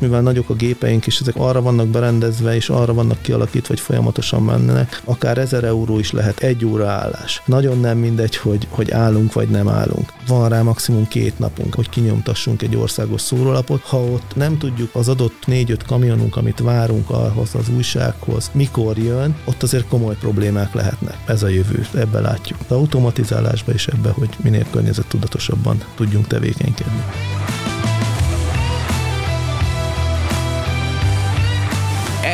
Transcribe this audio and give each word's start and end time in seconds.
mivel 0.00 0.20
nagyok 0.20 0.50
a 0.50 0.54
gépeink, 0.54 1.06
és 1.06 1.20
ezek 1.20 1.34
arra 1.36 1.62
vannak 1.62 1.88
berendezve, 1.88 2.54
és 2.54 2.68
arra 2.68 2.94
vannak 2.94 3.22
kialakítva, 3.22 3.68
hogy 3.68 3.80
folyamatosan 3.80 4.42
mennek, 4.42 5.02
akár 5.04 5.38
1000 5.38 5.64
euró 5.64 5.98
is 5.98 6.12
lehet 6.12 6.40
egy 6.40 6.64
óra 6.64 6.88
állás. 6.88 7.42
Nagyon 7.44 7.80
nem 7.80 7.98
mindegy, 7.98 8.36
hogy, 8.36 8.66
hogy 8.70 8.90
állunk 8.90 9.32
vagy 9.32 9.48
nem 9.48 9.68
állunk. 9.68 10.12
Van 10.26 10.48
rá 10.48 10.62
maximum 10.62 11.08
két 11.08 11.38
napunk, 11.38 11.74
hogy 11.74 11.88
kinyomtassunk 11.88 12.62
egy 12.62 12.76
országos 12.76 13.20
szórólapot. 13.20 13.82
Ha 13.82 13.98
ott 13.98 14.32
nem 14.34 14.58
tudjuk 14.58 14.94
az 14.94 15.08
adott 15.08 15.46
négy-öt 15.46 15.82
kamionunk, 15.82 16.36
amit 16.36 16.60
várunk 16.60 17.10
ahhoz 17.10 17.54
az 17.54 17.68
újsághoz, 17.68 18.50
mikor 18.52 18.98
jön, 18.98 19.36
ott 19.44 19.62
azért 19.62 19.88
komoly 19.88 20.16
problémák 20.16 20.74
lehetnek. 20.74 21.16
Ez 21.26 21.42
a 21.42 21.48
jövő, 21.48 21.86
ebbe 21.94 22.20
látjuk. 22.20 22.58
A 22.68 22.74
automatizálásba 22.74 23.72
is 23.72 23.86
ebbe, 23.86 24.10
hogy 24.10 24.28
minél 24.42 24.66
környezettudatosabban 24.70 25.82
tudjunk 25.94 26.26
tevékenykedni. 26.26 27.02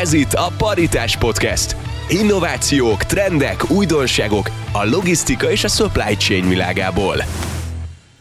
Ez 0.07 0.13
itt 0.13 0.33
a 0.33 0.53
Paritás 0.59 1.17
Podcast. 1.17 1.77
Innovációk, 2.09 3.05
trendek, 3.05 3.71
újdonságok 3.71 4.51
a 4.73 4.85
logisztika 4.85 5.51
és 5.51 5.65
a 5.65 5.69
supply 5.69 6.17
chain 6.17 6.49
világából. 6.49 7.17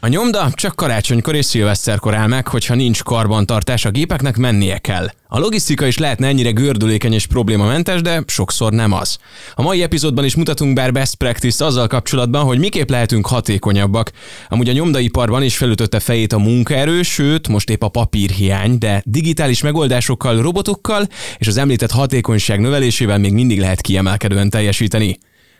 A 0.05 0.07
nyomda 0.07 0.49
csak 0.53 0.75
karácsonykor 0.75 1.35
és 1.35 1.45
szilveszterkor 1.45 2.13
áll 2.13 2.27
meg, 2.27 2.47
hogyha 2.47 2.75
nincs 2.75 3.03
karbantartás, 3.03 3.85
a 3.85 3.89
gépeknek 3.89 4.37
mennie 4.37 4.77
kell. 4.77 5.09
A 5.27 5.39
logisztika 5.39 5.85
is 5.85 5.97
lehetne 5.97 6.27
ennyire 6.27 6.51
gördülékeny 6.51 7.13
és 7.13 7.25
problémamentes, 7.25 8.01
de 8.01 8.23
sokszor 8.27 8.71
nem 8.71 8.91
az. 8.91 9.17
A 9.55 9.61
mai 9.61 9.83
epizódban 9.83 10.25
is 10.25 10.35
mutatunk 10.35 10.73
bár 10.73 10.91
best 10.91 11.15
practice 11.15 11.65
azzal 11.65 11.87
kapcsolatban, 11.87 12.45
hogy 12.45 12.59
miképp 12.59 12.89
lehetünk 12.89 13.27
hatékonyabbak. 13.27 14.11
Amúgy 14.49 14.69
a 14.69 14.73
nyomdaiparban 14.73 15.43
is 15.43 15.57
felütötte 15.57 15.99
fejét 15.99 16.33
a 16.33 16.39
munkaerő, 16.39 17.01
sőt, 17.01 17.47
most 17.47 17.69
épp 17.69 17.83
a 17.83 17.89
papírhiány, 17.89 18.77
de 18.77 19.01
digitális 19.05 19.61
megoldásokkal, 19.61 20.41
robotokkal 20.41 21.07
és 21.37 21.47
az 21.47 21.57
említett 21.57 21.91
hatékonyság 21.91 22.59
növelésével 22.59 23.17
még 23.17 23.33
mindig 23.33 23.59
lehet 23.59 23.81
kiemelkedően 23.81 24.49
teljesíteni. 24.49 25.17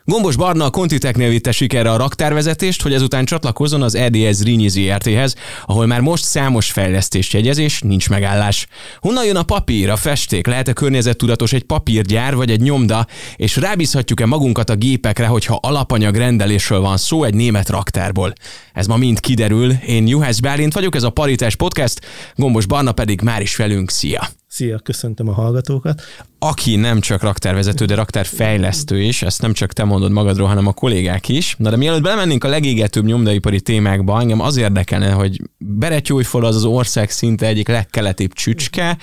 Gombos 0.07 0.35
Barna 0.35 0.65
a 0.65 0.69
Contiteknél 0.69 1.29
vitte 1.29 1.51
sikerre 1.51 1.91
a 1.91 1.97
raktárvezetést, 1.97 2.81
hogy 2.81 2.93
ezután 2.93 3.25
csatlakozzon 3.25 3.81
az 3.81 3.95
EDS 3.95 4.41
Rínyi 4.41 4.67
ZRT-hez, 4.67 5.35
ahol 5.65 5.85
már 5.85 5.99
most 5.99 6.23
számos 6.23 6.71
fejlesztés 6.71 7.33
jegyezés, 7.33 7.81
nincs 7.81 8.09
megállás. 8.09 8.67
Honnan 8.99 9.25
jön 9.25 9.35
a 9.35 9.43
papír, 9.43 9.89
a 9.89 9.95
festék, 9.95 10.47
lehet-e 10.47 10.73
környezettudatos 10.73 11.53
egy 11.53 11.63
papírgyár 11.63 12.35
vagy 12.35 12.51
egy 12.51 12.61
nyomda, 12.61 13.07
és 13.35 13.55
rábízhatjuk-e 13.55 14.25
magunkat 14.25 14.69
a 14.69 14.75
gépekre, 14.75 15.25
hogyha 15.25 15.59
alapanyag 15.61 16.15
rendelésről 16.15 16.79
van 16.79 16.97
szó 16.97 17.23
egy 17.23 17.35
német 17.35 17.69
raktárból? 17.69 18.33
Ez 18.73 18.87
ma 18.87 18.97
mind 18.97 19.19
kiderül. 19.19 19.71
Én 19.71 20.07
Juhász 20.07 20.39
Bálint 20.39 20.73
vagyok, 20.73 20.95
ez 20.95 21.03
a 21.03 21.09
Paritás 21.09 21.55
Podcast, 21.55 21.99
Gombos 22.35 22.65
Barna 22.65 22.91
pedig 22.91 23.21
már 23.21 23.41
is 23.41 23.55
velünk. 23.55 23.91
Szia! 23.91 24.29
Szia, 24.55 24.79
köszöntöm 24.79 25.29
a 25.29 25.33
hallgatókat. 25.33 26.01
Aki 26.39 26.75
nem 26.75 26.99
csak 26.99 27.21
raktárvezető, 27.21 27.85
de 27.85 27.95
raktárfejlesztő 27.95 29.01
is, 29.01 29.21
ezt 29.21 29.41
nem 29.41 29.53
csak 29.53 29.73
te 29.73 29.83
mondod 29.83 30.11
magadról, 30.11 30.47
hanem 30.47 30.67
a 30.67 30.73
kollégák 30.73 31.29
is. 31.29 31.55
Na 31.57 31.69
de 31.69 31.75
mielőtt 31.75 32.01
belemennénk 32.01 32.43
a 32.43 32.47
legégetőbb 32.47 33.05
nyomdaipari 33.05 33.61
témákba, 33.61 34.19
engem 34.19 34.39
az 34.39 34.57
érdekelne, 34.57 35.11
hogy 35.11 35.41
Beretyújfal 35.57 36.45
az 36.45 36.55
az 36.55 36.63
ország 36.63 37.09
szinte 37.09 37.45
egyik 37.45 37.67
legkeletibb 37.67 38.33
csücske, 38.33 38.97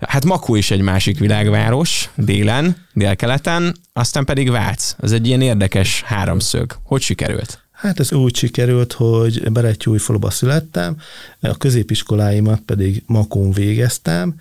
hát 0.00 0.24
Makó 0.24 0.54
is 0.54 0.70
egy 0.70 0.80
másik 0.80 1.18
világváros, 1.18 2.10
délen, 2.14 2.76
délkeleten, 2.92 3.76
aztán 3.92 4.24
pedig 4.24 4.50
Vác. 4.50 4.94
Ez 5.00 5.12
egy 5.12 5.26
ilyen 5.26 5.40
érdekes 5.40 6.02
háromszög. 6.02 6.72
Hogy 6.82 7.00
sikerült? 7.00 7.67
Hát 7.78 8.00
ez 8.00 8.12
úgy 8.12 8.36
sikerült, 8.36 8.92
hogy 8.92 9.52
Beretyújfaluba 9.52 10.30
születtem, 10.30 10.96
a 11.40 11.56
középiskoláimat 11.56 12.60
pedig 12.60 13.02
Makón 13.06 13.52
végeztem, 13.52 14.34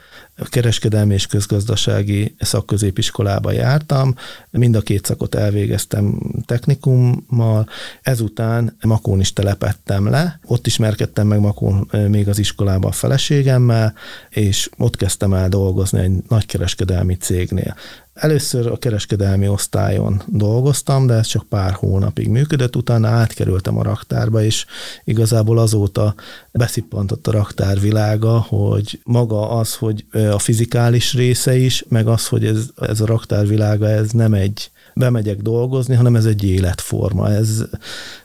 kereskedelmi 0.44 1.13
és 1.13 1.27
közgazdasági 1.27 2.35
szakközépiskolába 2.39 3.52
jártam, 3.52 4.16
mind 4.49 4.75
a 4.75 4.81
két 4.81 5.05
szakot 5.05 5.35
elvégeztem 5.35 6.19
technikummal, 6.45 7.69
ezután 8.01 8.78
Makón 8.81 9.19
is 9.19 9.34
telepettem 9.34 10.09
le, 10.09 10.39
ott 10.45 10.67
ismerkedtem 10.67 11.28
meg 11.28 11.39
Makón 11.39 11.89
még 12.07 12.28
az 12.28 12.39
iskolában 12.39 12.89
a 12.89 12.94
feleségemmel, 12.94 13.94
és 14.29 14.69
ott 14.78 14.95
kezdtem 14.95 15.33
el 15.33 15.50
dolgozni 15.50 16.00
egy 16.00 16.12
nagy 16.28 16.45
kereskedelmi 16.45 17.16
cégnél. 17.16 17.75
Először 18.17 18.67
a 18.67 18.78
kereskedelmi 18.78 19.47
osztályon 19.47 20.22
dolgoztam, 20.25 21.07
de 21.07 21.13
ez 21.13 21.28
csak 21.28 21.44
pár 21.44 21.72
hónapig 21.72 22.28
működött, 22.28 22.75
utána 22.75 23.07
átkerültem 23.07 23.78
a 23.78 23.83
raktárba, 23.83 24.44
és 24.44 24.66
igazából 25.03 25.57
azóta 25.57 26.16
beszippantott 26.51 27.27
a 27.27 27.31
raktár 27.31 27.79
világa, 27.79 28.39
hogy 28.39 29.00
maga 29.03 29.50
az, 29.50 29.75
hogy 29.75 30.06
a 30.31 30.39
fizikális 30.39 31.13
része 31.13 31.57
is, 31.57 31.83
meg 31.88 32.07
az, 32.07 32.27
hogy 32.27 32.45
ez, 32.45 32.66
ez 32.81 33.01
a 33.01 33.06
raktár 33.06 33.47
világa, 33.47 33.88
ez 33.88 34.11
nem 34.11 34.33
egy 34.33 34.72
bemegyek 34.97 35.41
dolgozni, 35.41 35.96
hanem 35.96 36.16
ez 36.16 36.25
egy 36.25 36.44
életforma. 36.44 37.30
Ez, 37.30 37.63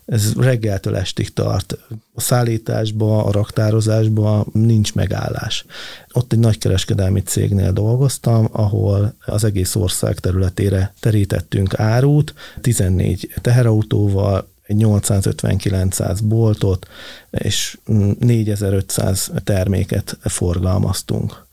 ez 0.04 0.32
reggeltől 0.36 0.96
estig 0.96 1.32
tart. 1.32 1.78
A 2.14 2.20
szállításba, 2.20 3.24
a 3.24 3.32
raktározásba 3.32 4.46
nincs 4.52 4.94
megállás. 4.94 5.64
Ott 6.12 6.32
egy 6.32 6.38
nagy 6.38 6.58
kereskedelmi 6.58 7.20
cégnél 7.20 7.72
dolgoztam, 7.72 8.48
ahol 8.52 9.14
az 9.26 9.44
egész 9.44 9.74
ország 9.74 10.18
területére 10.18 10.94
terítettünk 11.00 11.78
árut, 11.78 12.34
14 12.60 13.32
teherautóval, 13.40 14.51
850-900 14.78 16.18
boltot, 16.24 16.88
és 17.30 17.78
4500 18.18 19.30
terméket 19.44 20.18
forgalmaztunk. 20.20 21.44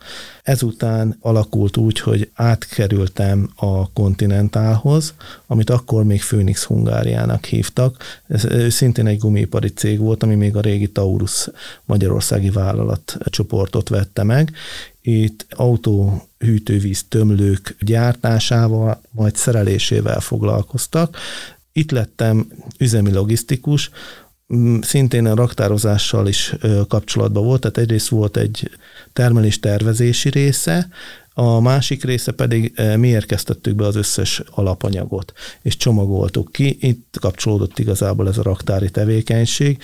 Ezután 0.44 1.18
alakult 1.22 1.78
úgy, 1.78 2.00
hogy 2.00 2.30
átkerültem 2.34 3.50
a 3.56 3.92
Continentalhoz, 3.92 5.14
amit 5.48 5.70
akkor 5.70 6.04
még 6.04 6.22
Phoenix 6.22 6.64
Hungáriának 6.64 7.46
hívtak. 7.46 8.22
Ez 8.28 8.74
szintén 8.74 9.08
egy 9.08 9.18
gumipari 9.18 9.68
cég 9.68 10.00
volt, 10.00 10.24
ami 10.24 10.36
még 10.36 10.56
a 10.56 10.62
régi 10.62 10.88
Taurus 10.88 11.50
magyarországi 11.86 12.50
vállalat 12.50 13.18
csoportot 13.26 13.90
vette 13.90 14.24
meg. 14.24 14.52
Itt 15.02 15.46
autó 15.50 16.28
hűtővíz 16.38 17.06
tömlők 17.10 17.76
gyártásával, 17.80 19.02
majd 19.12 19.36
szerelésével 19.36 20.20
foglalkoztak. 20.20 21.18
Itt 21.80 21.92
lettem 21.92 22.48
üzemi 22.78 23.12
logisztikus, 23.12 23.90
szintén 24.82 25.26
a 25.26 25.36
raktározással 25.36 26.28
is 26.28 26.56
kapcsolatban 26.88 27.44
volt, 27.44 27.62
tehát 27.62 27.78
egyrészt 27.78 28.08
volt 28.08 28.38
egy 28.38 28.70
termelés 29.14 29.60
tervezési 29.60 30.30
része, 30.30 30.88
a 31.34 31.60
másik 31.60 32.04
része 32.04 32.32
pedig 32.32 32.82
mi 32.98 33.08
érkeztettük 33.08 33.76
be 33.76 33.86
az 33.86 33.96
összes 33.96 34.42
alapanyagot, 34.50 35.34
és 35.62 35.78
csomagoltuk 35.78 36.52
ki. 36.52 36.78
Itt 36.80 37.18
kapcsolódott 37.20 37.80
igazából 37.80 38.28
ez 38.28 38.38
a 38.38 38.44
raktári 38.44 38.90
tevékenység. 38.90 39.82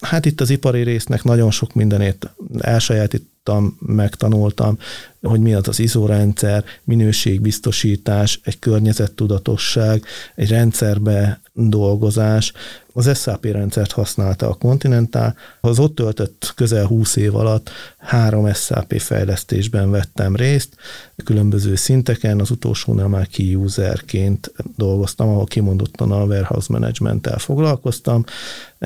Hát 0.00 0.26
itt 0.26 0.40
az 0.40 0.50
ipari 0.50 0.82
résznek 0.82 1.24
nagyon 1.24 1.50
sok 1.50 1.74
mindenét 1.74 2.30
elsajátítottam, 2.58 3.76
megtanultam, 3.80 4.78
hogy 5.22 5.40
mi 5.40 5.54
az 5.54 5.68
az 5.68 5.78
izórendszer, 5.78 6.64
minőségbiztosítás, 6.84 8.40
egy 8.44 8.58
környezettudatosság, 8.58 10.04
egy 10.34 10.48
rendszerbe 10.48 11.40
dolgozás. 11.52 12.52
Az 12.92 13.18
SAP 13.18 13.44
rendszert 13.44 13.92
használta 13.92 14.48
a 14.48 14.54
Continental. 14.54 15.34
Az 15.60 15.78
ott 15.78 15.94
töltött 15.94 16.52
közel 16.56 16.86
20 16.86 17.16
év 17.16 17.36
alatt 17.36 17.70
három 17.98 18.52
SAP 18.52 19.00
fejlesztésben 19.00 19.90
vettem 19.90 20.36
részt, 20.36 20.76
különböző 21.24 21.74
szinteken, 21.74 22.40
az 22.40 22.50
utolsónál 22.50 23.08
már 23.08 23.28
key 23.28 23.54
userként 23.54 24.52
dolgoztam, 24.76 25.28
ahol 25.28 25.44
kimondottan 25.44 26.12
a 26.12 26.24
warehouse 26.24 26.72
management-tel 26.72 27.38
foglalkoztam. 27.38 28.24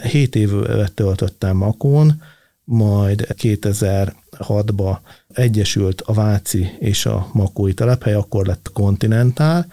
7 0.03 0.35
évet 0.37 0.93
töltöttem 0.93 1.57
Makón, 1.57 2.23
majd 2.65 3.27
2006-ba 3.43 4.99
egyesült 5.37 6.01
a 6.01 6.13
Váci 6.13 6.77
és 6.79 7.07
a 7.07 7.29
Makói 7.33 7.75
telephely, 7.75 8.15
akkor 8.15 8.47
lett 8.47 8.71
Continental, 8.73 9.67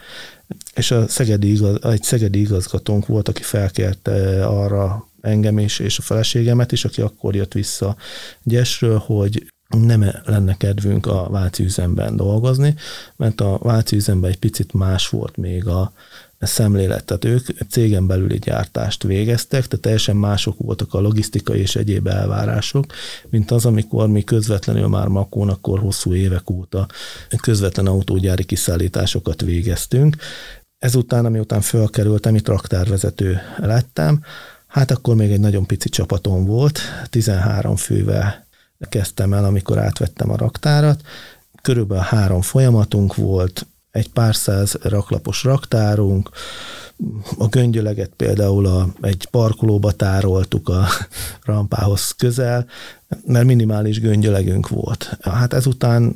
és 0.76 0.92
a 0.92 1.08
szegedi 1.08 1.52
igaz, 1.52 1.84
egy 1.84 2.04
szegedi 2.04 2.40
igazgatónk 2.40 3.08
volt, 3.08 3.28
aki 3.28 3.42
felkérte 3.42 4.46
arra 4.46 5.08
engem 5.22 5.60
is, 5.60 5.80
és 5.80 5.98
a 5.98 6.02
feleségemet 6.02 6.72
is, 6.72 6.86
aki 6.86 7.02
akkor 7.02 7.36
jött 7.36 7.54
vissza 7.54 7.96
Gyesről, 8.44 8.98
hogy 8.98 9.54
nem 9.68 10.06
lenne 10.26 10.58
kedvünk 10.58 11.06
a 11.06 11.28
Váci 11.30 11.64
üzemben 11.64 12.16
dolgozni, 12.16 12.76
mert 13.16 13.42
a 13.42 13.58
Váci 13.62 13.96
üzemben 13.96 14.32
egy 14.32 14.40
picit 14.40 14.74
más 14.74 15.08
volt 15.08 15.38
még 15.38 15.68
a, 15.68 15.94
szemlélet. 16.46 17.06
Tehát 17.06 17.26
ők 17.26 17.48
cégen 17.70 18.08
belüli 18.08 18.38
gyártást 18.38 19.04
végeztek, 19.04 19.68
tehát 19.68 19.80
teljesen 19.80 20.16
mások 20.16 20.58
voltak 20.58 20.94
a 20.94 21.00
logisztikai 21.00 21.60
és 21.60 21.76
egyéb 21.76 22.08
elvárások, 22.08 22.86
mint 23.30 23.52
az, 23.52 23.66
amikor 23.66 24.08
mi 24.08 24.24
közvetlenül 24.24 24.88
már 24.88 25.08
Makón 25.08 25.50
akkor 25.50 25.80
hosszú 25.80 26.14
évek 26.14 26.50
óta 26.50 26.88
közvetlen 27.42 27.88
autógyári 27.88 28.44
kiszállításokat 28.44 29.42
végeztünk. 29.42 30.16
Ezután, 30.80 31.26
amiután 31.26 31.62
fölkerültem, 31.62 32.36
itt 32.36 32.48
raktárvezető 32.48 33.42
lettem, 33.58 34.24
hát 34.68 34.92
akkor 34.92 35.16
még 35.16 35.32
egy 35.32 35.40
nagyon 35.40 35.66
pici 35.66 35.90
csapatom 35.90 36.46
volt, 36.46 36.80
13 37.10 37.76
fővel 37.76 38.46
kezdtem 38.90 39.34
el, 39.34 39.46
amikor 39.46 39.78
átvettem 39.78 40.30
a 40.30 40.38
raktárat. 40.38 41.02
Körülbelül 41.62 42.04
három 42.04 42.42
folyamatunk 42.42 43.16
volt, 43.16 43.68
egy 43.94 44.10
pár 44.10 44.36
száz 44.36 44.78
raklapos 44.82 45.44
raktárunk, 45.44 46.30
a 47.38 47.48
göngyöleget 47.48 48.12
például 48.18 48.66
a, 48.66 48.88
egy 49.02 49.28
parkolóba 49.32 49.92
tároltuk 49.92 50.70
a 50.70 50.88
rampához 51.46 52.12
közel, 52.12 52.66
mert 53.26 53.46
minimális 53.46 54.00
göngyölegünk 54.00 54.68
volt. 54.68 55.18
Hát 55.22 55.54
ezután... 55.54 56.16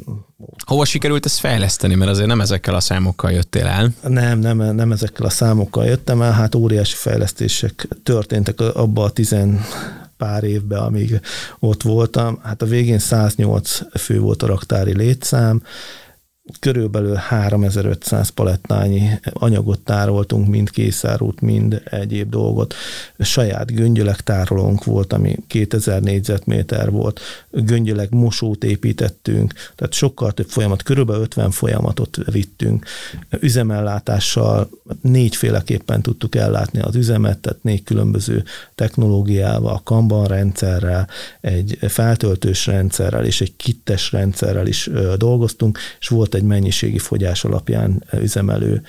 Hova 0.66 0.86
sikerült 0.86 1.26
ezt 1.26 1.40
fejleszteni, 1.40 1.96
mert 1.96 2.12
azért 2.12 2.28
nem 2.28 2.42
ezekkel 2.42 2.76
a 2.76 2.80
számokkal 2.80 3.32
jöttél 3.32 3.66
el? 3.66 3.94
Nem, 4.08 4.40
nem, 4.40 4.58
nem 4.58 4.92
ezekkel 4.92 5.26
a 5.26 5.30
számokkal 5.30 5.86
jöttem 5.86 6.22
el, 6.22 6.32
hát 6.32 6.56
óriási 6.56 6.96
fejlesztések 6.96 7.88
történtek 8.04 8.60
abba 8.60 9.04
a 9.04 9.10
tizen 9.10 9.66
pár 10.18 10.44
évben, 10.44 10.80
amíg 10.80 11.22
ott 11.60 11.82
voltam. 11.82 12.40
Hát 12.44 12.62
a 12.62 12.66
végén 12.66 13.00
108 13.00 13.80
fő 14.00 14.20
volt 14.20 14.44
a 14.44 14.48
raktári 14.48 14.96
létszám, 14.96 15.62
körülbelül 16.60 17.16
3500 17.16 18.30
palettányi 18.30 19.10
anyagot 19.34 19.80
tároltunk, 19.80 20.48
mind 20.48 20.70
készárút, 20.70 21.42
mind 21.42 21.82
egyéb 21.86 22.30
dolgot. 22.30 22.74
Saját 23.20 23.76
göngyöleg 23.76 24.22
tárolónk 24.22 24.84
volt, 24.84 25.14
ami 25.14 25.36
2000 25.48 26.02
négyzetméter 26.02 26.92
volt. 26.92 27.20
Göngyöleg 27.52 28.14
mosót 28.14 28.64
építettünk, 28.64 29.54
tehát 29.76 29.94
sokkal 29.94 30.32
több 30.32 30.50
folyamat, 30.50 30.84
körülbelül 30.84 31.22
50 31.22 31.52
folyamatot 31.52 32.18
vittünk. 32.32 32.86
Üzemellátással 33.40 34.70
négyféleképpen 35.02 36.02
tudtuk 36.02 36.36
ellátni 36.36 36.80
az 36.80 36.96
üzemet, 36.96 37.38
tehát 37.38 37.64
négy 37.64 37.84
különböző 37.84 38.44
technológiával, 38.76 39.82
Kanban 39.84 40.26
rendszerrel, 40.26 41.08
egy 41.42 41.78
feltöltős 41.82 42.66
rendszerrel 42.66 43.26
és 43.26 43.42
egy 43.42 43.56
kittes 43.56 44.12
rendszerrel 44.12 44.68
is 44.68 44.90
dolgoztunk, 45.18 45.78
és 46.00 46.08
volt 46.08 46.36
egy 46.38 46.44
mennyiségi 46.44 46.98
fogyás 46.98 47.44
alapján 47.44 48.04
üzemelő 48.14 48.84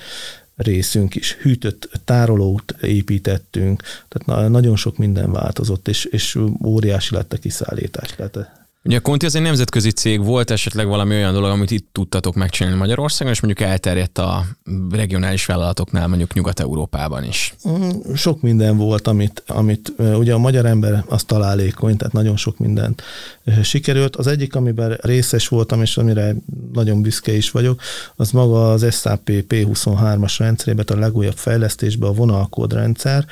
részünk 0.55 1.15
is. 1.15 1.33
Hűtött 1.33 1.89
tárolót 2.05 2.75
építettünk, 2.81 3.83
tehát 4.07 4.49
nagyon 4.49 4.75
sok 4.75 4.97
minden 4.97 5.31
változott, 5.31 5.87
és, 5.87 6.05
és 6.05 6.37
óriási 6.65 7.15
lett 7.15 7.33
a 7.33 7.37
kiszállítás. 7.37 8.15
Tehát 8.15 8.58
Ugye 8.83 8.97
a 8.97 9.01
Conti 9.01 9.25
az 9.25 9.35
egy 9.35 9.41
nemzetközi 9.41 9.91
cég, 9.91 10.23
volt 10.23 10.51
esetleg 10.51 10.87
valami 10.87 11.15
olyan 11.15 11.33
dolog, 11.33 11.49
amit 11.49 11.71
itt 11.71 11.87
tudtatok 11.91 12.35
megcsinálni 12.35 12.77
Magyarországon, 12.77 13.33
és 13.33 13.41
mondjuk 13.41 13.67
elterjedt 13.67 14.17
a 14.17 14.45
regionális 14.91 15.45
vállalatoknál, 15.45 16.07
mondjuk 16.07 16.33
Nyugat-Európában 16.33 17.23
is? 17.23 17.53
Mm, 17.69 17.89
sok 18.15 18.41
minden 18.41 18.77
volt, 18.77 19.07
amit, 19.07 19.43
amit 19.47 19.93
ugye 19.97 20.33
a 20.33 20.37
magyar 20.37 20.65
ember 20.65 21.03
az 21.07 21.23
találékony, 21.23 21.97
tehát 21.97 22.13
nagyon 22.13 22.37
sok 22.37 22.57
mindent 22.57 23.01
sikerült. 23.63 24.15
Az 24.15 24.27
egyik, 24.27 24.55
amiben 24.55 24.97
részes 25.01 25.47
voltam, 25.47 25.81
és 25.81 25.97
amire 25.97 26.35
nagyon 26.73 27.01
büszke 27.01 27.35
is 27.35 27.51
vagyok, 27.51 27.81
az 28.15 28.31
maga 28.31 28.71
az 28.71 28.99
SAP 28.99 29.29
P23-as 29.29 30.35
rendszerében, 30.37 30.85
a 30.87 30.99
legújabb 30.99 31.37
fejlesztésben 31.37 32.09
a 32.09 32.13
vonalkódrendszer, 32.13 33.25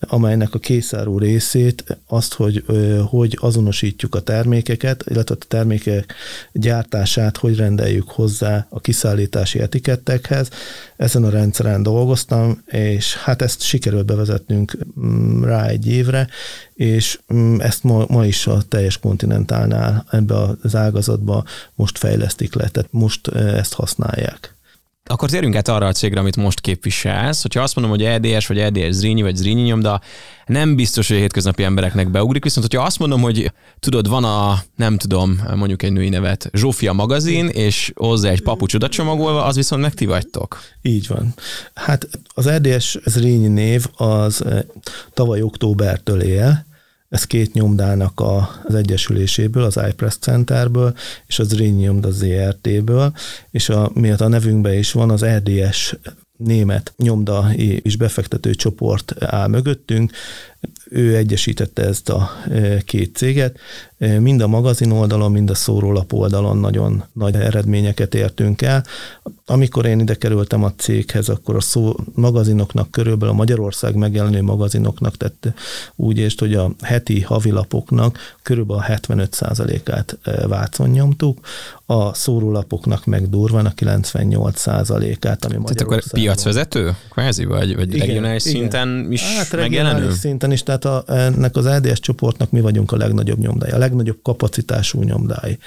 amelynek 0.00 0.54
a 0.54 0.58
készárú 0.58 1.18
részét 1.18 1.98
azt, 2.06 2.34
hogy, 2.34 2.64
hogy 3.10 3.38
azonosítjuk 3.40 4.14
a 4.14 4.20
termékeket, 4.20 4.89
illetve 5.08 5.34
a 5.40 5.44
termékek 5.48 6.14
gyártását, 6.52 7.36
hogy 7.36 7.56
rendeljük 7.56 8.10
hozzá 8.10 8.66
a 8.68 8.80
kiszállítási 8.80 9.60
etikettekhez. 9.60 10.48
Ezen 10.96 11.24
a 11.24 11.30
rendszeren 11.30 11.82
dolgoztam, 11.82 12.62
és 12.66 13.16
hát 13.16 13.42
ezt 13.42 13.62
sikerült 13.62 14.06
bevezetnünk 14.06 14.78
mm, 15.00 15.44
rá 15.44 15.66
egy 15.66 15.86
évre, 15.86 16.28
és 16.74 17.18
mm, 17.34 17.60
ezt 17.60 17.82
ma, 17.82 18.04
ma 18.08 18.26
is 18.26 18.46
a 18.46 18.62
teljes 18.68 18.98
kontinentálnál 18.98 20.06
ebbe 20.10 20.34
az 20.62 20.76
ágazatba 20.76 21.44
most 21.74 21.98
fejlesztik 21.98 22.54
le, 22.54 22.68
tehát 22.68 22.92
most 22.92 23.28
ezt 23.28 23.72
használják. 23.72 24.58
Akkor 25.10 25.30
térjünk 25.30 25.56
át 25.56 25.68
arra 25.68 25.86
a 25.86 25.92
cégre, 25.92 26.20
amit 26.20 26.36
most 26.36 26.60
képviselsz. 26.60 27.42
Hogyha 27.42 27.62
azt 27.62 27.76
mondom, 27.76 27.96
hogy 27.96 28.04
EDS, 28.04 28.46
vagy 28.46 28.58
EDS 28.58 28.94
Zrínyi, 28.94 29.22
vagy 29.22 29.36
Zrínyi 29.36 29.62
nyomda, 29.62 30.00
nem 30.46 30.76
biztos, 30.76 31.08
hogy 31.08 31.16
a 31.16 31.20
hétköznapi 31.20 31.62
embereknek 31.62 32.10
beugrik, 32.10 32.42
viszont 32.42 32.66
hogyha 32.66 32.86
azt 32.86 32.98
mondom, 32.98 33.20
hogy 33.20 33.52
tudod, 33.78 34.08
van 34.08 34.24
a, 34.24 34.62
nem 34.76 34.96
tudom, 34.96 35.40
mondjuk 35.54 35.82
egy 35.82 35.92
női 35.92 36.08
nevet, 36.08 36.50
Zsófia 36.52 36.92
magazin, 36.92 37.46
és 37.46 37.92
hozzá 37.94 38.30
egy 38.30 38.42
papucs 38.42 38.74
oda 38.74 38.88
csomagolva, 38.88 39.44
az 39.44 39.56
viszont 39.56 39.82
meg 39.82 39.94
ti 39.94 40.06
vagytok. 40.06 40.60
Így 40.82 41.06
van. 41.06 41.34
Hát 41.74 42.08
az 42.34 42.46
EDS 42.46 42.98
Zrínyi 43.04 43.48
név 43.48 43.86
az 43.96 44.44
eh, 44.44 44.60
tavaly 45.12 45.42
októbertől 45.42 46.20
él, 46.20 46.66
ez 47.10 47.24
két 47.24 47.52
nyomdának 47.52 48.20
a, 48.20 48.60
az 48.64 48.74
egyesüléséből, 48.74 49.62
az 49.62 49.80
iPress 49.88 50.16
Centerből, 50.16 50.94
és 51.26 51.38
az 51.38 51.56
Ring 51.56 51.78
nyomda 51.78 52.10
ZRT-ből, 52.10 53.12
és 53.50 53.68
a, 53.68 53.90
miatt 53.94 54.20
a 54.20 54.28
nevünkben 54.28 54.74
is 54.74 54.92
van 54.92 55.10
az 55.10 55.24
RDS 55.24 55.94
német 56.36 56.92
nyomda 56.96 57.52
és 57.82 57.96
befektető 57.96 58.54
csoport 58.54 59.22
áll 59.22 59.48
mögöttünk, 59.48 60.12
ő 60.90 61.16
egyesítette 61.16 61.82
ezt 61.82 62.08
a 62.08 62.30
e, 62.50 62.80
két 62.80 63.16
céget. 63.16 63.58
Mind 64.00 64.40
a 64.40 64.46
magazin 64.46 64.90
oldalon, 64.90 65.32
mind 65.32 65.50
a 65.50 65.54
szórólap 65.54 66.12
oldalon 66.12 66.56
nagyon 66.56 67.04
nagy 67.12 67.34
eredményeket 67.34 68.14
értünk 68.14 68.62
el. 68.62 68.84
Amikor 69.46 69.86
én 69.86 70.00
ide 70.00 70.14
kerültem 70.14 70.64
a 70.64 70.72
céghez, 70.76 71.28
akkor 71.28 71.56
a 71.56 71.60
szó 71.60 71.94
magazinoknak 72.14 72.90
körülbelül 72.90 73.34
a 73.34 73.36
Magyarország 73.36 73.94
megjelenő 73.94 74.42
magazinoknak, 74.42 75.16
tehát 75.16 75.54
úgy 75.96 76.18
és 76.18 76.34
hogy 76.38 76.54
a 76.54 76.70
heti 76.82 77.20
havilapoknak 77.20 78.18
körülbelül 78.42 78.82
a 78.82 78.86
75%-át 78.86 80.18
e, 80.22 80.46
Vácon 80.46 80.88
nyomtuk, 80.88 81.38
a 81.86 82.14
szórólapoknak 82.14 83.04
meg 83.04 83.30
durván 83.30 83.66
a 83.66 83.72
98%-át, 83.76 85.44
ami 85.44 85.54
Tehát 85.54 85.80
akkor 85.80 86.02
piacvezető, 86.10 86.96
kvázi, 87.10 87.44
vagy, 87.44 87.76
vagy 87.76 87.94
igen, 87.94 88.06
regionális 88.06 88.44
igen. 88.44 88.60
szinten 88.60 89.06
is 89.10 89.36
hát, 89.36 89.52
megjelenő? 89.52 89.88
Regionális 89.88 90.18
szinten 90.18 90.52
is, 90.52 90.62
tehát 90.62 90.84
a, 90.84 91.04
ennek 91.06 91.56
az 91.56 91.64
LDS 91.64 92.00
csoportnak 92.00 92.50
mi 92.50 92.60
vagyunk 92.60 92.92
a 92.92 92.96
legnagyobb 92.96 93.38
nyomdája, 93.38 93.74
a 93.74 93.78
legnagyobb 93.90 94.18
kapacitású 94.22 95.02
nyomdái. 95.02 95.58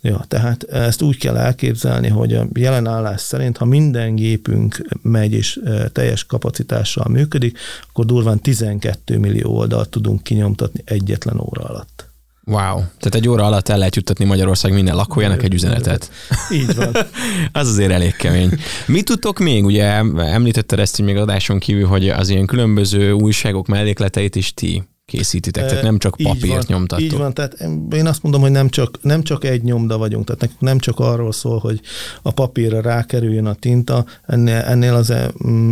Ja, 0.00 0.24
tehát 0.28 0.62
ezt 0.62 1.02
úgy 1.02 1.18
kell 1.18 1.36
elképzelni, 1.36 2.08
hogy 2.08 2.34
a 2.34 2.46
jelen 2.54 2.86
állás 2.86 3.20
szerint, 3.20 3.56
ha 3.56 3.64
minden 3.64 4.14
gépünk 4.14 4.86
megy 5.02 5.32
és 5.32 5.60
e, 5.64 5.88
teljes 5.88 6.24
kapacitással 6.24 7.06
működik, 7.08 7.58
akkor 7.88 8.04
durván 8.04 8.40
12 8.40 9.18
millió 9.18 9.56
oldalt 9.56 9.88
tudunk 9.88 10.22
kinyomtatni 10.22 10.82
egyetlen 10.84 11.40
óra 11.40 11.62
alatt. 11.62 12.12
Wow. 12.46 12.76
Tehát 12.76 13.14
egy 13.14 13.28
óra 13.28 13.44
alatt 13.44 13.68
el 13.68 13.78
lehet 13.78 13.96
juttatni 13.96 14.24
Magyarország 14.24 14.72
minden 14.72 14.94
lakójának 14.94 15.42
egy 15.42 15.54
üzenetet. 15.54 16.10
Így 16.52 16.74
van. 16.74 16.96
az 17.52 17.68
azért 17.68 17.90
elég 17.90 18.16
kemény. 18.16 18.50
Mit 18.86 19.04
tudtok 19.04 19.38
még? 19.38 19.64
Ugye 19.64 19.84
említetted 20.16 20.78
ezt 20.78 21.02
még 21.02 21.16
adáson 21.16 21.58
kívül, 21.58 21.86
hogy 21.86 22.08
az 22.08 22.28
ilyen 22.28 22.46
különböző 22.46 23.12
újságok 23.12 23.66
mellékleteit 23.66 24.36
is 24.36 24.54
ti 24.54 24.82
készítitek, 25.06 25.66
tehát 25.66 25.82
nem 25.82 25.98
csak 25.98 26.16
papírt 26.22 26.48
van, 26.48 26.64
nyomtattok. 26.66 27.04
Így 27.04 27.16
van, 27.16 27.34
tehát 27.34 27.56
én 27.92 28.06
azt 28.06 28.22
mondom, 28.22 28.40
hogy 28.40 28.50
nem 28.50 28.68
csak, 28.68 28.98
nem 29.02 29.22
csak 29.22 29.44
egy 29.44 29.62
nyomda 29.62 29.98
vagyunk, 29.98 30.24
tehát 30.24 30.40
nekünk 30.40 30.60
nem 30.60 30.78
csak 30.78 30.98
arról 30.98 31.32
szól, 31.32 31.58
hogy 31.58 31.80
a 32.22 32.30
papírra 32.30 32.80
rákerüljön 32.80 33.46
a 33.46 33.54
tinta, 33.54 34.04
ennél, 34.26 34.56
ennél 34.56 34.94
az, 34.94 35.12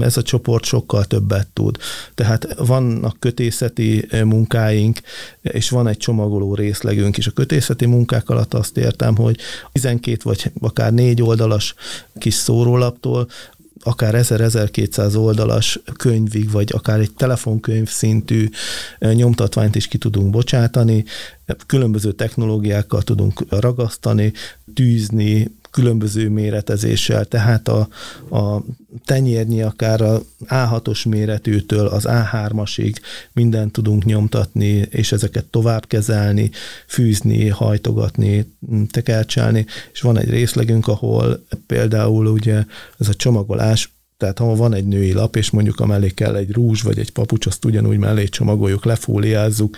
ez 0.01 0.17
a 0.17 0.23
csoport 0.23 0.65
sokkal 0.65 1.05
többet 1.05 1.47
tud. 1.53 1.77
Tehát 2.15 2.55
vannak 2.59 3.17
kötészeti 3.19 4.09
munkáink, 4.25 5.01
és 5.41 5.71
van 5.71 5.89
egy 5.89 5.97
csomagoló 5.97 6.55
részlegünk 6.55 7.17
is. 7.17 7.27
A 7.27 7.31
kötészeti 7.31 7.87
munkák 7.87 8.29
alatt 8.29 8.55
azt 8.55 8.77
értem, 8.77 9.17
hogy 9.17 9.37
12 9.73 10.19
vagy 10.23 10.53
akár 10.61 10.93
négy 10.93 11.23
oldalas 11.23 11.75
kis 12.19 12.35
szórólaptól 12.35 13.29
akár 13.83 14.15
1000-1200 14.17 15.17
oldalas 15.17 15.81
könyvig, 15.97 16.51
vagy 16.51 16.71
akár 16.73 17.01
egy 17.01 17.15
telefonkönyv 17.15 17.89
szintű 17.89 18.49
nyomtatványt 18.99 19.75
is 19.75 19.89
ki 19.89 19.99
tudunk 19.99 20.31
bocsátani, 20.31 21.05
különböző 21.67 22.13
technológiákkal 22.13 23.03
tudunk 23.03 23.45
ragasztani, 23.49 24.33
tűzni, 24.75 25.61
különböző 25.73 26.29
méretezéssel, 26.29 27.25
tehát 27.25 27.69
a, 27.69 27.89
a 28.37 28.63
tenyérnyi 29.05 29.63
akár 29.63 30.01
a 30.01 30.21
A6-os 30.47 31.09
méretűtől 31.09 31.87
az 31.87 32.05
A3-asig 32.09 32.95
mindent 33.33 33.73
tudunk 33.73 34.05
nyomtatni, 34.05 34.87
és 34.91 35.13
ezeket 35.13 35.45
tovább 35.45 35.87
kezelni, 35.87 36.51
fűzni, 36.87 37.49
hajtogatni, 37.49 38.53
tekercselni, 38.91 39.67
és 39.93 40.01
van 40.01 40.19
egy 40.19 40.31
részlegünk, 40.31 40.89
ahol 40.89 41.45
például 41.67 42.27
ugye 42.27 42.65
ez 42.99 43.09
a 43.09 43.15
csomagolás 43.15 43.91
tehát 44.17 44.39
ha 44.39 44.55
van 44.55 44.75
egy 44.75 44.87
női 44.87 45.13
lap, 45.13 45.37
és 45.37 45.51
mondjuk 45.51 45.81
a 45.81 45.87
mellé 45.87 46.09
kell 46.09 46.37
egy 46.37 46.53
rúzs 46.53 46.83
vagy 46.83 46.99
egy 46.99 47.11
papucs, 47.11 47.47
azt 47.47 47.65
ugyanúgy 47.65 47.99
mellé 47.99 48.25
csomagoljuk, 48.25 48.85
lefóliázzuk, 48.85 49.77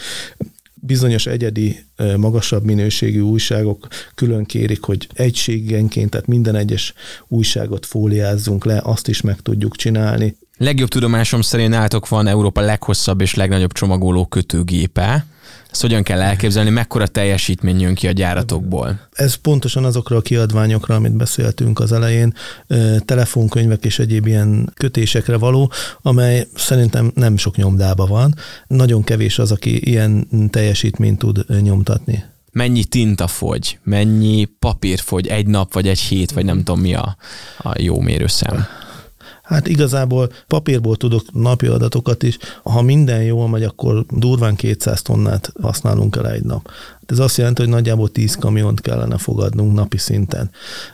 bizonyos 0.87 1.27
egyedi, 1.27 1.85
magasabb 2.17 2.65
minőségű 2.65 3.21
újságok 3.21 3.89
külön 4.15 4.45
kérik, 4.45 4.83
hogy 4.83 5.09
egységenként, 5.15 6.11
tehát 6.11 6.27
minden 6.27 6.55
egyes 6.55 6.93
újságot 7.29 7.87
fóliázzunk 7.87 8.65
le, 8.65 8.81
azt 8.85 9.09
is 9.09 9.21
meg 9.21 9.41
tudjuk 9.41 9.77
csinálni. 9.77 10.37
Legjobb 10.57 10.89
tudomásom 10.89 11.41
szerint 11.41 11.71
nálatok 11.71 12.09
van 12.09 12.27
Európa 12.27 12.61
leghosszabb 12.61 13.21
és 13.21 13.35
legnagyobb 13.35 13.73
csomagoló 13.73 14.27
kötőgépe, 14.27 15.27
Ezt 15.71 15.81
hogyan 15.81 16.03
kell 16.03 16.21
elképzelni, 16.21 16.71
mekkora 16.71 17.07
teljesítmény 17.07 17.81
jön 17.81 17.95
ki 17.95 18.07
a 18.07 18.11
gyáratokból? 18.11 19.01
Ez 19.13 19.35
pontosan 19.35 19.85
azokra 19.85 20.17
a 20.17 20.21
kiadványokra, 20.21 20.95
amit 20.95 21.17
beszéltünk 21.17 21.81
az 21.81 21.93
elején, 21.93 22.35
telefonkönyvek 23.05 23.85
és 23.85 23.99
egyéb 23.99 24.27
ilyen 24.27 24.73
kötésekre 24.75 25.37
való, 25.37 25.73
amely 26.03 26.47
szerintem 26.55 27.13
nem 27.15 27.37
sok 27.37 27.57
nyomdába 27.57 28.07
van. 28.07 28.35
Nagyon 28.67 29.05
kevés 29.05 29.39
az, 29.39 29.51
aki 29.51 29.89
ilyen 29.91 30.29
teljesítményt 30.51 31.19
tud 31.19 31.63
nyomtatni 31.63 32.25
mennyi 32.55 32.85
tinta 32.85 33.27
fogy, 33.27 33.79
mennyi 33.83 34.45
papír 34.45 34.99
fogy 34.99 35.27
egy 35.27 35.47
nap, 35.47 35.73
vagy 35.73 35.89
egy 35.89 35.99
hét, 36.01 36.33
vagy 36.33 36.45
nem 36.45 36.57
tudom 36.57 36.81
mi 36.81 36.95
a, 36.95 37.17
a 37.59 37.73
jó 37.79 38.01
mérőszám. 38.01 38.67
Hát 39.45 39.69
igazából 39.69 40.33
papírból 40.47 40.97
tudok 40.97 41.33
napi 41.33 41.67
adatokat 41.67 42.23
is. 42.23 42.39
Ha 42.63 42.83
minden 42.83 43.23
jól 43.23 43.49
megy, 43.49 43.63
akkor 43.63 44.05
durván 44.11 44.55
200 44.55 45.03
tonnát 45.03 45.53
használunk 45.61 46.17
el 46.17 46.31
egy 46.31 46.43
nap. 46.43 46.71
Hát 47.01 47.11
ez 47.11 47.19
azt 47.19 47.37
jelenti, 47.37 47.63
hogy 47.63 47.71
nagyjából 47.71 48.09
10 48.09 48.37
kamiont 48.37 48.81
kellene 48.81 49.19
fogadnunk 49.19 49.75
napi 49.75 49.99
szinten. 49.99 50.51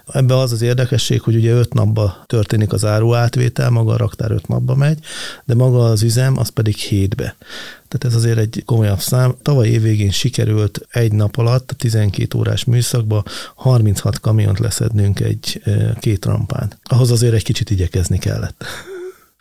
Ebben 0.07 0.37
az 0.37 0.53
az 0.53 0.63
érdekesség, 0.63 1.21
hogy 1.21 1.35
ugye 1.35 1.53
5 1.53 1.75
napba 1.75 2.25
történik 2.27 2.73
az 2.73 2.85
áruátvétel, 2.85 3.71
maga 3.71 3.93
a 3.93 3.97
raktár 3.97 4.31
5 4.31 4.49
napba 4.49 4.75
megy, 4.75 4.99
de 5.45 5.55
maga 5.55 5.85
az 5.85 6.03
üzem 6.03 6.39
az 6.39 6.49
pedig 6.49 6.77
7-be. 6.91 7.37
Tehát 7.91 8.05
ez 8.05 8.15
azért 8.15 8.39
egy 8.39 8.63
komolyabb 8.67 9.01
szám. 9.01 9.35
Tavaly 9.43 9.69
évvégén 9.69 10.11
sikerült 10.11 10.87
egy 10.91 11.13
nap 11.13 11.37
alatt 11.37 11.71
a 11.71 11.75
12 11.75 12.39
órás 12.39 12.65
műszakba 12.65 13.25
36 13.55 14.21
kamiont 14.21 14.59
leszednünk 14.59 15.21
egy 15.21 15.63
két 16.01 16.25
rampán. 16.25 16.73
Ahhoz 16.85 17.11
azért 17.11 17.35
egy 17.35 17.45
kicsit 17.45 17.71
igyekezni 17.71 18.19
kellett. 18.19 18.65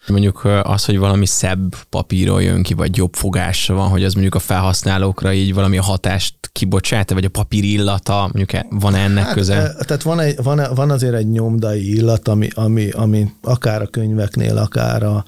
Mondjuk 0.09 0.47
az, 0.63 0.85
hogy 0.85 0.97
valami 0.97 1.25
szebb 1.25 1.75
papíron 1.89 2.41
jön 2.41 2.63
ki, 2.63 2.73
vagy 2.73 2.97
jobb 2.97 3.13
fogásra 3.13 3.75
van, 3.75 3.89
hogy 3.89 4.03
az 4.03 4.13
mondjuk 4.13 4.35
a 4.35 4.39
felhasználókra 4.39 5.33
így 5.33 5.53
valami 5.53 5.77
hatást 5.77 6.33
kibocsát, 6.51 7.13
vagy 7.13 7.25
a 7.25 7.29
papír 7.29 7.63
illata, 7.63 8.19
mondjuk 8.21 8.53
e, 8.53 8.65
van 8.69 8.95
ennek 8.95 9.23
hát, 9.23 9.33
köze? 9.33 9.75
Tehát 9.85 10.03
van, 10.03 10.19
egy, 10.19 10.43
van, 10.43 10.61
van 10.75 10.91
azért 10.91 11.13
egy 11.13 11.29
nyomdai 11.29 11.95
illat, 11.95 12.27
ami, 12.27 12.47
ami, 12.53 12.89
ami 12.89 13.31
akár 13.41 13.81
a 13.81 13.87
könyveknél, 13.87 14.57
akár 14.57 15.03
a, 15.03 15.23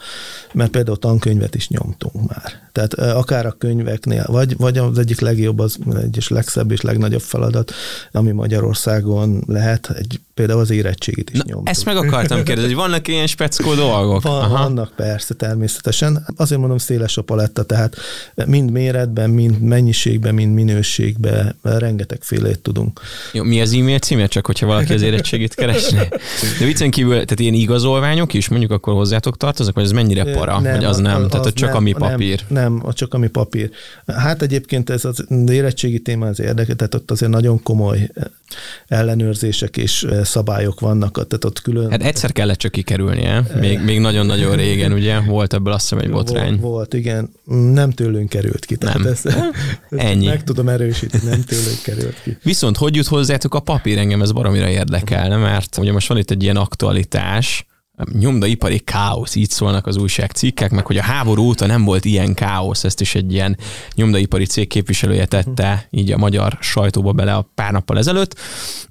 mert 0.53 0.71
például 0.71 0.97
tankönyvet 0.97 1.55
is 1.55 1.67
nyomtunk 1.67 2.27
már. 2.27 2.69
Tehát 2.71 2.93
akár 2.93 3.45
a 3.45 3.51
könyveknél, 3.51 4.25
vagy, 4.27 4.57
vagy 4.57 4.77
az 4.77 4.97
egyik 4.97 5.19
legjobb, 5.19 5.59
az 5.59 5.77
egyes 6.01 6.27
legszebb 6.27 6.71
és 6.71 6.81
legnagyobb 6.81 7.21
feladat, 7.21 7.73
ami 8.11 8.31
Magyarországon 8.31 9.43
lehet, 9.47 9.89
egy, 9.95 10.19
például 10.33 10.59
az 10.59 10.69
érettségit 10.69 11.29
is 11.29 11.41
nyomtuk. 11.41 11.69
Ezt 11.69 11.85
meg 11.85 11.97
akartam 11.97 12.43
kérdezni, 12.43 12.73
hogy 12.73 12.79
vannak 12.79 13.07
ilyen 13.07 13.27
speckó 13.27 13.73
dolgok? 13.73 14.21
Van, 14.21 14.70
vannak 14.73 14.95
persze, 14.95 15.33
természetesen. 15.33 16.25
Azért 16.35 16.59
mondom 16.59 16.77
széles 16.77 17.17
a 17.17 17.21
paletta, 17.21 17.63
tehát 17.63 17.95
mind 18.45 18.71
méretben, 18.71 19.29
mind 19.29 19.59
mennyiségben, 19.59 20.33
mind 20.33 20.53
minőségben 20.53 21.55
rengeteg 21.61 22.21
félét 22.21 22.59
tudunk. 22.59 23.01
Jó, 23.33 23.43
mi 23.43 23.61
az 23.61 23.73
e-mail 23.73 23.99
címe, 23.99 24.27
csak 24.27 24.45
hogyha 24.45 24.65
valaki 24.65 24.93
az 24.93 25.01
érettségit 25.01 25.53
keresne? 25.53 26.07
De 26.59 26.65
viccen 26.65 26.91
kívül, 26.91 27.13
tehát 27.13 27.39
ilyen 27.39 27.53
igazolványok 27.53 28.33
is 28.33 28.47
mondjuk 28.47 28.71
akkor 28.71 28.93
hozzátok 28.93 29.37
tartoznak, 29.37 29.75
vagy 29.75 29.83
ez 29.83 29.91
mennyire 29.91 30.33
para, 30.33 30.59
nem, 30.59 30.75
vagy 30.75 30.83
az 30.83 30.97
nem, 30.97 31.23
az 31.23 31.29
tehát 31.29 31.45
az 31.45 31.53
csak 31.53 31.67
nem, 31.67 31.77
ami 31.77 31.91
papír? 31.91 32.43
Nem, 32.47 32.73
nem, 32.73 32.93
csak 32.93 33.13
ami 33.13 33.27
papír. 33.27 33.69
Hát 34.05 34.41
egyébként 34.41 34.89
ez 34.89 35.05
az 35.05 35.25
érettségi 35.47 35.99
téma 35.99 36.27
az 36.27 36.39
érdeke, 36.39 36.73
tehát 36.73 36.95
ott 36.95 37.11
azért 37.11 37.31
nagyon 37.31 37.63
komoly 37.63 38.09
ellenőrzések 38.87 39.77
és 39.77 40.07
szabályok 40.23 40.79
vannak, 40.79 41.13
tehát 41.13 41.45
ott 41.45 41.61
külön... 41.61 41.91
Hát 41.91 42.03
egyszer 42.03 42.31
kellett 42.31 42.57
csak 42.57 42.71
kikerülnie, 42.71 43.43
még, 43.59 43.79
még 43.79 43.99
nagyon-nagyon 43.99 44.55
régen, 44.55 44.93
ugye? 44.93 45.19
Volt 45.19 45.53
ebből 45.53 45.73
azt 45.73 45.89
hiszem 45.89 46.05
egy 46.05 46.11
botrány. 46.11 46.49
Volt, 46.49 46.61
volt, 46.61 46.93
igen. 46.93 47.29
Nem 47.73 47.91
tőlünk 47.91 48.29
került 48.29 48.65
ki. 48.65 48.75
Tehát 48.75 48.97
nem. 48.97 49.07
Ezt, 49.07 49.25
ezt 49.25 49.37
Ennyi. 49.89 50.25
Meg 50.25 50.43
tudom 50.43 50.69
erősíteni, 50.69 51.23
nem 51.23 51.43
tőlünk 51.43 51.81
került 51.83 52.21
ki. 52.23 52.37
Viszont 52.43 52.77
hogy 52.77 52.95
jut 52.95 53.07
hozzátok 53.07 53.53
a 53.55 53.59
papír? 53.59 53.97
Engem 53.97 54.21
ez 54.21 54.31
baromira 54.31 54.69
érdekelne, 54.69 55.37
mert 55.37 55.77
ugye 55.77 55.91
most 55.91 56.07
van 56.07 56.17
itt 56.17 56.31
egy 56.31 56.43
ilyen 56.43 56.57
aktualitás, 56.57 57.65
nyomdaipari 58.19 58.79
káosz, 58.79 59.35
így 59.35 59.49
szólnak 59.49 59.87
az 59.87 59.97
újságcikkek, 59.97 60.71
meg 60.71 60.85
hogy 60.85 60.97
a 60.97 61.01
háború 61.01 61.43
óta 61.43 61.65
nem 61.65 61.83
volt 61.83 62.05
ilyen 62.05 62.33
káosz, 62.33 62.83
ezt 62.83 63.01
is 63.01 63.15
egy 63.15 63.33
ilyen 63.33 63.57
nyomdaipari 63.95 64.45
cég 64.45 64.67
képviselője 64.67 65.25
tette 65.25 65.87
így 65.89 66.11
a 66.11 66.17
magyar 66.17 66.57
sajtóba 66.61 67.11
bele 67.11 67.33
a 67.33 67.49
pár 67.55 67.71
nappal 67.71 67.97
ezelőtt. 67.97 68.35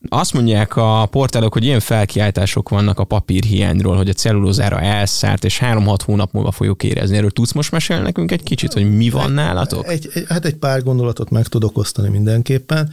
Azt 0.08 0.32
mondják 0.32 0.76
a 0.76 1.06
portálok, 1.10 1.52
hogy 1.52 1.64
ilyen 1.64 1.80
felkiáltások 1.80 2.68
vannak 2.68 2.98
a 2.98 3.04
papírhiányról, 3.04 3.96
hogy 3.96 4.08
a 4.08 4.12
cellulózára 4.12 4.80
elszárt, 4.80 5.44
és 5.44 5.58
három-hat 5.58 6.02
hónap 6.02 6.32
múlva 6.32 6.50
fogjuk 6.50 6.82
érezni. 6.82 7.16
Erről 7.16 7.30
tudsz 7.30 7.52
most 7.52 7.70
mesélni 7.70 8.02
nekünk 8.02 8.30
egy 8.30 8.42
kicsit, 8.42 8.72
hogy 8.72 8.96
mi 8.96 9.10
van 9.10 9.32
nálatok? 9.32 9.88
Egy, 9.88 10.08
egy, 10.12 10.24
hát 10.28 10.44
egy 10.44 10.56
pár 10.56 10.82
gondolatot 10.82 11.30
meg 11.30 11.46
tudok 11.46 11.78
osztani 11.78 12.08
mindenképpen. 12.08 12.90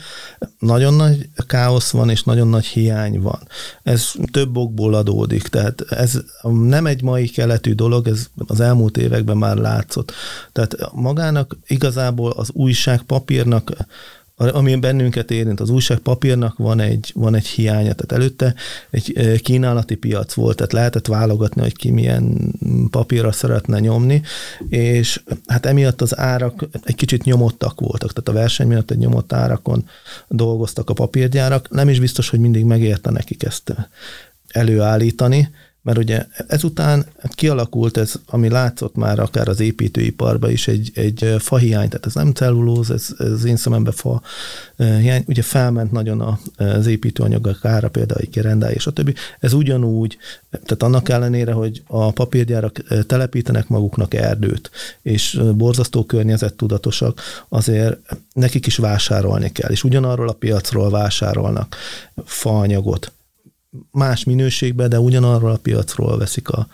Nagyon 0.60 0.94
nagy 0.94 1.30
káosz 1.48 1.92
van, 1.92 2.10
és 2.10 2.24
nagyon 2.24 2.48
nagy 2.48 2.66
hiány 2.66 3.22
van. 3.22 3.40
Ez 3.84 4.12
több 4.32 4.58
okból 4.58 4.94
adódik, 4.94 5.48
tehát 5.48 5.82
ez 5.98 6.22
nem 6.52 6.86
egy 6.86 7.02
mai 7.02 7.28
keletű 7.28 7.74
dolog, 7.74 8.08
ez 8.08 8.30
az 8.48 8.60
elmúlt 8.60 8.98
években 8.98 9.38
már 9.38 9.58
látszott. 9.58 10.12
Tehát 10.52 10.76
magának 10.94 11.58
igazából 11.68 12.32
az 12.32 12.50
újság 12.54 13.02
papírnak 13.02 13.72
ami 14.38 14.76
bennünket 14.76 15.32
érint, 15.32 15.60
az 15.60 15.70
újságpapírnak 15.70 16.58
van 16.58 16.80
egy, 16.80 17.12
van 17.16 17.36
egy 17.36 17.46
hiánya. 17.46 17.94
Tehát 17.94 18.12
előtte 18.12 18.56
egy 18.90 19.40
kínálati 19.44 19.96
piac 19.96 20.34
volt, 20.34 20.56
tehát 20.56 20.74
lehetett 20.74 21.08
válogatni, 21.08 21.62
hogy 21.62 21.76
ki 21.76 21.92
milyen 21.92 22.54
papírra 22.90 23.32
szeretne 23.32 23.80
nyomni, 23.80 24.22
és 24.70 25.22
hát 25.48 25.66
emiatt 25.66 26.02
az 26.02 26.18
árak 26.18 26.68
egy 26.84 26.96
kicsit 26.96 27.24
nyomottak 27.24 27.80
voltak, 27.80 28.14
tehát 28.14 28.30
a 28.30 28.42
verseny 28.42 28.68
miatt 28.68 28.92
egy 28.92 28.98
nyomott 28.98 29.34
árakon 29.34 29.90
dolgoztak 30.28 30.90
a 30.90 30.94
papírgyárak. 30.94 31.70
Nem 31.70 31.90
is 31.90 32.00
biztos, 32.00 32.30
hogy 32.30 32.40
mindig 32.40 32.66
megérte 32.66 33.10
nekik 33.10 33.44
ezt 33.44 33.76
előállítani, 34.48 35.50
mert 35.88 36.00
ugye 36.00 36.26
ezután 36.48 37.06
kialakult 37.30 37.98
ez, 37.98 38.14
ami 38.26 38.50
látszott 38.50 38.96
már 38.96 39.20
akár 39.20 39.48
az 39.48 39.60
építőiparban 39.60 40.52
is, 40.52 40.68
egy, 40.68 40.92
egy 40.94 41.36
fahiány, 41.40 41.90
tehát 41.90 42.06
ez 42.06 42.14
nem 42.14 42.32
cellulóz, 42.32 42.92
ez, 42.92 43.08
ez 43.18 43.46
én 43.46 43.56
szememben 43.56 43.94
fa 43.94 44.22
hiány, 44.78 45.24
ugye 45.28 45.42
felment 45.42 45.92
nagyon 45.92 46.40
az 46.58 46.88
építőanyagok 46.88 47.66
ára, 47.66 47.90
például 47.90 48.20
egy 48.20 48.30
gerendái 48.30 48.74
és 48.74 48.88
a 48.88 48.92
többi. 48.92 49.14
Ez 49.40 49.54
ugyanúgy, 49.54 50.18
tehát 50.50 50.84
annak 50.84 51.10
ellenére, 51.10 51.52
hogy 51.52 51.84
a 51.88 52.12
papírgyárak 52.12 52.84
telepítenek 53.06 53.68
maguknak 53.68 54.14
erdőt, 54.14 54.72
és 55.02 55.40
borzasztó 55.56 56.06
környezettudatosak, 56.06 57.22
azért 57.50 58.00
nekik 58.34 58.66
is 58.66 58.78
vásárolni 58.78 59.52
kell, 59.52 59.72
és 59.72 59.84
ugyanarról 59.84 60.30
a 60.30 60.34
piacról 60.40 60.90
vásárolnak 60.90 61.76
faanyagot, 62.26 63.12
más 63.92 64.24
minőségben, 64.24 64.90
de 64.90 65.00
ugyanarról 65.00 65.52
a 65.52 65.58
piacról 65.58 66.18
veszik 66.18 66.50
a, 66.50 66.68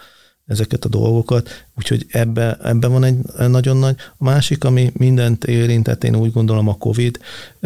ezeket 0.45 0.85
a 0.85 0.89
dolgokat, 0.89 1.65
úgyhogy 1.77 2.05
ebbe, 2.09 2.57
ebbe 2.63 2.87
van 2.87 3.03
egy 3.03 3.17
nagyon 3.47 3.77
nagy. 3.77 3.95
A 4.17 4.23
másik, 4.23 4.63
ami 4.63 4.91
mindent 4.93 5.43
érintett, 5.43 6.03
én 6.03 6.15
úgy 6.15 6.31
gondolom 6.31 6.67
a 6.67 6.77
COVID, 6.77 7.19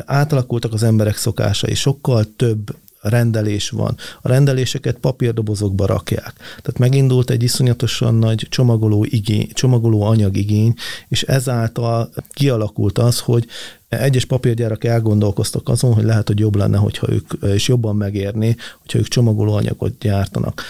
átalakultak 0.05 0.73
az 0.73 0.83
emberek 0.83 1.17
szokásai, 1.17 1.73
sokkal 1.73 2.25
több 2.35 2.75
rendelés 3.01 3.69
van. 3.69 3.97
A 4.21 4.27
rendeléseket 4.27 4.97
papírdobozokba 4.97 5.85
rakják. 5.85 6.33
Tehát 6.35 6.77
megindult 6.77 7.29
egy 7.29 7.43
iszonyatosan 7.43 8.15
nagy 8.15 8.47
csomagoló, 8.49 9.05
igény, 9.09 9.49
csomagoló 9.53 10.01
anyagigény, 10.01 10.73
és 11.07 11.23
ezáltal 11.23 12.09
kialakult 12.33 12.97
az, 12.97 13.19
hogy 13.19 13.47
egyes 13.89 14.25
papírgyárak 14.25 14.83
elgondolkoztak 14.83 15.69
azon, 15.69 15.93
hogy 15.93 16.03
lehet, 16.03 16.27
hogy 16.27 16.39
jobb 16.39 16.55
lenne, 16.55 16.77
hogyha 16.77 17.11
ők, 17.11 17.31
és 17.53 17.67
jobban 17.67 17.95
megérni, 17.95 18.55
hogyha 18.79 18.99
ők 18.99 19.07
csomagoló 19.07 19.53
anyagot 19.53 19.97
gyártanak. 19.97 20.63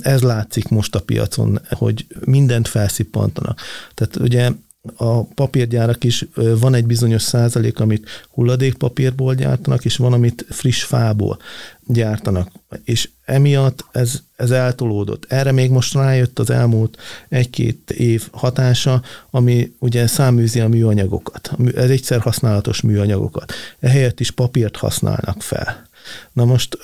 Ez 0.00 0.22
látszik 0.22 0.68
most 0.68 0.94
a 0.94 1.00
piacon, 1.00 1.60
hogy 1.70 2.06
mindent 2.24 2.68
felszippantanak. 2.68 3.60
Tehát 3.94 4.16
ugye 4.16 4.50
a 4.96 5.22
papírgyárak 5.24 6.04
is 6.04 6.26
van 6.34 6.74
egy 6.74 6.86
bizonyos 6.86 7.22
százalék, 7.22 7.80
amit 7.80 8.08
hulladékpapírból 8.30 9.34
gyártanak, 9.34 9.84
és 9.84 9.96
van, 9.96 10.12
amit 10.12 10.46
friss 10.48 10.82
fából 10.82 11.38
gyártanak. 11.86 12.50
És 12.84 13.08
emiatt 13.24 13.84
ez, 13.92 14.20
ez 14.36 14.50
eltolódott. 14.50 15.24
Erre 15.28 15.52
még 15.52 15.70
most 15.70 15.94
rájött 15.94 16.38
az 16.38 16.50
elmúlt 16.50 16.98
egy-két 17.28 17.90
év 17.90 18.28
hatása, 18.32 19.02
ami 19.30 19.72
ugye 19.78 20.06
száműzi 20.06 20.60
a 20.60 20.68
műanyagokat. 20.68 21.50
Ez 21.74 21.90
egyszer 21.90 22.20
használatos 22.20 22.80
műanyagokat. 22.80 23.52
Ehelyett 23.80 24.20
is 24.20 24.30
papírt 24.30 24.76
használnak 24.76 25.42
fel. 25.42 25.88
Na 26.32 26.44
most 26.44 26.78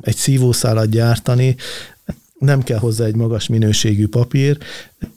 egy 0.00 0.16
szívószálat 0.16 0.90
gyártani, 0.90 1.56
nem 2.40 2.62
kell 2.62 2.78
hozzá 2.78 3.04
egy 3.04 3.14
magas 3.14 3.48
minőségű 3.48 4.08
papír, 4.08 4.58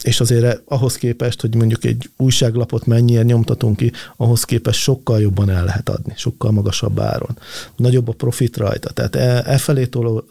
és 0.04 0.20
azért 0.20 0.62
ahhoz 0.66 0.96
képest, 0.96 1.42
hogy 1.42 1.56
mondjuk 1.56 1.86
egy 1.86 2.10
újságlapot 2.18 2.86
mennyire 2.86 3.24
nyomtatunk 3.24 3.78
ki, 3.78 3.92
ahhoz 4.18 4.44
képest 4.44 4.80
sokkal 4.80 5.22
jobban 5.22 5.50
el 5.50 5.64
lehet 5.64 5.90
adni, 5.90 6.14
sokkal 6.16 6.52
magasabb 6.52 7.00
áron. 7.00 7.38
Nagyobb 7.76 8.08
a 8.08 8.12
profit 8.12 8.58
rajta, 8.58 8.90
tehát 8.90 9.16
e, 9.16 9.44
e 9.46 9.58
felé 9.58 9.86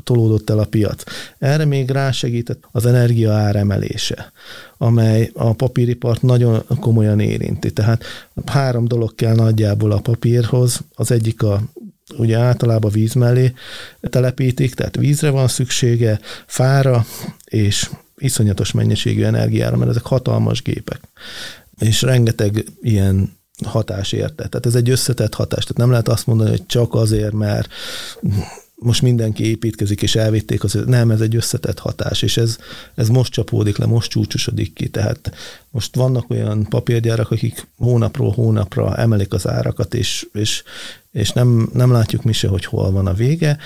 tolódott 0.05 0.51
el 0.51 0.59
a 0.59 0.65
piac. 0.65 1.03
Erre 1.39 1.65
még 1.65 1.91
rásegített 1.91 2.69
az 2.73 2.87
energia 2.87 3.33
áremelése, 3.33 4.33
amely 4.79 5.31
a 5.35 5.53
papíripart 5.53 6.23
nagyon 6.23 6.63
komolyan 6.81 7.21
érinti. 7.21 7.73
Tehát 7.73 8.05
három 8.47 8.89
dolog 8.89 9.15
kell 9.15 9.35
nagyjából 9.35 9.93
a 9.93 10.01
papírhoz. 10.01 10.81
Az 10.95 11.11
egyik 11.11 11.43
a 11.43 11.63
ugye 12.17 12.39
általában 12.39 12.91
víz 12.91 13.13
mellé 13.13 13.53
telepítik, 14.01 14.75
tehát 14.75 14.97
vízre 14.97 15.31
van 15.31 15.49
szüksége, 15.49 16.21
fára 16.47 17.07
és 17.45 17.91
iszonyatos 18.17 18.73
mennyiségű 18.73 19.23
energiára, 19.25 19.77
mert 19.77 19.91
ezek 19.91 20.05
hatalmas 20.05 20.63
gépek. 20.63 21.01
És 21.79 22.03
rengeteg 22.03 22.65
ilyen 22.81 23.41
hatás 23.67 24.13
érte. 24.13 24.49
Tehát 24.49 24.67
ez 24.67 24.75
egy 24.75 24.91
összetett 24.91 25.35
hatás. 25.35 25.63
Tehát 25.63 25.77
nem 25.77 25.91
lehet 25.91 26.09
azt 26.09 26.27
mondani, 26.27 26.51
hogy 26.51 26.67
csak 26.67 26.95
azért, 26.95 27.33
mert 27.33 27.69
most 28.83 29.03
mindenki 29.03 29.45
építkezik, 29.45 30.03
és 30.03 30.15
elvitték 30.15 30.65
az, 30.65 30.79
nem, 30.87 31.11
ez 31.11 31.21
egy 31.21 31.37
összetett 31.37 31.79
hatás, 31.79 32.23
és 32.23 32.37
ez, 32.37 32.59
ez 32.95 33.09
most 33.09 33.33
csapódik 33.33 33.77
le, 33.77 33.87
most 33.87 34.11
csúcsosodik 34.11 34.73
ki, 34.73 34.89
tehát 34.89 35.33
most 35.71 35.97
vannak 35.97 36.31
olyan 36.31 36.67
papírgyárak, 36.69 37.31
akik 37.31 37.67
hónapról 37.77 38.31
hónapra 38.31 38.97
emelik 38.97 39.33
az 39.33 39.49
árakat, 39.49 39.95
és, 39.95 40.27
és, 40.33 40.63
és 41.11 41.31
nem, 41.31 41.71
nem 41.73 41.93
látjuk 41.93 42.23
mi 42.23 42.33
se, 42.33 42.49
hogy 42.49 42.65
hol 42.65 42.91
van 42.91 43.07
a 43.07 43.15
vége, 43.15 43.59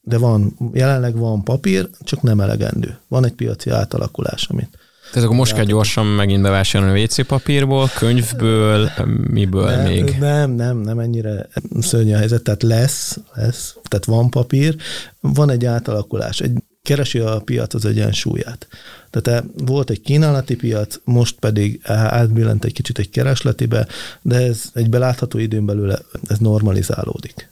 de 0.00 0.18
van, 0.18 0.56
jelenleg 0.72 1.16
van 1.16 1.44
papír, 1.44 1.88
csak 2.00 2.22
nem 2.22 2.40
elegendő. 2.40 2.98
Van 3.08 3.24
egy 3.24 3.32
piaci 3.32 3.70
átalakulás, 3.70 4.48
amit 4.48 4.78
tehát 5.12 5.26
akkor 5.26 5.36
most 5.36 5.54
kell 5.54 5.64
gyorsan 5.64 6.06
megint 6.06 6.42
bevásárolni 6.42 7.00
a 7.00 7.02
WC 7.02 7.26
papírból, 7.26 7.90
könyvből, 7.98 8.90
miből 9.30 9.64
nem, 9.64 9.86
még? 9.86 10.16
Nem, 10.18 10.50
nem, 10.50 10.78
nem 10.78 10.98
ennyire 10.98 11.48
szörnyű 11.80 12.12
a 12.12 12.16
helyzet, 12.16 12.42
tehát 12.42 12.62
lesz, 12.62 13.18
lesz, 13.34 13.76
tehát 13.88 14.04
van 14.04 14.30
papír, 14.30 14.76
van 15.20 15.50
egy 15.50 15.64
átalakulás, 15.64 16.40
egy 16.40 16.52
keresi 16.82 17.18
a 17.18 17.40
piac 17.44 17.74
az 17.74 17.84
egyensúlyát. 17.84 18.68
Tehát 19.10 19.44
volt 19.64 19.90
egy 19.90 20.00
kínálati 20.00 20.56
piac, 20.56 21.00
most 21.04 21.36
pedig 21.38 21.80
átbillent 21.84 22.64
egy 22.64 22.72
kicsit 22.72 22.98
egy 22.98 23.10
keresletibe, 23.10 23.86
de 24.22 24.36
ez 24.36 24.62
egy 24.72 24.88
belátható 24.88 25.38
időn 25.38 25.66
belül 25.66 25.92
ez 26.28 26.38
normalizálódik. 26.38 27.51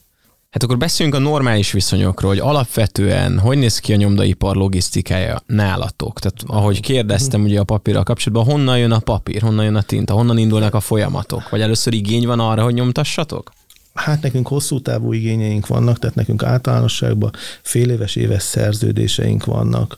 Hát 0.51 0.63
akkor 0.63 0.77
beszéljünk 0.77 1.19
a 1.19 1.23
normális 1.23 1.73
viszonyokról, 1.73 2.31
hogy 2.31 2.41
alapvetően 2.41 3.39
hogy 3.39 3.59
néz 3.59 3.79
ki 3.79 3.93
a 3.93 3.97
nyomdaipar 3.97 4.57
logisztikája 4.57 5.43
nálatok? 5.47 6.21
Tehát 6.21 6.43
ahogy 6.47 6.81
kérdeztem 6.81 7.43
ugye 7.43 7.61
a 7.61 7.65
papírral 7.65 8.03
kapcsolatban, 8.03 8.53
honnan 8.53 8.79
jön 8.79 8.91
a 8.91 8.99
papír, 8.99 9.43
honnan 9.43 9.65
jön 9.65 9.75
a 9.75 9.83
tinta, 9.83 10.15
honnan 10.15 10.39
indulnak 10.39 10.75
a 10.75 10.81
folyamatok? 10.81 11.49
Vagy 11.49 11.61
először 11.61 11.93
igény 11.93 12.27
van 12.27 12.41
arra, 12.41 12.63
hogy 12.63 12.75
nyomtassatok? 12.75 13.53
Hát 13.95 14.23
nekünk 14.23 14.49
hosszú 14.49 14.81
távú 14.81 15.13
igényeink 15.13 15.67
vannak, 15.67 15.99
tehát 15.99 16.17
nekünk 16.17 16.43
általánosságban 16.43 17.31
fél 17.63 17.91
éves, 17.91 18.17
éves 18.17 18.43
szerződéseink 18.43 19.45
vannak 19.45 19.97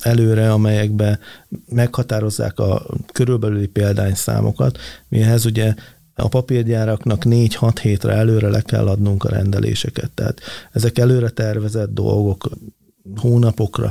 előre, 0.00 0.52
amelyekben 0.52 1.18
meghatározzák 1.68 2.58
a 2.58 2.86
körülbelüli 3.12 3.66
példányszámokat, 3.66 4.78
mihez 5.08 5.44
ugye 5.44 5.74
a 6.14 6.28
papírgyáraknak 6.28 7.22
4-6 7.24 7.78
hétre 7.82 8.12
előre 8.12 8.48
le 8.48 8.60
kell 8.60 8.86
adnunk 8.86 9.24
a 9.24 9.28
rendeléseket. 9.28 10.10
Tehát 10.10 10.40
ezek 10.72 10.98
előre 10.98 11.28
tervezett 11.28 11.94
dolgok 11.94 12.48
hónapokra. 13.16 13.90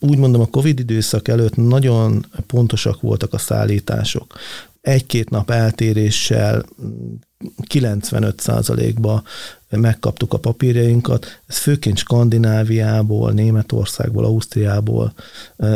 Úgy 0.00 0.18
mondom, 0.18 0.40
a 0.40 0.46
Covid 0.46 0.78
időszak 0.78 1.28
előtt 1.28 1.56
nagyon 1.56 2.26
pontosak 2.46 3.00
voltak 3.00 3.32
a 3.32 3.38
szállítások. 3.38 4.34
Egy-két 4.80 5.30
nap 5.30 5.50
eltéréssel 5.50 6.64
95%-ba 7.68 9.22
megkaptuk 9.70 10.32
a 10.32 10.38
papírjainkat. 10.38 11.40
Ez 11.46 11.56
főként 11.56 11.98
Skandináviából, 11.98 13.32
Németországból, 13.32 14.24
Ausztriából 14.24 15.12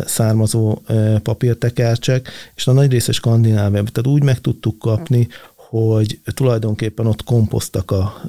származó 0.04 0.82
papírtekercsek, 1.22 2.28
és 2.54 2.66
a 2.66 2.72
nagy 2.72 2.90
része 2.90 3.12
Skandináviában. 3.12 3.92
Tehát 3.92 4.18
úgy 4.18 4.22
meg 4.22 4.40
tudtuk 4.40 4.78
kapni, 4.78 5.28
hogy 5.72 6.20
tulajdonképpen 6.34 7.06
ott 7.06 7.24
komposztak 7.24 7.90
a, 7.90 8.22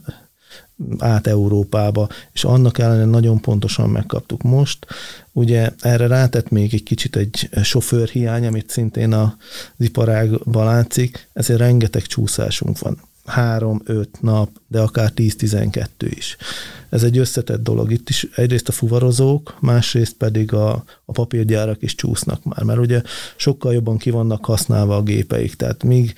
át 0.97 1.27
Európába, 1.27 2.09
és 2.33 2.43
annak 2.43 2.79
ellenére 2.79 3.05
nagyon 3.05 3.41
pontosan 3.41 3.89
megkaptuk. 3.89 4.41
Most 4.41 4.85
ugye 5.31 5.71
erre 5.79 6.07
rátett 6.07 6.49
még 6.49 6.73
egy 6.73 6.83
kicsit 6.83 7.15
egy 7.15 7.49
sofőrhiány, 7.63 8.45
amit 8.45 8.69
szintén 8.69 9.13
az 9.13 9.29
iparágban 9.77 10.65
látszik, 10.65 11.29
ezért 11.33 11.59
rengeteg 11.59 12.01
csúszásunk 12.01 12.79
van. 12.79 13.01
Három, 13.25 13.81
öt 13.85 14.21
nap, 14.21 14.49
de 14.67 14.79
akár 14.79 15.11
10-12 15.15 15.87
is. 15.99 16.37
Ez 16.89 17.03
egy 17.03 17.17
összetett 17.17 17.63
dolog. 17.63 17.91
Itt 17.91 18.09
is 18.09 18.27
egyrészt 18.35 18.67
a 18.67 18.71
fuvarozók, 18.71 19.57
másrészt 19.59 20.13
pedig 20.13 20.53
a, 20.53 20.83
a 21.05 21.11
papírgyárak 21.11 21.81
is 21.81 21.95
csúsznak 21.95 22.43
már, 22.43 22.63
mert 22.63 22.79
ugye 22.79 23.01
sokkal 23.35 23.73
jobban 23.73 23.97
ki 23.97 24.09
vannak 24.09 24.45
használva 24.45 24.95
a 24.95 25.03
gépeik. 25.03 25.55
Tehát 25.55 25.83
míg 25.83 26.13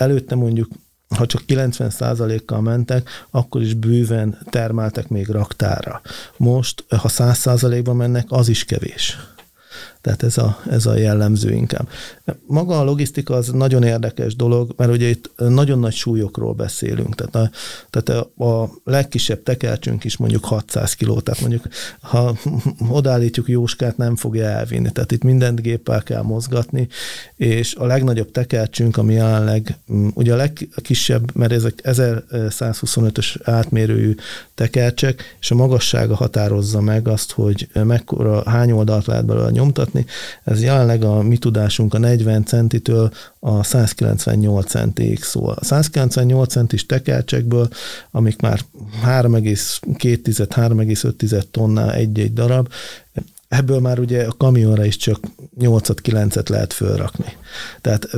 előtte 0.00 0.34
mondjuk 0.34 0.68
ha 1.16 1.26
csak 1.26 1.42
90%-kal 1.46 2.60
mentek, 2.60 3.08
akkor 3.30 3.62
is 3.62 3.74
bőven 3.74 4.38
termeltek 4.50 5.08
még 5.08 5.28
raktára. 5.28 6.00
Most, 6.36 6.84
ha 6.88 7.08
100%-ban 7.08 7.96
mennek, 7.96 8.26
az 8.28 8.48
is 8.48 8.64
kevés. 8.64 9.18
Tehát 10.00 10.22
ez 10.22 10.38
a, 10.38 10.58
ez 10.70 10.86
a 10.86 10.96
jellemző 10.96 11.50
inkább. 11.52 11.88
Maga 12.46 12.78
a 12.78 12.84
logisztika 12.84 13.34
az 13.34 13.48
nagyon 13.48 13.82
érdekes 13.82 14.36
dolog, 14.36 14.72
mert 14.76 14.90
ugye 14.90 15.08
itt 15.08 15.30
nagyon 15.36 15.78
nagy 15.78 15.92
súlyokról 15.92 16.52
beszélünk. 16.54 17.14
Tehát 17.14 17.34
a, 17.34 17.50
tehát 17.90 18.26
a, 18.38 18.44
a 18.44 18.70
legkisebb 18.84 19.42
tekercsünk 19.42 20.04
is 20.04 20.16
mondjuk 20.16 20.44
600 20.44 20.94
kiló, 20.94 21.20
tehát 21.20 21.40
mondjuk 21.40 21.64
ha 22.00 22.36
odállítjuk 22.90 23.48
Jóskát, 23.48 23.96
nem 23.96 24.16
fogja 24.16 24.44
elvinni. 24.44 24.92
Tehát 24.92 25.12
itt 25.12 25.22
mindent 25.22 25.62
géppel 25.62 26.02
kell 26.02 26.22
mozgatni, 26.22 26.88
és 27.36 27.74
a 27.74 27.86
legnagyobb 27.86 28.30
tekercsünk, 28.30 28.96
ami 28.96 29.14
jelenleg, 29.14 29.78
ugye 30.14 30.32
a 30.32 30.36
legkisebb, 30.36 31.36
mert 31.36 31.52
ezek 31.52 31.80
1125-ös 31.82 33.36
átmérőjű 33.42 34.14
tekercsek, 34.60 35.36
és 35.40 35.50
a 35.50 35.54
magassága 35.54 36.14
határozza 36.14 36.80
meg 36.80 37.08
azt, 37.08 37.32
hogy 37.32 37.68
mekkora, 37.72 38.50
hány 38.50 38.70
oldalt 38.70 39.06
lehet 39.06 39.24
belőle 39.24 39.50
nyomtatni. 39.50 40.06
Ez 40.44 40.62
jelenleg 40.62 41.04
a 41.04 41.22
mi 41.22 41.36
tudásunk 41.36 41.94
a 41.94 41.98
40 41.98 42.44
centitől 42.44 43.10
a 43.38 43.62
198 43.62 44.70
centig 44.70 45.22
szól. 45.22 45.56
A 45.60 45.64
198 45.64 46.52
centis 46.52 46.86
tekercsekből, 46.86 47.68
amik 48.10 48.40
már 48.40 48.60
3,2-3,5 49.06 51.42
tonna 51.50 51.94
egy-egy 51.94 52.32
darab, 52.32 52.68
ebből 53.48 53.80
már 53.80 53.98
ugye 53.98 54.24
a 54.24 54.34
kamionra 54.38 54.84
is 54.84 54.96
csak 54.96 55.20
8-9-et 55.60 56.48
lehet 56.48 56.72
fölrakni. 56.72 57.36
Tehát 57.80 58.08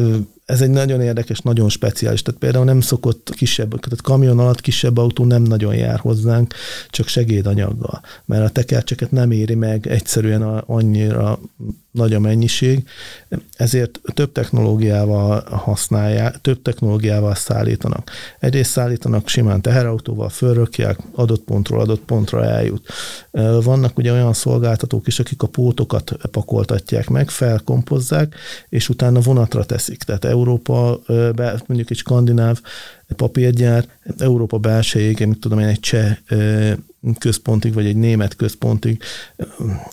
ez 0.44 0.60
egy 0.60 0.70
nagyon 0.70 1.00
érdekes, 1.00 1.40
nagyon 1.40 1.68
speciális. 1.68 2.22
Tehát 2.22 2.40
például 2.40 2.64
nem 2.64 2.80
szokott 2.80 3.30
kisebb, 3.34 3.68
tehát 3.68 4.02
kamion 4.02 4.38
alatt 4.38 4.60
kisebb 4.60 4.98
autó 4.98 5.24
nem 5.24 5.42
nagyon 5.42 5.74
jár 5.74 5.98
hozzánk, 5.98 6.54
csak 6.90 7.06
segédanyaggal, 7.06 8.00
mert 8.24 8.44
a 8.44 8.48
tekercseket 8.48 9.10
nem 9.10 9.30
éri 9.30 9.54
meg 9.54 9.86
egyszerűen 9.86 10.42
annyira 10.42 11.38
nagy 11.90 12.14
a 12.14 12.20
mennyiség, 12.20 12.84
ezért 13.56 14.00
több 14.14 14.32
technológiával 14.32 15.44
használják, 15.50 16.40
több 16.40 16.62
technológiával 16.62 17.34
szállítanak. 17.34 18.10
Egyrészt 18.38 18.70
szállítanak 18.70 19.28
simán 19.28 19.60
teherautóval, 19.60 20.28
fölrökják, 20.28 20.98
adott 21.14 21.42
pontról 21.42 21.80
adott 21.80 22.00
pontra 22.00 22.44
eljut. 22.44 22.86
Vannak 23.62 23.98
ugye 23.98 24.12
olyan 24.12 24.32
szolgáltatók 24.32 25.06
is, 25.06 25.18
akik 25.18 25.42
a 25.42 25.46
pótokat 25.46 26.12
pakoltatják 26.30 27.08
meg, 27.08 27.30
felkompozzák, 27.30 28.34
és 28.68 28.88
utána 28.88 29.20
vonatra 29.20 29.64
teszik. 29.64 30.02
Tehát 30.02 30.24
Európa, 30.32 31.00
mondjuk 31.66 31.90
egy 31.90 31.96
skandináv 31.96 32.60
papírgyár, 33.16 33.84
Európa 34.18 34.58
belsejéig, 34.58 35.26
mit 35.26 35.38
tudom 35.38 35.58
én, 35.58 35.66
egy 35.66 35.80
cseh 35.80 36.16
központig, 37.18 37.74
vagy 37.74 37.86
egy 37.86 37.96
német 37.96 38.36
központig 38.36 39.02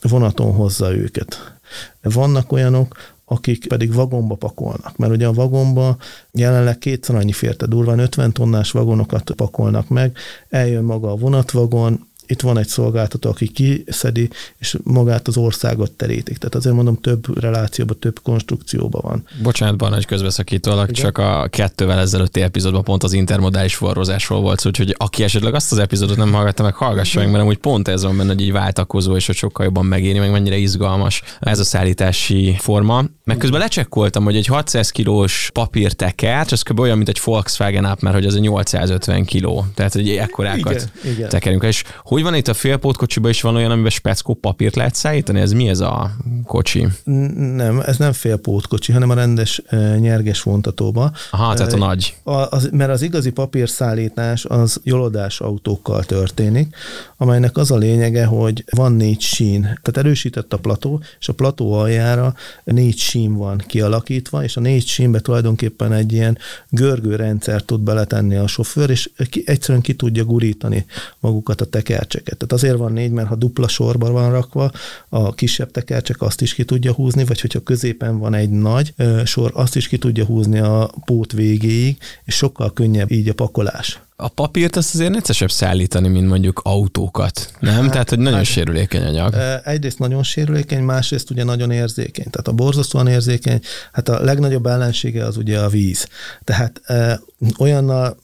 vonaton 0.02 0.54
hozza 0.54 0.96
őket. 0.96 1.58
Vannak 2.02 2.52
olyanok, 2.52 2.96
akik 3.26 3.68
pedig 3.68 3.94
vagomba 3.94 4.36
pakolnak, 4.36 4.98
mert 4.98 5.12
ugye 5.12 5.28
a 5.28 5.34
vagomba 5.34 5.98
jelenleg 6.32 6.78
kétszer 6.78 7.16
annyi 7.16 7.32
férte, 7.32 7.66
durván 7.66 8.00
50 8.00 8.32
tonnás 8.32 8.72
vagonokat 8.72 9.32
pakolnak 9.32 9.88
meg, 9.88 10.18
eljön 10.50 10.84
maga 10.84 11.12
a 11.12 11.16
vonatvagon, 11.16 12.08
itt 12.30 12.42
van 12.42 12.58
egy 12.58 12.68
szolgáltató, 12.68 13.30
aki 13.30 13.48
kiszedi, 13.48 14.30
és 14.58 14.78
magát 14.84 15.28
az 15.28 15.38
országot 15.38 15.92
terítik. 15.92 16.38
Tehát 16.38 16.56
azért 16.56 16.76
mondom, 16.76 16.96
több 16.96 17.40
relációban, 17.40 18.00
több 18.00 18.20
konstrukcióban 18.24 19.02
van. 19.04 19.28
Bocsánat, 19.44 19.94
hogy 19.94 20.06
közbeszakítólag, 20.06 20.92
csak 20.92 21.18
a 21.18 21.48
kettővel 21.50 22.00
ezelőtti 22.00 22.42
epizódban 22.42 22.84
pont 22.84 23.04
az 23.04 23.14
intermodális 23.14 23.76
forrózásról 23.76 24.42
volt 24.42 24.60
szó, 24.60 24.70
úgyhogy 24.70 24.96
aki 24.98 25.24
esetleg 25.24 25.54
azt 25.54 25.72
az 25.72 25.78
epizódot 25.78 26.18
nem 26.18 26.34
hallgatta 26.34 26.64
meg, 26.64 26.74
hallgassa 26.74 27.20
meg, 27.20 27.30
mert 27.30 27.42
amúgy 27.44 27.58
pont 27.58 27.88
ez 27.88 28.04
van 28.04 28.18
benne, 28.18 28.34
hogy 28.34 28.42
így 28.42 28.52
váltakozó, 28.52 29.16
és 29.16 29.26
hogy 29.26 29.36
sokkal 29.36 29.66
jobban 29.66 29.86
megéri, 29.86 30.20
meg 30.20 30.32
mennyire 30.32 30.58
izgalmas 30.58 31.22
ez 31.40 31.60
a 31.60 31.64
szállítási 31.64 32.56
forma. 32.60 33.04
Meg 33.30 33.38
közben 33.38 33.60
lecsekkoltam, 33.60 34.24
hogy 34.24 34.36
egy 34.36 34.46
600 34.46 34.90
kilós 34.90 35.50
papírtekercs, 35.54 36.52
az 36.52 36.62
kb. 36.62 36.80
olyan, 36.80 36.98
mint 36.98 37.10
egy 37.10 37.22
Volkswagen 37.24 37.86
app, 37.86 38.00
mert 38.00 38.16
hogy 38.16 38.26
az 38.26 38.36
egy 38.36 38.42
850 38.42 39.26
kiló. 39.26 39.66
Tehát, 39.76 39.94
hogy 39.94 40.10
ekkorákat 40.10 40.72
igen, 41.02 41.14
igen. 41.14 41.30
tekerünk. 41.30 41.64
És 41.64 41.84
hogy 42.04 42.24
van 42.24 42.36
itt 42.36 42.48
a 42.48 42.54
félpótkocsiban 42.54 43.30
is 43.30 43.42
van 43.42 43.56
olyan, 43.56 43.72
amiben 43.72 43.92
speckó 43.92 44.34
papírt 44.34 44.76
lehet 44.76 44.96
szállítani? 44.96 45.40
Ez 45.40 45.52
mi 45.52 45.70
ez 45.70 45.80
a 45.80 46.12
kocsi? 46.46 46.88
Nem, 47.04 47.80
ez 47.86 47.98
nem 47.98 48.12
félpótkocsi, 48.12 48.92
hanem 48.92 49.10
a 49.10 49.14
rendes 49.14 49.62
nyerges 50.00 50.42
vontatóba. 50.42 51.12
Aha, 51.32 51.54
tehát 51.54 51.74
a 51.74 51.78
nagy. 51.78 52.16
A, 52.24 52.32
az, 52.32 52.70
mert 52.72 52.92
az 52.92 53.02
igazi 53.02 53.32
papírszállítás 53.32 54.46
az 54.46 54.80
jolodás 54.84 55.40
autókkal 55.40 56.04
történik, 56.04 56.76
amelynek 57.18 57.58
az 57.58 57.72
a 57.72 57.78
lényege, 57.78 58.26
hogy 58.26 58.64
van 58.76 58.92
négy 58.92 59.22
sín, 59.22 59.62
tehát 59.62 59.98
erősített 59.98 60.54
a 60.54 60.58
plató, 60.58 61.02
és 61.20 61.30
a 61.30 61.34
plató 61.34 61.74
aljára 61.74 62.34
négy 62.64 62.98
sín 62.98 63.18
van 63.28 63.64
kialakítva, 63.68 64.44
és 64.44 64.58
a 64.58 64.60
négy 64.60 64.86
sínbe 64.86 65.20
tulajdonképpen 65.20 65.94
egy 65.94 66.12
ilyen 66.12 66.38
görgő 66.70 67.16
rendszer 67.16 67.62
tud 67.62 67.82
beletenni 67.82 68.36
a 68.36 68.48
sofőr, 68.48 68.90
és 68.90 69.10
ki, 69.30 69.44
egyszerűen 69.46 69.82
ki 69.82 69.94
tudja 69.94 70.24
gurítani 70.24 70.86
magukat 71.20 71.62
a 71.62 71.66
tekercseket. 71.66 72.38
Tehát 72.38 72.54
azért 72.54 72.78
van 72.78 72.94
négy, 72.94 73.12
mert 73.12 73.28
ha 73.28 73.36
dupla 73.36 73.68
sorban 73.68 74.12
van 74.12 74.32
rakva, 74.32 74.72
a 75.10 75.34
kisebb 75.34 75.72
tekercsek 75.72 76.22
azt 76.22 76.42
is 76.42 76.54
ki 76.54 76.64
tudja 76.66 76.94
húzni, 76.94 77.26
vagy 77.26 77.42
hogyha 77.42 77.60
középen 77.60 78.18
van 78.18 78.34
egy 78.34 78.50
nagy 78.50 78.94
sor, 79.26 79.52
azt 79.54 79.76
is 79.76 79.88
ki 79.88 79.98
tudja 79.98 80.26
húzni 80.26 80.60
a 80.60 80.92
pót 81.06 81.32
végéig, 81.32 81.98
és 82.26 82.36
sokkal 82.36 82.74
könnyebb 82.74 83.12
így 83.12 83.30
a 83.30 83.34
pakolás 83.34 84.00
a 84.22 84.28
papírt 84.28 84.76
azt 84.76 84.94
azért 84.94 85.12
necesebb 85.12 85.52
szállítani, 85.52 86.08
mint 86.08 86.28
mondjuk 86.28 86.62
autókat, 86.64 87.54
nem? 87.60 87.82
Hát, 87.82 87.92
Tehát, 87.92 88.10
hogy 88.10 88.20
nagyon 88.20 88.38
hát, 88.38 88.46
sérülékeny 88.46 89.06
anyag. 89.06 89.36
Egyrészt 89.64 90.00
nagyon 90.00 90.24
sérülékeny, 90.24 90.84
másrészt 90.84 91.30
ugye 91.30 91.44
nagyon 91.44 91.72
érzékeny. 91.72 92.30
Tehát 92.30 92.48
a 92.48 92.52
borzasztóan 92.52 93.08
érzékeny, 93.08 93.60
hát 93.92 94.10
a 94.10 94.24
legnagyobb 94.24 94.66
ellensége 94.66 95.26
az 95.26 95.38
ugye 95.38 95.60
a 95.60 95.70
víz. 95.70 96.08
Tehát 96.44 96.82
e, 96.86 97.20
olyannal, 97.60 98.18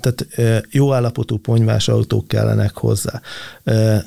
tehát 0.00 0.26
e, 0.30 0.64
jó 0.70 0.92
állapotú 0.92 1.36
ponyvás 1.38 1.88
autók 1.88 2.28
kellenek 2.28 2.76
hozzá. 2.76 3.20
E, 3.64 4.04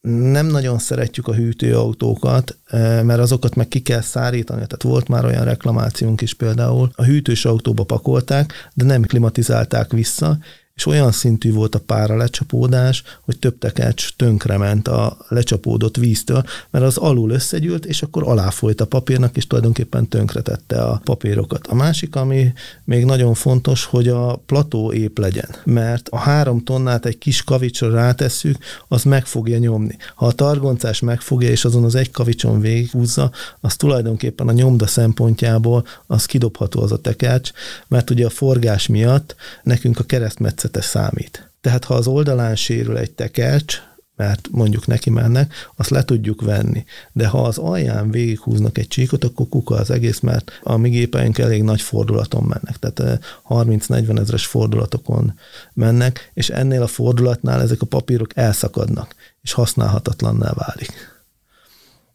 nem 0.00 0.46
nagyon 0.46 0.78
szeretjük 0.78 1.28
a 1.28 1.34
hűtőautókat, 1.34 2.56
mert 3.02 3.18
azokat 3.18 3.54
meg 3.54 3.68
ki 3.68 3.80
kell 3.80 4.00
szárítani. 4.00 4.58
Tehát 4.58 4.82
volt 4.82 5.08
már 5.08 5.24
olyan 5.24 5.44
reklamációnk 5.44 6.20
is 6.20 6.34
például, 6.34 6.90
a 6.94 7.04
hűtős 7.04 7.44
autóba 7.44 7.84
pakolták, 7.84 8.70
de 8.74 8.84
nem 8.84 9.02
klimatizálták 9.02 9.92
vissza, 9.92 10.38
és 10.80 10.86
olyan 10.86 11.12
szintű 11.12 11.52
volt 11.52 11.74
a 11.74 11.78
pára 11.78 12.16
lecsapódás, 12.16 13.02
hogy 13.24 13.38
több 13.38 13.58
tekercs 13.58 14.08
tönkrement 14.16 14.88
a 14.88 15.16
lecsapódott 15.28 15.96
víztől, 15.96 16.44
mert 16.70 16.84
az 16.84 16.96
alul 16.96 17.30
összegyűlt, 17.30 17.84
és 17.84 18.02
akkor 18.02 18.22
aláfolyt 18.22 18.80
a 18.80 18.86
papírnak, 18.86 19.36
és 19.36 19.46
tulajdonképpen 19.46 20.08
tönkretette 20.08 20.82
a 20.82 21.00
papírokat. 21.04 21.66
A 21.66 21.74
másik, 21.74 22.16
ami 22.16 22.52
még 22.84 23.04
nagyon 23.04 23.34
fontos, 23.34 23.84
hogy 23.84 24.08
a 24.08 24.42
plató 24.46 24.92
ép 24.92 25.18
legyen, 25.18 25.48
mert 25.64 26.08
a 26.08 26.18
három 26.18 26.64
tonnát 26.64 27.06
egy 27.06 27.18
kis 27.18 27.42
kavicsra 27.42 27.90
rátesszük, 27.90 28.56
az 28.88 29.02
meg 29.02 29.26
fogja 29.26 29.58
nyomni. 29.58 29.96
Ha 30.14 30.26
a 30.26 30.32
targoncás 30.32 31.00
megfogja, 31.00 31.48
és 31.48 31.64
azon 31.64 31.84
az 31.84 31.94
egy 31.94 32.10
kavicson 32.10 32.60
végighúzza, 32.60 33.30
az 33.60 33.76
tulajdonképpen 33.76 34.48
a 34.48 34.52
nyomda 34.52 34.86
szempontjából 34.86 35.86
az 36.06 36.24
kidobható 36.24 36.82
az 36.82 36.92
a 36.92 37.00
tekercs, 37.00 37.50
mert 37.88 38.10
ugye 38.10 38.26
a 38.26 38.30
forgás 38.30 38.86
miatt 38.86 39.34
nekünk 39.62 39.98
a 39.98 40.04
keresztmetszet 40.04 40.68
természete 40.70 40.80
számít. 40.80 41.50
Tehát 41.60 41.84
ha 41.84 41.94
az 41.94 42.06
oldalán 42.06 42.56
sérül 42.56 42.96
egy 42.96 43.10
tekercs, 43.10 43.82
mert 44.16 44.48
mondjuk 44.50 44.86
neki 44.86 45.10
mennek, 45.10 45.52
azt 45.76 45.90
le 45.90 46.04
tudjuk 46.04 46.42
venni. 46.42 46.84
De 47.12 47.26
ha 47.26 47.42
az 47.42 47.58
alján 47.58 48.10
végighúznak 48.10 48.78
egy 48.78 48.88
csíkot, 48.88 49.24
akkor 49.24 49.48
kuka 49.48 49.74
az 49.74 49.90
egész, 49.90 50.20
mert 50.20 50.50
a 50.62 50.76
mi 50.76 50.88
gépeink 50.88 51.38
elég 51.38 51.62
nagy 51.62 51.80
fordulaton 51.80 52.42
mennek, 52.42 52.76
tehát 52.78 53.24
30-40 53.48 54.10
eh, 54.10 54.20
ezeres 54.20 54.46
fordulatokon 54.46 55.34
mennek, 55.74 56.30
és 56.34 56.50
ennél 56.50 56.82
a 56.82 56.86
fordulatnál 56.86 57.60
ezek 57.62 57.82
a 57.82 57.86
papírok 57.86 58.36
elszakadnak, 58.36 59.14
és 59.42 59.52
használhatatlanná 59.52 60.52
válik. 60.54 60.92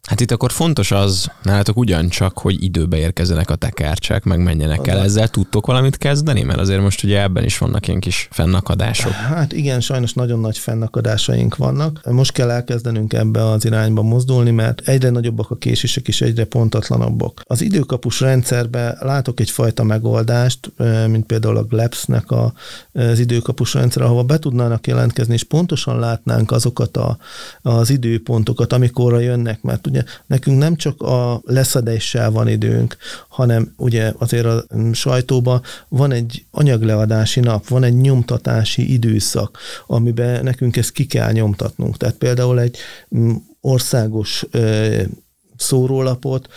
Hát 0.06 0.20
itt 0.20 0.30
akkor 0.30 0.52
fontos 0.52 0.90
az, 0.90 1.30
nálatok 1.42 1.76
ugyancsak, 1.76 2.38
hogy 2.38 2.62
időbe 2.62 2.96
érkezzenek 2.96 3.50
a 3.50 3.54
tekercsek, 3.54 4.24
meg 4.24 4.42
menjenek 4.42 4.86
el. 4.86 4.98
Ezzel 4.98 5.28
tudtok 5.28 5.66
valamit 5.66 5.96
kezdeni? 5.96 6.42
Mert 6.42 6.58
azért 6.58 6.80
most 6.80 7.02
ugye 7.02 7.22
ebben 7.22 7.44
is 7.44 7.58
vannak 7.58 7.88
ilyen 7.88 8.00
kis 8.00 8.28
fennakadások. 8.30 9.12
Hát 9.12 9.52
igen, 9.52 9.80
sajnos 9.80 10.12
nagyon 10.12 10.40
nagy 10.40 10.58
fennakadásaink 10.58 11.56
vannak. 11.56 12.00
Most 12.10 12.32
kell 12.32 12.50
elkezdenünk 12.50 13.12
ebbe 13.12 13.44
az 13.44 13.64
irányba 13.64 14.02
mozdulni, 14.02 14.50
mert 14.50 14.88
egyre 14.88 15.10
nagyobbak 15.10 15.50
a 15.50 15.56
késések 15.56 16.08
és 16.08 16.20
egyre 16.20 16.44
pontatlanabbak. 16.44 17.42
Az 17.44 17.60
időkapus 17.60 18.20
rendszerbe 18.20 18.96
látok 19.00 19.40
egyfajta 19.40 19.82
megoldást, 19.82 20.72
mint 21.06 21.26
például 21.26 21.56
a 21.56 21.62
GLEPS-nek 21.64 22.30
a, 22.30 22.52
az 22.92 23.18
időkapus 23.18 23.74
rendszer, 23.74 24.02
ahova 24.02 24.22
be 24.22 24.38
tudnának 24.38 24.86
jelentkezni, 24.86 25.34
és 25.34 25.44
pontosan 25.44 25.98
látnánk 25.98 26.50
azokat 26.50 26.96
a, 26.96 27.18
az 27.62 27.90
időpontokat, 27.90 28.72
amikorra 28.72 29.18
jönnek, 29.18 29.62
mert 29.62 29.86
ugye 29.96 30.04
nekünk 30.26 30.58
nem 30.58 30.76
csak 30.76 31.02
a 31.02 31.40
leszedéssel 31.44 32.30
van 32.30 32.48
időnk, 32.48 32.96
hanem 33.28 33.74
ugye 33.76 34.12
azért 34.18 34.46
a 34.46 34.64
sajtóban 34.92 35.62
van 35.88 36.12
egy 36.12 36.44
anyagleadási 36.50 37.40
nap, 37.40 37.68
van 37.68 37.84
egy 37.84 37.96
nyomtatási 37.96 38.92
időszak, 38.92 39.58
amiben 39.86 40.44
nekünk 40.44 40.76
ezt 40.76 40.92
ki 40.92 41.06
kell 41.06 41.32
nyomtatnunk. 41.32 41.96
Tehát 41.96 42.14
például 42.14 42.60
egy 42.60 42.76
mm, 43.16 43.34
országos 43.60 44.44
szórólapot, 45.56 46.48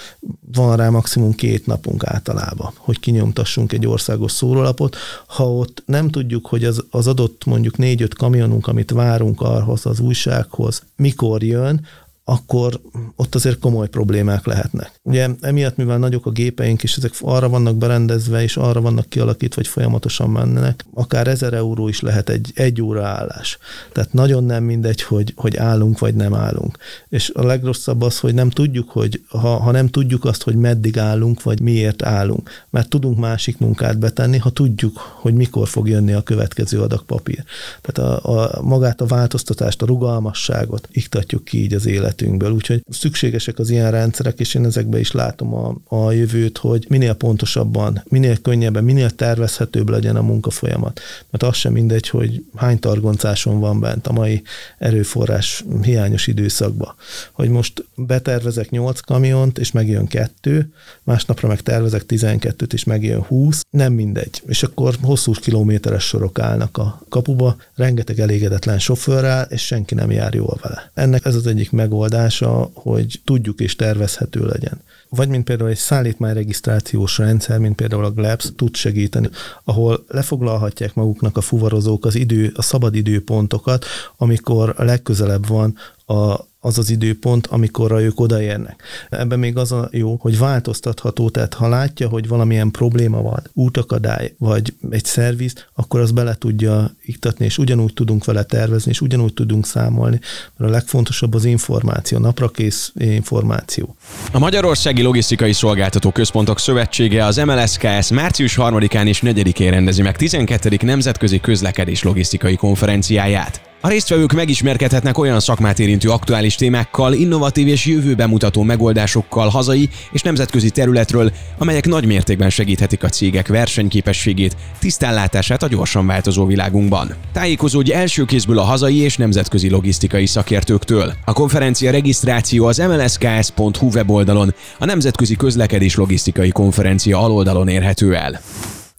van 0.53 0.75
rá 0.75 0.89
maximum 0.89 1.35
két 1.35 1.65
napunk 1.65 2.03
általában, 2.05 2.71
hogy 2.77 2.99
kinyomtassunk 2.99 3.71
egy 3.73 3.87
országos 3.87 4.31
szórólapot. 4.31 4.95
Ha 5.27 5.53
ott 5.53 5.83
nem 5.85 6.09
tudjuk, 6.09 6.45
hogy 6.45 6.63
az, 6.63 6.85
az 6.89 7.07
adott 7.07 7.45
mondjuk 7.45 7.77
négy-öt 7.77 8.13
kamionunk, 8.13 8.67
amit 8.67 8.91
várunk 8.91 9.41
arhoz 9.41 9.85
az 9.85 9.99
újsághoz, 9.99 10.83
mikor 10.95 11.43
jön, 11.43 11.85
akkor 12.29 12.81
ott 13.15 13.35
azért 13.35 13.59
komoly 13.59 13.87
problémák 13.87 14.45
lehetnek. 14.45 14.91
Ugye 15.03 15.29
emiatt, 15.41 15.75
mivel 15.75 15.97
nagyok 15.97 16.25
a 16.25 16.29
gépeink, 16.29 16.83
és 16.83 16.95
ezek 16.95 17.11
arra 17.21 17.49
vannak 17.49 17.75
berendezve, 17.75 18.43
és 18.43 18.57
arra 18.57 18.81
vannak 18.81 19.09
kialakítva, 19.09 19.55
hogy 19.55 19.67
folyamatosan 19.67 20.29
mennek, 20.29 20.85
akár 20.93 21.27
ezer 21.27 21.53
euró 21.53 21.87
is 21.87 21.99
lehet 21.99 22.29
egy, 22.29 22.51
egy 22.55 22.81
óra 22.81 23.05
állás. 23.05 23.57
Tehát 23.91 24.13
nagyon 24.13 24.43
nem 24.43 24.63
mindegy, 24.63 25.01
hogy, 25.01 25.33
hogy 25.35 25.57
állunk, 25.57 25.99
vagy 25.99 26.15
nem 26.15 26.33
állunk. 26.33 26.77
És 27.09 27.31
a 27.33 27.45
legrosszabb 27.45 28.01
az, 28.01 28.19
hogy 28.19 28.33
nem 28.33 28.49
tudjuk, 28.49 28.89
hogy 28.89 29.21
ha, 29.27 29.57
ha 29.57 29.71
nem 29.71 29.87
tudjuk 29.87 30.25
azt, 30.25 30.43
hogy 30.43 30.55
meddig 30.55 30.97
állunk, 30.97 31.43
vagy 31.43 31.61
miért 31.61 32.03
állunk. 32.03 32.49
Mert 32.69 32.89
tudunk 32.89 33.17
másik 33.17 33.57
munkát 33.57 33.99
betenni, 33.99 34.37
ha 34.37 34.49
tudjuk, 34.49 34.97
hogy 34.97 35.33
mikor 35.33 35.67
fog 35.67 35.87
jönni 35.87 36.13
a 36.13 36.21
következő 36.21 36.81
adag 36.81 37.03
papír. 37.03 37.43
Tehát 37.81 38.11
a, 38.11 38.41
a, 38.41 38.61
magát 38.61 39.01
a 39.01 39.05
változtatást, 39.05 39.81
a 39.81 39.85
rugalmasságot 39.85 40.87
iktatjuk 40.91 41.43
ki 41.43 41.63
így 41.63 41.73
az 41.73 41.85
élet 41.85 42.17
életünkből. 42.19 42.51
Úgyhogy 42.51 42.83
szükségesek 42.89 43.59
az 43.59 43.69
ilyen 43.69 43.91
rendszerek, 43.91 44.39
és 44.39 44.53
én 44.53 44.65
ezekbe 44.65 44.99
is 44.99 45.11
látom 45.11 45.53
a, 45.53 45.75
a 45.87 46.11
jövőt, 46.11 46.57
hogy 46.57 46.85
minél 46.89 47.13
pontosabban, 47.13 48.03
minél 48.09 48.37
könnyebben, 48.37 48.83
minél 48.83 49.09
tervezhetőbb 49.09 49.89
legyen 49.89 50.15
a 50.15 50.21
munkafolyamat. 50.21 50.99
Mert 51.29 51.43
az 51.43 51.55
sem 51.55 51.73
mindegy, 51.73 52.09
hogy 52.09 52.43
hány 52.55 52.79
targoncáson 52.79 53.59
van 53.59 53.79
bent 53.79 54.07
a 54.07 54.11
mai 54.11 54.41
erőforrás 54.77 55.63
hiányos 55.81 56.27
időszakban. 56.27 56.95
Hogy 57.31 57.49
most 57.49 57.85
betervezek 57.95 58.69
8 58.69 58.99
kamiont, 58.99 59.57
és 59.57 59.71
megjön 59.71 60.07
kettő, 60.07 60.73
másnapra 61.03 61.47
meg 61.47 61.61
tervezek 61.61 62.03
12-t, 62.07 62.73
és 62.73 62.83
megjön 62.83 63.21
20, 63.21 63.61
nem 63.69 63.93
mindegy. 63.93 64.41
És 64.45 64.63
akkor 64.63 64.95
hosszú 65.01 65.31
kilométeres 65.31 66.03
sorok 66.03 66.39
állnak 66.39 66.77
a 66.77 67.01
kapuba, 67.09 67.55
rengeteg 67.75 68.19
elégedetlen 68.19 68.79
sofőrrel, 68.79 69.47
és 69.49 69.65
senki 69.65 69.95
nem 69.95 70.11
jár 70.11 70.33
jól 70.33 70.57
vele. 70.61 70.91
Ennek 70.93 71.25
ez 71.25 71.35
az 71.35 71.47
egyik 71.47 71.71
megoldás 71.71 72.08
megoldása, 72.09 72.71
hogy 72.73 73.21
tudjuk 73.23 73.59
és 73.59 73.75
tervezhető 73.75 74.45
legyen. 74.45 74.81
Vagy 75.09 75.29
mint 75.29 75.43
például 75.43 75.69
egy 75.69 75.77
szállítmányregisztrációs 75.77 77.17
rendszer, 77.17 77.59
mint 77.59 77.75
például 77.75 78.05
a 78.05 78.11
GLAPS 78.11 78.51
tud 78.55 78.75
segíteni, 78.75 79.29
ahol 79.63 80.05
lefoglalhatják 80.07 80.93
maguknak 80.93 81.37
a 81.37 81.41
fuvarozók 81.41 82.05
az 82.05 82.15
idő, 82.15 82.51
a 82.55 82.61
szabad 82.61 82.95
időpontokat, 82.95 83.85
amikor 84.17 84.73
legközelebb 84.77 85.47
van 85.47 85.75
a 86.05 86.47
az 86.59 86.77
az 86.77 86.89
időpont, 86.89 87.47
amikorra 87.47 88.01
ők 88.01 88.19
odaérnek. 88.19 88.83
Ebben 89.09 89.39
még 89.39 89.57
az 89.57 89.71
a 89.71 89.89
jó, 89.91 90.17
hogy 90.19 90.37
változtatható, 90.37 91.29
tehát 91.29 91.53
ha 91.53 91.67
látja, 91.67 92.07
hogy 92.07 92.27
valamilyen 92.27 92.71
probléma 92.71 93.21
van, 93.21 93.43
útakadály, 93.53 94.33
vagy 94.37 94.73
egy 94.89 95.05
szerviz, 95.05 95.53
akkor 95.73 95.99
az 95.99 96.11
bele 96.11 96.35
tudja 96.35 96.95
iktatni, 97.05 97.45
és 97.45 97.57
ugyanúgy 97.57 97.93
tudunk 97.93 98.25
vele 98.25 98.43
tervezni, 98.43 98.91
és 98.91 99.01
ugyanúgy 99.01 99.33
tudunk 99.33 99.65
számolni, 99.65 100.19
mert 100.57 100.71
a 100.71 100.73
legfontosabb 100.73 101.33
az 101.33 101.45
információ, 101.45 102.17
naprakész 102.17 102.91
információ. 102.95 103.95
A 104.31 104.39
Magyarországi 104.39 105.01
Logisztikai 105.01 105.53
Szolgáltató 105.53 106.11
Központok 106.11 106.59
Szövetsége 106.59 107.25
az 107.25 107.37
MLSKS 107.37 108.09
március 108.09 108.55
3-án 108.59 109.07
és 109.07 109.21
4-én 109.25 109.71
rendezi 109.71 110.01
meg 110.01 110.15
12. 110.15 110.77
Nemzetközi 110.81 111.39
Közlekedés 111.39 112.03
Logisztikai 112.03 112.55
Konferenciáját. 112.55 113.68
A 113.81 113.87
résztvevők 113.87 114.33
megismerkedhetnek 114.33 115.17
olyan 115.17 115.39
szakmát 115.39 115.79
érintő 115.79 116.09
aktuális 116.09 116.55
témákkal, 116.55 117.13
innovatív 117.13 117.67
és 117.67 117.85
jövőbe 117.85 118.27
mutató 118.27 118.63
megoldásokkal 118.63 119.49
hazai 119.49 119.89
és 120.11 120.21
nemzetközi 120.21 120.69
területről, 120.69 121.31
amelyek 121.57 121.87
nagy 121.87 122.05
mértékben 122.05 122.49
segíthetik 122.49 123.03
a 123.03 123.09
cégek 123.09 123.47
versenyképességét, 123.47 124.55
tisztánlátását 124.79 125.63
a 125.63 125.67
gyorsan 125.67 126.07
változó 126.07 126.45
világunkban. 126.45 127.15
Tájékozódj 127.33 127.93
első 127.93 128.25
kézből 128.25 128.59
a 128.59 128.63
hazai 128.63 128.97
és 128.97 129.17
nemzetközi 129.17 129.69
logisztikai 129.69 130.25
szakértőktől. 130.25 131.13
A 131.25 131.33
konferencia 131.33 131.91
regisztráció 131.91 132.65
az 132.65 132.77
mlsks.hu 132.77 133.89
weboldalon, 133.93 134.53
a 134.79 134.85
Nemzetközi 134.85 135.35
Közlekedés 135.35 135.95
Logisztikai 135.95 136.49
Konferencia 136.49 137.19
aloldalon 137.19 137.67
érhető 137.67 138.15
el. 138.15 138.41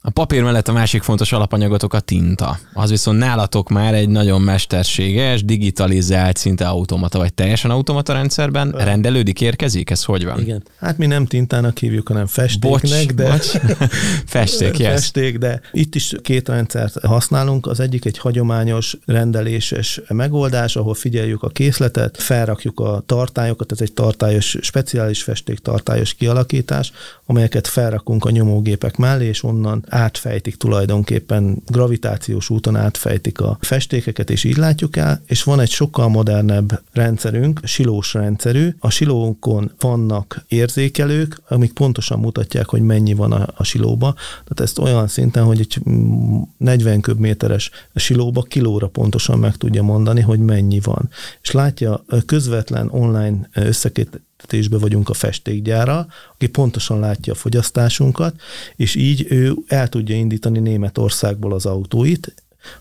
A 0.02 0.10
papír 0.10 0.42
mellett 0.42 0.68
a 0.68 0.72
másik 0.72 1.02
fontos 1.02 1.32
alapanyagotok 1.32 1.94
a 1.94 2.00
tinta. 2.00 2.58
Az 2.72 2.90
viszont 2.90 3.18
nálatok 3.18 3.68
már 3.68 3.94
egy 3.94 4.08
nagyon 4.08 4.40
mesterséges, 4.40 5.44
digitalizált, 5.44 6.36
szinte 6.36 6.68
automata, 6.68 7.18
vagy 7.18 7.34
teljesen 7.34 7.70
automata 7.70 8.12
rendszerben 8.12 8.70
rendelődik, 8.70 9.40
érkezik? 9.40 9.90
Ez 9.90 10.04
hogy 10.04 10.24
van? 10.24 10.40
Igen. 10.40 10.62
Hát 10.78 10.98
mi 10.98 11.06
nem 11.06 11.26
tintának 11.26 11.78
hívjuk, 11.78 12.08
hanem 12.08 12.26
festéknek, 12.26 12.80
bocs, 12.80 13.14
de... 13.14 13.30
Bocs. 13.30 13.46
Festék, 14.26 14.78
yes. 14.78 14.90
Festék, 14.90 15.38
de 15.38 15.60
itt 15.72 15.94
is 15.94 16.14
két 16.22 16.48
rendszert 16.48 17.04
használunk. 17.04 17.66
Az 17.66 17.80
egyik 17.80 18.04
egy 18.04 18.18
hagyományos 18.18 18.96
rendeléses 19.06 20.00
megoldás, 20.08 20.76
ahol 20.76 20.94
figyeljük 20.94 21.42
a 21.42 21.48
készletet, 21.48 22.22
felrakjuk 22.22 22.80
a 22.80 23.02
tartályokat, 23.06 23.72
ez 23.72 23.80
egy 23.80 23.92
tartályos, 23.92 24.56
speciális 24.60 25.22
festék 25.22 25.58
tartályos 25.58 26.14
kialakítás, 26.14 26.92
amelyeket 27.26 27.66
felrakunk 27.66 28.24
a 28.24 28.30
nyomógépek 28.30 28.96
mellé, 28.96 29.26
és 29.26 29.42
onnan 29.42 29.84
átfejtik 29.90 30.56
tulajdonképpen, 30.56 31.62
gravitációs 31.66 32.50
úton 32.50 32.76
átfejtik 32.76 33.40
a 33.40 33.58
festékeket, 33.60 34.30
és 34.30 34.44
így 34.44 34.56
látjuk 34.56 34.96
el, 34.96 35.22
és 35.26 35.42
van 35.42 35.60
egy 35.60 35.70
sokkal 35.70 36.08
modernebb 36.08 36.82
rendszerünk, 36.92 37.60
silós 37.64 38.14
rendszerű. 38.14 38.74
A 38.78 38.90
silókon 38.90 39.72
vannak 39.80 40.44
érzékelők, 40.48 41.40
amik 41.48 41.72
pontosan 41.72 42.18
mutatják, 42.18 42.68
hogy 42.68 42.82
mennyi 42.82 43.14
van 43.14 43.32
a, 43.32 43.46
a 43.56 43.64
silóba. 43.64 44.14
Tehát 44.14 44.60
ezt 44.60 44.78
olyan 44.78 45.08
szinten, 45.08 45.44
hogy 45.44 45.60
egy 45.60 45.80
40 46.56 47.00
köbméteres 47.00 47.70
silóba 47.94 48.42
kilóra 48.42 48.88
pontosan 48.88 49.38
meg 49.38 49.56
tudja 49.56 49.82
mondani, 49.82 50.20
hogy 50.20 50.38
mennyi 50.38 50.80
van. 50.80 51.08
És 51.42 51.50
látja 51.50 52.04
közvetlen 52.26 52.88
online 52.90 53.48
összekét 53.54 54.20
befektetésbe 54.40 54.78
vagyunk 54.78 55.08
a 55.08 55.14
festékgyára, 55.14 56.06
aki 56.32 56.48
pontosan 56.48 57.00
látja 57.00 57.32
a 57.32 57.36
fogyasztásunkat, 57.36 58.40
és 58.76 58.94
így 58.94 59.26
ő 59.28 59.54
el 59.66 59.88
tudja 59.88 60.16
indítani 60.16 60.58
Németországból 60.58 61.52
az 61.52 61.66
autóit, 61.66 62.34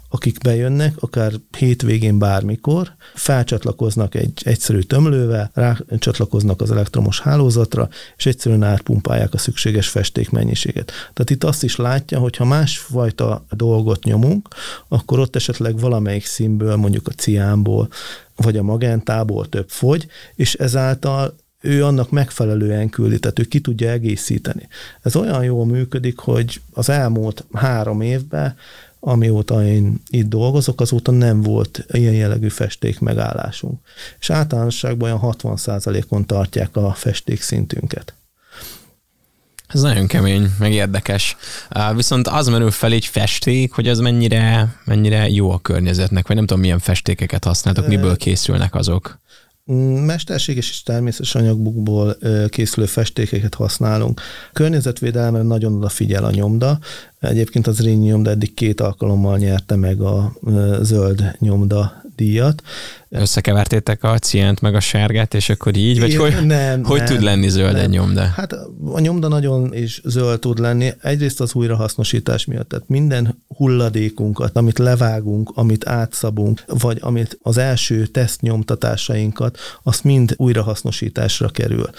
akik 0.09 0.37
bejönnek, 0.37 0.93
akár 0.99 1.33
hétvégén 1.57 2.19
bármikor, 2.19 2.91
felcsatlakoznak 3.15 4.15
egy 4.15 4.41
egyszerű 4.43 4.79
tömlővel, 4.79 5.51
rácsatlakoznak 5.53 6.61
az 6.61 6.71
elektromos 6.71 7.19
hálózatra, 7.19 7.89
és 8.17 8.25
egyszerűen 8.25 8.63
átpumpálják 8.63 9.33
a 9.33 9.37
szükséges 9.37 9.87
festékmennyiséget. 9.87 10.87
Tehát 10.87 11.29
itt 11.29 11.43
azt 11.43 11.63
is 11.63 11.75
látja, 11.75 12.19
hogy 12.19 12.35
ha 12.35 12.45
másfajta 12.45 13.45
dolgot 13.49 14.03
nyomunk, 14.03 14.47
akkor 14.87 15.19
ott 15.19 15.35
esetleg 15.35 15.79
valamelyik 15.79 16.25
színből, 16.25 16.75
mondjuk 16.75 17.07
a 17.07 17.11
ciánból, 17.11 17.89
vagy 18.35 18.57
a 18.57 18.63
magentából 18.63 19.49
több 19.49 19.69
fogy, 19.69 20.07
és 20.35 20.53
ezáltal 20.53 21.35
ő 21.61 21.85
annak 21.85 22.09
megfelelően 22.09 22.89
küldi, 22.89 23.19
tehát 23.19 23.39
ő 23.39 23.43
ki 23.43 23.59
tudja 23.59 23.89
egészíteni. 23.89 24.67
Ez 25.01 25.15
olyan 25.15 25.43
jól 25.43 25.65
működik, 25.65 26.17
hogy 26.17 26.61
az 26.73 26.89
elmúlt 26.89 27.45
három 27.53 28.01
évben, 28.01 28.55
amióta 28.99 29.65
én 29.65 30.01
itt 30.09 30.29
dolgozok, 30.29 30.81
azóta 30.81 31.11
nem 31.11 31.41
volt 31.41 31.85
ilyen 31.91 32.13
jellegű 32.13 32.47
festék 32.47 32.99
megállásunk. 32.99 33.79
És 34.19 34.29
általánosságban 34.29 35.09
olyan 35.09 35.35
60%-on 35.41 36.25
tartják 36.25 36.75
a 36.75 36.93
festék 36.93 37.41
szintünket. 37.41 38.13
Ez 39.67 39.81
nagyon 39.81 40.07
kemény, 40.07 40.47
meg 40.59 40.71
érdekes. 40.73 41.37
Viszont 41.95 42.27
az 42.27 42.47
merül 42.47 42.71
fel 42.71 42.91
egy 42.91 43.05
festék, 43.05 43.71
hogy 43.71 43.87
az 43.87 43.99
mennyire, 43.99 44.75
mennyire 44.85 45.29
jó 45.29 45.51
a 45.51 45.59
környezetnek, 45.59 46.27
vagy 46.27 46.35
nem 46.35 46.45
tudom, 46.45 46.61
milyen 46.61 46.79
festékeket 46.79 47.43
használtok, 47.43 47.87
miből 47.87 48.17
készülnek 48.17 48.75
azok. 48.75 49.19
Mesterséges 50.05 50.69
és 50.69 50.83
természetes 50.83 51.35
anyagokból 51.35 52.17
készülő 52.47 52.85
festékeket 52.85 53.53
használunk. 53.53 54.21
Környezetvédelemre 54.53 55.41
nagyon 55.41 55.73
odafigyel 55.73 56.25
a 56.25 56.31
nyomda. 56.31 56.79
Egyébként 57.19 57.67
az 57.67 57.79
Rényi 57.79 58.05
nyomda 58.05 58.29
eddig 58.29 58.53
két 58.53 58.81
alkalommal 58.81 59.37
nyerte 59.37 59.75
meg 59.75 60.01
a 60.01 60.33
zöld 60.81 61.35
nyomda 61.39 62.01
díjat. 62.15 62.63
Összekevertétek 63.09 64.03
a 64.03 64.17
ciánt 64.17 64.61
meg 64.61 64.75
a 64.75 64.79
sárgát, 64.79 65.33
és 65.33 65.49
akkor 65.49 65.75
így, 65.75 65.99
vagy 65.99 66.15
hogy, 66.15 66.45
nem, 66.45 66.83
hogy 66.83 66.97
nem, 66.97 67.05
tud 67.05 67.21
lenni 67.21 67.49
zöld 67.49 67.73
nem. 67.73 67.81
egy 67.81 67.89
nyomda? 67.89 68.21
Hát 68.21 68.53
a 68.93 68.99
nyomda 68.99 69.27
nagyon 69.27 69.73
is 69.73 70.01
zöld 70.03 70.39
tud 70.39 70.59
lenni. 70.59 70.89
Egyrészt 71.01 71.41
az 71.41 71.53
újrahasznosítás 71.53 72.45
miatt, 72.45 72.69
tehát 72.69 72.87
minden 72.87 73.43
hulladékunkat, 73.47 74.57
amit 74.57 74.77
levágunk, 74.77 75.51
amit 75.53 75.87
átszabunk, 75.87 76.63
vagy 76.67 76.97
amit 77.01 77.39
az 77.41 77.57
első 77.57 78.05
teszt 78.05 78.41
nyomtatásainkat, 78.41 79.57
azt 79.83 80.03
mind 80.03 80.33
újrahasznosításra 80.37 81.49
kerül 81.49 81.89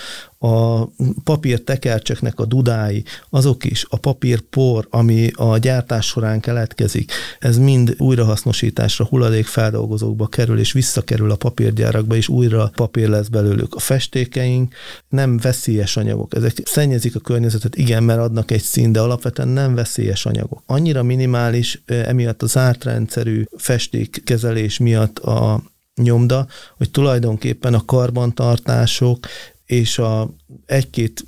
a 0.43 0.87
papír 1.25 1.65
tekercseknek 1.65 2.41
a 2.41 2.45
dudái, 2.45 3.05
azok 3.31 3.65
is, 3.65 3.87
a 3.89 3.97
papírpor, 3.97 4.87
ami 4.91 5.31
a 5.35 5.59
gyártás 5.59 6.07
során 6.07 6.41
keletkezik, 6.41 7.13
ez 7.39 7.59
mind 7.59 7.95
újrahasznosításra, 7.99 9.05
hulladékfeldolgozókba 9.05 10.27
kerül, 10.27 10.59
és 10.59 10.73
visszakerül 10.73 11.31
a 11.31 11.37
papírgyárakba, 11.37 12.15
és 12.15 12.29
újra 12.29 12.71
papír 12.75 13.09
lesz 13.09 13.29
belőlük. 13.29 13.75
A 13.75 13.79
festékeink 13.79 14.75
nem 15.09 15.39
veszélyes 15.39 15.97
anyagok. 15.97 16.35
Ezek 16.35 16.57
szennyezik 16.65 17.15
a 17.15 17.21
környezetet, 17.21 17.77
igen, 17.77 18.03
mert 18.03 18.21
adnak 18.21 18.51
egy 18.51 18.63
szín, 18.63 18.93
de 18.93 19.01
alapvetően 19.01 19.49
nem 19.49 19.75
veszélyes 19.75 20.27
anyagok. 20.27 20.63
Annyira 20.67 21.03
minimális, 21.03 21.83
emiatt 21.87 22.43
az 22.43 22.57
ártrendszerű 22.57 23.45
festékkezelés 23.57 24.79
miatt 24.79 25.19
a 25.19 25.63
nyomda, 26.03 26.47
hogy 26.77 26.91
tulajdonképpen 26.91 27.75
a 27.75 27.85
karbantartások 27.85 29.27
és 29.71 29.99
a 29.99 30.31
egy-két 30.67 31.25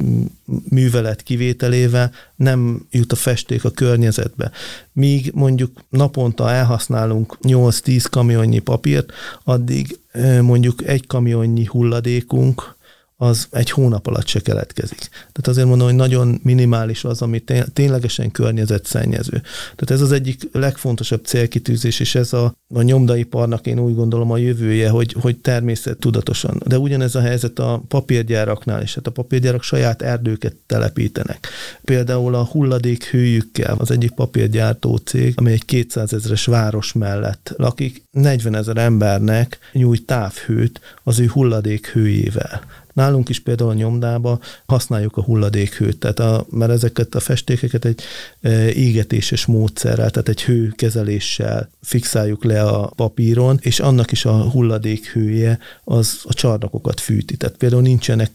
művelet 0.68 1.22
kivételével 1.22 2.12
nem 2.37 2.87
jut 2.90 3.12
a 3.12 3.16
festék 3.16 3.64
a 3.64 3.70
környezetbe. 3.70 4.50
Míg 4.92 5.31
mondjuk 5.35 5.81
naponta 5.88 6.50
elhasználunk 6.50 7.38
8-10 7.42 8.05
kamionnyi 8.11 8.59
papírt, 8.59 9.12
addig 9.44 9.98
mondjuk 10.40 10.87
egy 10.87 11.07
kamionnyi 11.07 11.64
hulladékunk 11.64 12.76
az 13.22 13.46
egy 13.50 13.70
hónap 13.70 14.06
alatt 14.06 14.26
se 14.26 14.40
keletkezik. 14.40 15.08
Tehát 15.11 15.46
azért 15.46 15.66
mondom, 15.66 15.87
hogy 15.87 15.96
nagyon 15.96 16.40
minimális 16.42 17.04
az, 17.04 17.22
ami 17.22 17.44
ténylegesen 17.72 18.30
környezetszennyező. 18.30 19.42
Tehát 19.74 19.90
ez 19.90 20.00
az 20.00 20.12
egyik 20.12 20.48
legfontosabb 20.52 21.24
célkitűzés, 21.24 22.00
és 22.00 22.14
ez 22.14 22.32
a, 22.32 22.54
a 22.74 22.82
nyomdaiparnak 22.82 23.66
én 23.66 23.78
úgy 23.78 23.94
gondolom 23.94 24.30
a 24.30 24.37
jövője, 24.37 24.88
hogy, 24.88 25.16
hogy 25.20 25.38
természet 25.38 25.98
tudatosan. 25.98 26.62
De 26.66 26.78
ugyanez 26.78 27.14
a 27.14 27.20
helyzet 27.20 27.58
a 27.58 27.82
papírgyáraknál 27.88 28.82
is. 28.82 28.94
Hát 28.94 29.06
a 29.06 29.11
papírgyárak 29.11 29.62
saját 29.62 30.02
erdőket 30.02 30.54
telepítenek. 30.66 31.48
Például 31.85 32.35
a 32.35 32.44
hulladék 32.44 33.04
hőjükkel 33.04 33.76
az 33.78 33.90
egyik 33.90 34.11
papírgyártó 34.11 34.96
cég, 34.96 35.32
amely 35.37 35.52
egy 35.52 35.64
200 35.64 36.12
ezeres 36.12 36.44
város 36.44 36.92
mellett 36.92 37.54
lakik, 37.56 38.04
40 38.11 38.54
ezer 38.54 38.76
embernek 38.76 39.58
nyújt 39.72 40.06
távhőt 40.06 40.80
az 41.02 41.18
ő 41.18 41.26
hulladék 41.26 41.87
hőjével. 41.87 42.62
Nálunk 42.92 43.28
is 43.28 43.40
például 43.40 43.70
a 43.70 43.74
nyomdába 43.74 44.38
használjuk 44.66 45.16
a 45.16 45.22
hulladékhőt, 45.22 45.98
tehát 45.98 46.18
a, 46.18 46.46
mert 46.50 46.72
ezeket 46.72 47.14
a 47.14 47.20
festékeket 47.20 47.85
egy 47.85 48.00
e, 48.40 48.68
égetéses 48.68 49.46
módszerrel, 49.46 50.11
tehát 50.11 50.28
egy 50.28 50.42
hőkezeléssel 50.42 51.70
fixáljuk 51.83 52.44
le 52.44 52.62
a 52.62 52.92
papíron, 52.96 53.59
és 53.61 53.81
annak 53.81 54.12
is 54.12 54.24
a 54.24 54.50
hulladékhője 54.50 55.59
az 55.85 56.20
a 56.22 56.35
csarnokokat 56.35 57.00
fűti. 57.00 57.37
Tehát 57.37 57.57
például 57.57 57.83
nincsenek 57.83 58.31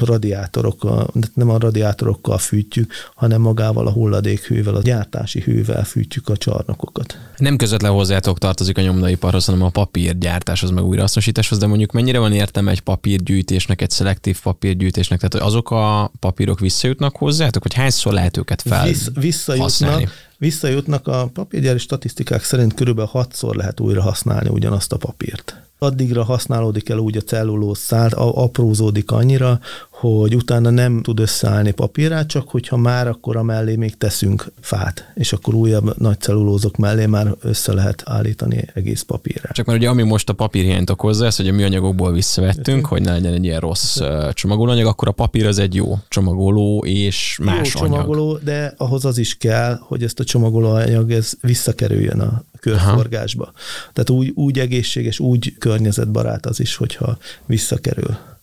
radiátorok, 0.00 1.12
nem 1.34 1.50
a 1.50 1.58
radiátorokkal 1.58 2.38
fűtjük, 2.38 2.92
hanem 3.14 3.40
magával 3.40 3.86
a 3.86 3.90
hulladékhővel, 3.90 4.74
a 4.74 4.82
gyártási 4.82 5.40
hővel 5.40 5.84
fűtjük 5.84 6.28
a 6.28 6.36
csarnokokat. 6.36 7.18
Nem 7.36 7.56
közvetlen 7.56 7.92
hozzátok 7.92 8.38
tartozik 8.38 8.78
a 8.78 8.82
nyomdaiparhoz, 8.82 9.44
hanem 9.44 9.62
a 9.62 9.70
papírgyártáshoz, 9.70 10.70
meg 10.70 10.84
újrahasznosításhoz, 10.84 11.58
de 11.58 11.66
mondjuk 11.66 11.92
mennyire 11.92 12.18
van 12.18 12.32
értem 12.32 12.68
egy 12.68 12.80
papírgyűjtésnek, 12.80 13.82
egy 13.82 13.90
szelektív 13.98 14.40
papírgyűjtésnek, 14.42 15.18
tehát 15.18 15.32
hogy 15.32 15.42
azok 15.42 15.70
a 15.70 16.10
papírok 16.20 16.60
visszajutnak 16.60 17.16
hozzátok, 17.16 17.62
hogy 17.62 17.74
hányszor 17.74 18.12
lehet 18.12 18.36
őket 18.36 18.62
fel 18.62 18.84
Vissz, 18.84 19.10
visszajutnak, 19.14 20.10
visszajutnak 20.38 21.06
a 21.06 21.30
papírgyári 21.32 21.78
statisztikák 21.78 22.44
szerint 22.44 22.74
körülbelül 22.74 23.10
hatszor 23.10 23.56
lehet 23.56 23.80
újra 23.80 24.02
használni 24.02 24.48
ugyanazt 24.48 24.92
a 24.92 24.96
papírt. 24.96 25.62
Addigra 25.78 26.24
használódik 26.24 26.88
el 26.88 26.98
úgy 26.98 27.16
a 27.16 27.20
cellulószál, 27.20 28.10
aprózódik 28.14 29.10
annyira, 29.10 29.60
hogy 30.00 30.34
utána 30.34 30.70
nem 30.70 31.02
tud 31.02 31.20
összeállni 31.20 31.70
papírát, 31.70 32.26
csak 32.26 32.48
hogyha 32.48 32.76
már 32.76 33.08
akkor 33.08 33.36
a 33.36 33.42
mellé 33.42 33.76
még 33.76 33.96
teszünk 33.96 34.52
fát, 34.60 35.12
és 35.14 35.32
akkor 35.32 35.54
újabb 35.54 35.98
nagy 35.98 36.20
cellulózok 36.20 36.76
mellé 36.76 37.06
már 37.06 37.34
össze 37.40 37.72
lehet 37.72 38.02
állítani 38.04 38.64
egész 38.74 39.02
papírra. 39.02 39.48
Csak 39.52 39.66
mert 39.66 39.78
ugye 39.78 39.88
ami 39.88 40.02
most 40.02 40.28
a 40.28 40.32
papírhiányt 40.32 40.90
okozza, 40.90 41.26
ez, 41.26 41.36
hogy 41.36 41.48
a 41.48 41.52
műanyagokból 41.52 42.12
visszavettünk, 42.12 42.86
hogy 42.86 43.02
ne 43.02 43.12
legyen 43.12 43.32
egy 43.32 43.44
ilyen 43.44 43.60
rossz 43.60 44.00
csomagolóanyag, 44.32 44.86
akkor 44.86 45.08
a 45.08 45.12
papír 45.12 45.46
az 45.46 45.58
egy 45.58 45.74
jó 45.74 45.98
csomagoló 46.08 46.84
és 46.86 47.38
más 47.42 47.74
jó 47.74 47.80
anyag. 47.80 47.96
csomagoló, 47.96 48.38
de 48.44 48.74
ahhoz 48.76 49.04
az 49.04 49.18
is 49.18 49.36
kell, 49.36 49.78
hogy 49.80 50.02
ezt 50.02 50.20
a 50.20 50.24
csomagolóanyag 50.24 51.12
ez 51.12 51.32
visszakerüljön 51.40 52.20
a 52.20 52.42
körforgásba. 52.60 53.42
Aha. 53.42 53.52
Tehát 53.92 54.10
úgy, 54.10 54.32
úgy 54.34 54.58
egészséges, 54.58 55.18
úgy 55.18 55.54
környezetbarát 55.58 56.46
az 56.46 56.60
is, 56.60 56.76
hogyha 56.76 57.18
visszakerül. 57.46 58.36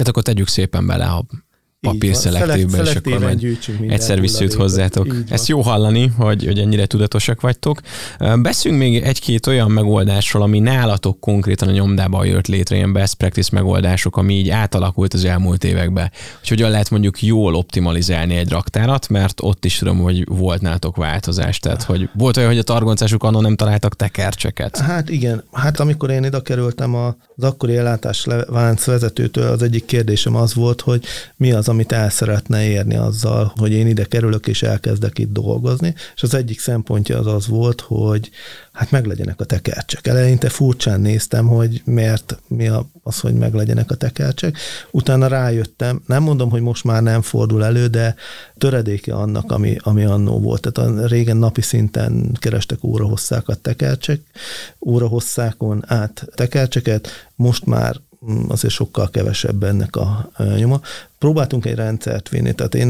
Tehát 0.00 0.14
akkor 0.14 0.34
tegyük 0.34 0.48
szépen 0.48 0.86
bele 0.86 1.04
a 1.04 1.26
papír 1.80 2.14
szelektívbe, 2.14 2.82
és 2.82 2.94
akkor 2.94 3.36
egyszer 3.88 4.20
visszajut 4.20 4.54
hozzátok. 4.54 5.16
Ezt 5.28 5.48
jó 5.48 5.60
hallani, 5.60 6.06
hogy, 6.06 6.44
hogy 6.44 6.58
ennyire 6.58 6.86
tudatosak 6.86 7.40
vagytok. 7.40 7.80
Beszünk 8.42 8.76
még 8.76 9.02
egy-két 9.02 9.46
olyan 9.46 9.70
megoldásról, 9.70 10.42
ami 10.42 10.58
nálatok 10.58 11.20
konkrétan 11.20 11.68
a 11.68 11.72
nyomdában 11.72 12.26
jött 12.26 12.46
létre, 12.46 12.76
ilyen 12.76 12.92
best 12.92 13.14
practice 13.14 13.50
megoldások, 13.52 14.16
ami 14.16 14.34
így 14.34 14.48
átalakult 14.48 15.14
az 15.14 15.24
elmúlt 15.24 15.64
években. 15.64 16.10
Hogy 16.38 16.48
hogyan 16.48 16.70
lehet 16.70 16.90
mondjuk 16.90 17.22
jól 17.22 17.54
optimalizálni 17.54 18.36
egy 18.36 18.48
raktárat, 18.48 19.08
mert 19.08 19.40
ott 19.42 19.64
is 19.64 19.78
tudom, 19.78 19.98
hogy 19.98 20.24
volt 20.28 20.60
nálatok 20.60 20.96
változás. 20.96 21.58
Tehát, 21.58 21.82
hogy 21.82 22.08
volt 22.14 22.36
olyan, 22.36 22.48
hogy 22.48 22.58
a 22.58 22.62
targoncásuk 22.62 23.22
annon 23.22 23.42
nem 23.42 23.56
találtak 23.56 23.96
tekercseket. 23.96 24.78
Hát 24.78 25.10
igen. 25.10 25.44
Hát 25.52 25.80
amikor 25.80 26.10
én 26.10 26.24
ide 26.24 26.40
kerültem 26.40 26.94
az 26.94 27.44
akkori 27.44 27.76
ellátás 27.76 28.26
vánc 28.48 28.84
vezetőtől, 28.84 29.46
az 29.46 29.62
egyik 29.62 29.84
kérdésem 29.84 30.34
az 30.34 30.54
volt, 30.54 30.80
hogy 30.80 31.04
mi 31.36 31.52
az, 31.52 31.68
amit 31.70 31.92
el 31.92 32.10
szeretne 32.10 32.64
érni 32.64 32.96
azzal, 32.96 33.52
hogy 33.56 33.72
én 33.72 33.86
ide 33.86 34.04
kerülök 34.04 34.46
és 34.46 34.62
elkezdek 34.62 35.18
itt 35.18 35.32
dolgozni, 35.32 35.94
és 36.14 36.22
az 36.22 36.34
egyik 36.34 36.60
szempontja 36.60 37.18
az 37.18 37.26
az 37.26 37.46
volt, 37.46 37.80
hogy 37.80 38.30
hát 38.72 38.90
meglegyenek 38.90 39.40
a 39.40 39.44
tekercsek. 39.44 40.06
Eleinte 40.06 40.48
furcsán 40.48 41.00
néztem, 41.00 41.46
hogy 41.46 41.82
miért 41.84 42.42
mi 42.48 42.70
az, 43.02 43.20
hogy 43.20 43.34
meglegyenek 43.34 43.90
a 43.90 43.94
tekercsek. 43.94 44.56
Utána 44.90 45.26
rájöttem, 45.26 46.02
nem 46.06 46.22
mondom, 46.22 46.50
hogy 46.50 46.60
most 46.60 46.84
már 46.84 47.02
nem 47.02 47.22
fordul 47.22 47.64
elő, 47.64 47.86
de 47.86 48.14
töredéke 48.58 49.14
annak, 49.14 49.52
ami, 49.52 49.76
ami 49.78 50.04
annó 50.04 50.40
volt. 50.40 50.72
Tehát 50.72 50.90
a 50.90 51.06
régen 51.06 51.36
napi 51.36 51.60
szinten 51.60 52.36
kerestek 52.38 52.84
órahosszákat 52.84 53.58
tekercsek, 53.58 54.20
órahosszákon 54.86 55.82
át 55.86 56.26
tekercseket, 56.34 57.08
most 57.34 57.66
már 57.66 57.96
azért 58.48 58.72
sokkal 58.72 59.10
kevesebb 59.10 59.62
ennek 59.62 59.96
a 59.96 60.30
nyoma. 60.56 60.80
Próbáltunk 61.18 61.64
egy 61.66 61.74
rendszert 61.74 62.28
vinni, 62.28 62.52
tehát 62.52 62.74
én 62.74 62.88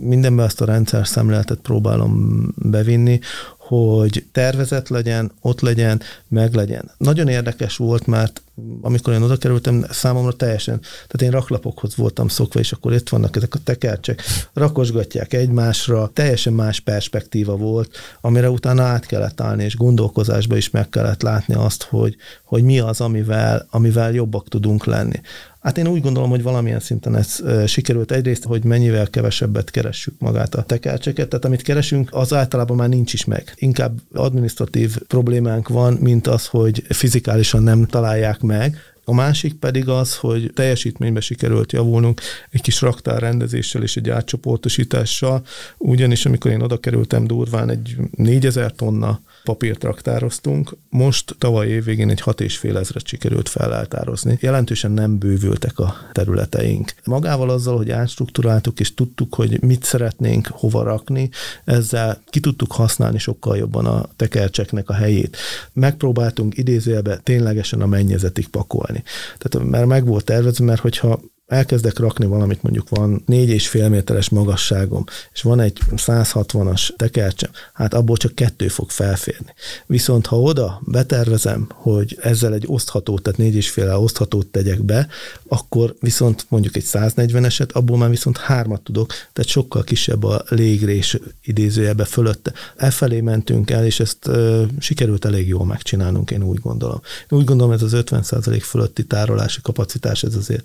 mindenben 0.00 0.46
ezt 0.46 0.60
a 0.60 0.64
rendszer 0.64 1.06
szemléletet 1.06 1.58
próbálom 1.58 2.46
bevinni, 2.56 3.20
hogy 3.58 4.26
tervezett 4.32 4.88
legyen, 4.88 5.32
ott 5.40 5.60
legyen, 5.60 6.00
meg 6.28 6.54
legyen. 6.54 6.90
Nagyon 6.98 7.28
érdekes 7.28 7.76
volt, 7.76 8.06
mert 8.06 8.42
amikor 8.80 9.12
én 9.12 9.22
oda 9.22 9.36
kerültem, 9.36 9.84
számomra 9.90 10.32
teljesen, 10.32 10.80
tehát 10.80 11.22
én 11.22 11.30
raklapokhoz 11.30 11.96
voltam 11.96 12.28
szokva, 12.28 12.60
és 12.60 12.72
akkor 12.72 12.92
itt 12.92 13.08
vannak 13.08 13.36
ezek 13.36 13.54
a 13.54 13.58
tekercsek, 13.64 14.22
rakosgatják 14.52 15.32
egymásra, 15.32 16.10
teljesen 16.12 16.52
más 16.52 16.80
perspektíva 16.80 17.56
volt, 17.56 17.96
amire 18.20 18.50
utána 18.50 18.82
át 18.82 19.06
kellett 19.06 19.40
állni, 19.40 19.64
és 19.64 19.76
gondolkozásba 19.76 20.56
is 20.56 20.70
meg 20.70 20.88
kellett 20.88 21.22
látni 21.22 21.54
azt, 21.54 21.82
hogy, 21.82 22.16
hogy 22.44 22.62
mi 22.62 22.78
az, 22.78 23.00
amivel, 23.00 23.66
amivel 23.70 24.12
jobbak 24.12 24.48
tudunk 24.48 24.84
lenni. 24.84 25.20
Hát 25.60 25.78
én 25.78 25.86
úgy 25.86 26.02
gondolom, 26.02 26.30
hogy 26.30 26.42
valamilyen 26.42 26.80
szinten 26.80 27.16
ez 27.16 27.42
sikerült 27.66 28.12
egyrészt, 28.12 28.44
hogy 28.44 28.64
mennyivel 28.64 29.10
kevesebbet 29.10 29.70
keressük 29.70 30.14
magát 30.18 30.54
a 30.54 30.62
tekercseket, 30.62 31.28
tehát 31.28 31.44
amit 31.44 31.62
keresünk, 31.62 32.08
az 32.12 32.32
általában 32.32 32.76
már 32.76 32.88
nincs 32.88 33.12
is 33.12 33.24
meg. 33.24 33.52
Inkább 33.56 33.98
administratív 34.12 34.96
problémánk 35.06 35.68
van, 35.68 35.92
mint 35.92 36.26
az, 36.26 36.46
hogy 36.46 36.84
fizikálisan 36.88 37.62
nem 37.62 37.86
találják 37.86 38.40
meg, 38.48 38.76
a 39.04 39.14
másik 39.14 39.54
pedig 39.54 39.88
az, 39.88 40.16
hogy 40.16 40.50
teljesítménybe 40.54 41.20
sikerült 41.20 41.72
javulnunk 41.72 42.20
egy 42.50 42.60
kis 42.60 42.80
raktárrendezéssel 42.80 43.82
és 43.82 43.96
egy 43.96 44.10
átcsoportosítással, 44.10 45.42
ugyanis 45.78 46.26
amikor 46.26 46.50
én 46.50 46.60
oda 46.60 46.80
kerültem 46.80 47.26
durván 47.26 47.70
egy 47.70 47.96
4000 48.10 48.72
tonna 48.72 49.20
papírt 49.48 49.84
raktároztunk. 49.84 50.76
Most 50.90 51.34
tavaly 51.38 51.68
évvégén 51.68 52.10
egy 52.10 52.20
hat 52.20 52.40
és 52.40 52.56
fél 52.56 52.76
ezret 52.76 53.06
sikerült 53.06 53.48
feláltározni. 53.48 54.38
Jelentősen 54.40 54.90
nem 54.90 55.18
bővültek 55.18 55.78
a 55.78 55.94
területeink. 56.12 56.94
Magával 57.04 57.50
azzal, 57.50 57.76
hogy 57.76 57.90
átstruktúráltuk 57.90 58.80
és 58.80 58.94
tudtuk, 58.94 59.34
hogy 59.34 59.62
mit 59.62 59.84
szeretnénk 59.84 60.46
hova 60.46 60.82
rakni, 60.82 61.30
ezzel 61.64 62.22
ki 62.26 62.40
tudtuk 62.40 62.72
használni 62.72 63.18
sokkal 63.18 63.56
jobban 63.56 63.86
a 63.86 64.08
tekercseknek 64.16 64.88
a 64.88 64.94
helyét. 64.94 65.36
Megpróbáltunk 65.72 66.58
idézőjelbe 66.58 67.16
ténylegesen 67.16 67.80
a 67.80 67.86
mennyezetig 67.86 68.48
pakolni. 68.48 69.02
Tehát 69.38 69.70
mert 69.70 69.86
meg 69.86 70.06
volt 70.06 70.24
tervezve, 70.24 70.64
mert 70.64 70.80
hogyha 70.80 71.20
elkezdek 71.48 71.98
rakni 71.98 72.26
valamit, 72.26 72.62
mondjuk 72.62 72.88
van 72.88 73.22
négy 73.26 73.48
és 73.48 73.68
fél 73.68 73.88
méteres 73.88 74.28
magasságom, 74.28 75.04
és 75.32 75.42
van 75.42 75.60
egy 75.60 75.78
160-as 75.96 76.88
tekercsem, 76.96 77.50
hát 77.72 77.94
abból 77.94 78.16
csak 78.16 78.34
kettő 78.34 78.68
fog 78.68 78.90
felférni. 78.90 79.54
Viszont 79.86 80.26
ha 80.26 80.40
oda 80.40 80.80
betervezem, 80.84 81.68
hogy 81.74 82.18
ezzel 82.20 82.54
egy 82.54 82.64
osztható, 82.66 83.18
tehát 83.18 83.38
négy 83.38 83.54
és 83.54 83.70
fél 83.70 83.94
oszthatót 83.94 84.46
tegyek 84.46 84.82
be, 84.82 85.08
akkor 85.48 85.94
viszont 86.00 86.46
mondjuk 86.48 86.76
egy 86.76 86.84
140-eset, 86.86 87.72
abból 87.72 87.96
már 87.96 88.10
viszont 88.10 88.36
hármat 88.36 88.82
tudok, 88.82 89.08
tehát 89.08 89.50
sokkal 89.50 89.84
kisebb 89.84 90.24
a 90.24 90.44
légrés 90.48 91.18
idézőjelbe 91.44 92.04
fölötte. 92.04 92.52
Efelé 92.76 93.20
mentünk 93.20 93.70
el, 93.70 93.84
és 93.84 94.00
ezt 94.00 94.26
ö, 94.26 94.64
sikerült 94.78 95.24
elég 95.24 95.48
jól 95.48 95.64
megcsinálnunk, 95.64 96.30
én 96.30 96.42
úgy 96.42 96.60
gondolom. 96.60 97.00
Én 97.30 97.38
úgy 97.38 97.44
gondolom, 97.44 97.72
ez 97.72 97.82
az 97.82 97.92
50% 97.94 98.60
fölötti 98.62 99.04
tárolási 99.04 99.60
kapacitás, 99.60 100.22
ez 100.22 100.34
azért 100.34 100.64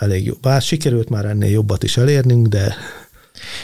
elég 0.00 0.24
jó. 0.24 0.34
Bár 0.40 0.62
sikerült 0.62 1.08
már 1.08 1.24
ennél 1.24 1.50
jobbat 1.50 1.82
is 1.82 1.96
elérnünk, 1.96 2.46
de 2.46 2.74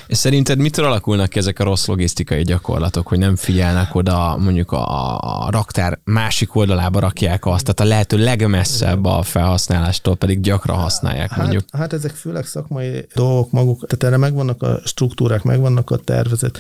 és 0.07 0.17
szerinted 0.17 0.59
mitől 0.59 0.85
alakulnak 0.85 1.29
ki 1.29 1.39
ezek 1.39 1.59
a 1.59 1.65
rossz 1.65 1.87
logisztikai 1.87 2.43
gyakorlatok, 2.43 3.07
hogy 3.07 3.19
nem 3.19 3.37
figyelnek 3.37 3.95
oda, 3.95 4.37
mondjuk 4.37 4.73
a, 4.73 5.19
a 5.47 5.51
raktár 5.51 5.99
másik 6.05 6.55
oldalába 6.55 7.01
rakják 7.01 7.47
azt, 7.47 7.65
tehát 7.65 7.81
a 7.81 7.95
lehető 7.95 8.19
legmesszebb 8.19 9.05
a 9.05 9.23
felhasználástól 9.23 10.17
pedig 10.17 10.41
gyakran 10.41 10.77
használják 10.77 11.31
hát, 11.31 11.39
mondjuk. 11.39 11.65
Hát 11.73 11.93
ezek 11.93 12.11
főleg 12.11 12.47
szakmai 12.47 13.07
dolgok 13.15 13.51
maguk, 13.51 13.87
tehát 13.87 14.05
erre 14.05 14.17
megvannak 14.17 14.63
a 14.63 14.81
struktúrák, 14.85 15.43
megvannak 15.43 15.91
a 15.91 15.97
tervezet. 15.97 16.59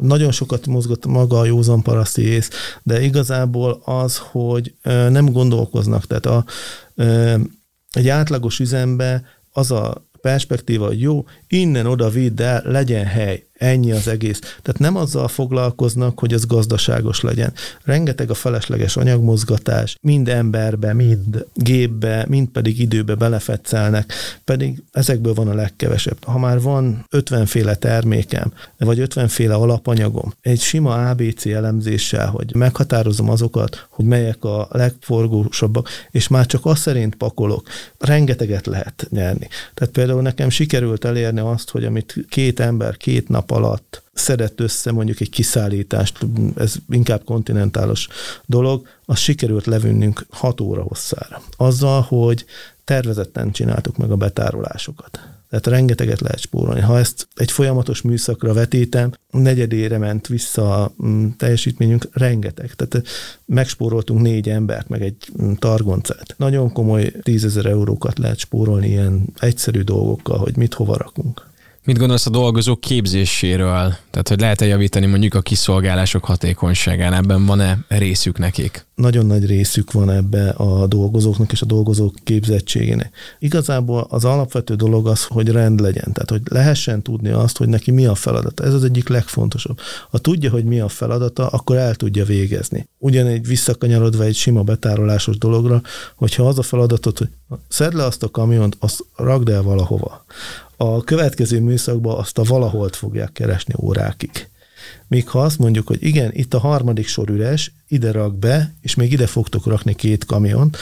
Nagyon 0.00 0.32
sokat 0.32 0.66
mozgott 0.66 1.06
maga 1.06 1.38
a 1.38 1.44
józan 1.44 1.82
paraszti 1.82 2.22
ész, 2.22 2.50
de 2.82 3.02
igazából 3.02 3.80
az, 3.84 4.18
hogy 4.30 4.74
nem 5.08 5.32
gondolkoznak, 5.32 6.06
tehát 6.06 6.26
a 6.26 6.44
egy 7.90 8.08
átlagos 8.08 8.58
üzembe 8.58 9.22
az 9.52 9.70
a 9.70 10.08
perspektíva, 10.20 10.86
hogy 10.86 11.00
jó, 11.00 11.24
innen 11.48 11.86
oda 11.86 12.08
vidd 12.08 12.42
el, 12.42 12.62
legyen 12.64 13.06
hely. 13.06 13.49
Ennyi 13.60 13.92
az 13.92 14.08
egész. 14.08 14.38
Tehát 14.38 14.78
nem 14.78 14.96
azzal 14.96 15.28
foglalkoznak, 15.28 16.18
hogy 16.18 16.32
ez 16.32 16.46
gazdaságos 16.46 17.20
legyen. 17.20 17.52
Rengeteg 17.84 18.30
a 18.30 18.34
felesleges 18.34 18.96
anyagmozgatás, 18.96 19.96
mind 20.00 20.28
emberbe, 20.28 20.92
mind 20.92 21.46
gépbe, 21.54 22.24
mind 22.28 22.48
pedig 22.48 22.80
időbe 22.80 23.14
belefetszelnek, 23.14 24.12
pedig 24.44 24.82
ezekből 24.92 25.34
van 25.34 25.48
a 25.48 25.54
legkevesebb. 25.54 26.24
Ha 26.24 26.38
már 26.38 26.60
van 26.60 27.06
50 27.10 27.46
féle 27.46 27.74
termékem, 27.74 28.52
vagy 28.78 29.00
50 29.00 29.28
féle 29.28 29.54
alapanyagom, 29.54 30.34
egy 30.40 30.60
sima 30.60 31.10
ABC 31.10 31.46
elemzéssel, 31.46 32.28
hogy 32.28 32.54
meghatározom 32.54 33.30
azokat, 33.30 33.86
hogy 33.90 34.04
melyek 34.04 34.44
a 34.44 34.68
legforgósabbak, 34.70 35.88
és 36.10 36.28
már 36.28 36.46
csak 36.46 36.66
azt 36.66 36.80
szerint 36.80 37.14
pakolok, 37.14 37.68
rengeteget 37.98 38.66
lehet 38.66 39.06
nyerni. 39.10 39.48
Tehát 39.74 39.92
például 39.92 40.22
nekem 40.22 40.50
sikerült 40.50 41.04
elérni 41.04 41.40
azt, 41.40 41.70
hogy 41.70 41.84
amit 41.84 42.14
két 42.28 42.60
ember 42.60 42.96
két 42.96 43.28
nap 43.28 43.48
alatt 43.50 44.02
szedett 44.12 44.60
össze 44.60 44.92
mondjuk 44.92 45.20
egy 45.20 45.30
kiszállítást, 45.30 46.18
ez 46.56 46.74
inkább 46.88 47.24
kontinentálos 47.24 48.08
dolog, 48.46 48.86
az 49.04 49.18
sikerült 49.18 49.66
levinnünk 49.66 50.26
6 50.30 50.60
óra 50.60 50.82
hosszára. 50.82 51.42
Azzal, 51.56 52.00
hogy 52.00 52.44
tervezetten 52.84 53.50
csináltuk 53.50 53.96
meg 53.96 54.10
a 54.10 54.16
betárolásokat. 54.16 55.20
Tehát 55.50 55.66
rengeteget 55.66 56.20
lehet 56.20 56.38
spórolni. 56.38 56.80
Ha 56.80 56.98
ezt 56.98 57.28
egy 57.34 57.50
folyamatos 57.50 58.02
műszakra 58.02 58.52
vetítem, 58.52 59.12
negyedére 59.30 59.98
ment 59.98 60.26
vissza 60.26 60.82
a 60.82 60.92
mm, 61.04 61.28
teljesítményünk, 61.36 62.08
rengeteg. 62.12 62.74
Tehát 62.74 63.06
megspóroltunk 63.44 64.20
négy 64.20 64.48
embert, 64.48 64.88
meg 64.88 65.02
egy 65.02 65.16
mm, 65.42 65.52
targoncát. 65.52 66.34
Nagyon 66.36 66.72
komoly 66.72 67.12
tízezer 67.22 67.66
eurókat 67.66 68.18
lehet 68.18 68.38
spórolni 68.38 68.88
ilyen 68.88 69.24
egyszerű 69.38 69.80
dolgokkal, 69.80 70.38
hogy 70.38 70.56
mit 70.56 70.74
hova 70.74 70.96
rakunk. 70.96 71.49
Mit 71.84 71.98
gondolsz 71.98 72.26
a 72.26 72.30
dolgozók 72.30 72.80
képzéséről? 72.80 73.94
Tehát, 74.10 74.28
hogy 74.28 74.40
lehet-e 74.40 74.66
javítani 74.66 75.06
mondjuk 75.06 75.34
a 75.34 75.40
kiszolgálások 75.40 76.24
hatékonyságán? 76.24 77.12
Ebben 77.12 77.46
van-e 77.46 77.78
részük 77.88 78.38
nekik? 78.38 78.86
Nagyon 78.94 79.26
nagy 79.26 79.46
részük 79.46 79.92
van 79.92 80.10
ebbe 80.10 80.48
a 80.48 80.86
dolgozóknak 80.86 81.52
és 81.52 81.62
a 81.62 81.66
dolgozók 81.66 82.14
képzettségének. 82.24 83.14
Igazából 83.38 84.06
az 84.10 84.24
alapvető 84.24 84.74
dolog 84.74 85.08
az, 85.08 85.24
hogy 85.24 85.48
rend 85.48 85.80
legyen. 85.80 86.12
Tehát, 86.12 86.30
hogy 86.30 86.42
lehessen 86.44 87.02
tudni 87.02 87.28
azt, 87.28 87.56
hogy 87.56 87.68
neki 87.68 87.90
mi 87.90 88.06
a 88.06 88.14
feladata. 88.14 88.64
Ez 88.64 88.74
az 88.74 88.84
egyik 88.84 89.08
legfontosabb. 89.08 89.78
Ha 90.10 90.18
tudja, 90.18 90.50
hogy 90.50 90.64
mi 90.64 90.80
a 90.80 90.88
feladata, 90.88 91.46
akkor 91.46 91.76
el 91.76 91.94
tudja 91.94 92.24
végezni. 92.24 92.88
Ugyanígy 92.98 93.46
visszakanyarodva 93.46 94.24
egy 94.24 94.36
sima 94.36 94.62
betárolásos 94.62 95.38
dologra, 95.38 95.82
hogyha 96.16 96.48
az 96.48 96.58
a 96.58 96.62
feladatot, 96.62 97.18
hogy 97.18 97.28
szedd 97.68 97.96
le 97.96 98.04
azt 98.04 98.22
a 98.22 98.30
kamiont, 98.30 98.76
azt 98.80 99.04
ragd 99.16 99.48
el 99.48 99.62
valahova 99.62 100.24
a 100.82 101.04
következő 101.04 101.60
műszakban 101.60 102.18
azt 102.18 102.38
a 102.38 102.42
valaholt 102.42 102.96
fogják 102.96 103.32
keresni 103.32 103.74
órákig. 103.78 104.48
Míg 105.08 105.28
ha 105.28 105.42
azt 105.42 105.58
mondjuk, 105.58 105.86
hogy 105.86 106.02
igen, 106.02 106.30
itt 106.32 106.54
a 106.54 106.58
harmadik 106.58 107.06
sor 107.06 107.30
üres, 107.30 107.72
ide 107.88 108.12
rak 108.12 108.38
be, 108.38 108.74
és 108.80 108.94
még 108.94 109.12
ide 109.12 109.26
fogtok 109.26 109.66
rakni 109.66 109.94
két 109.94 110.24
kamiont, 110.24 110.76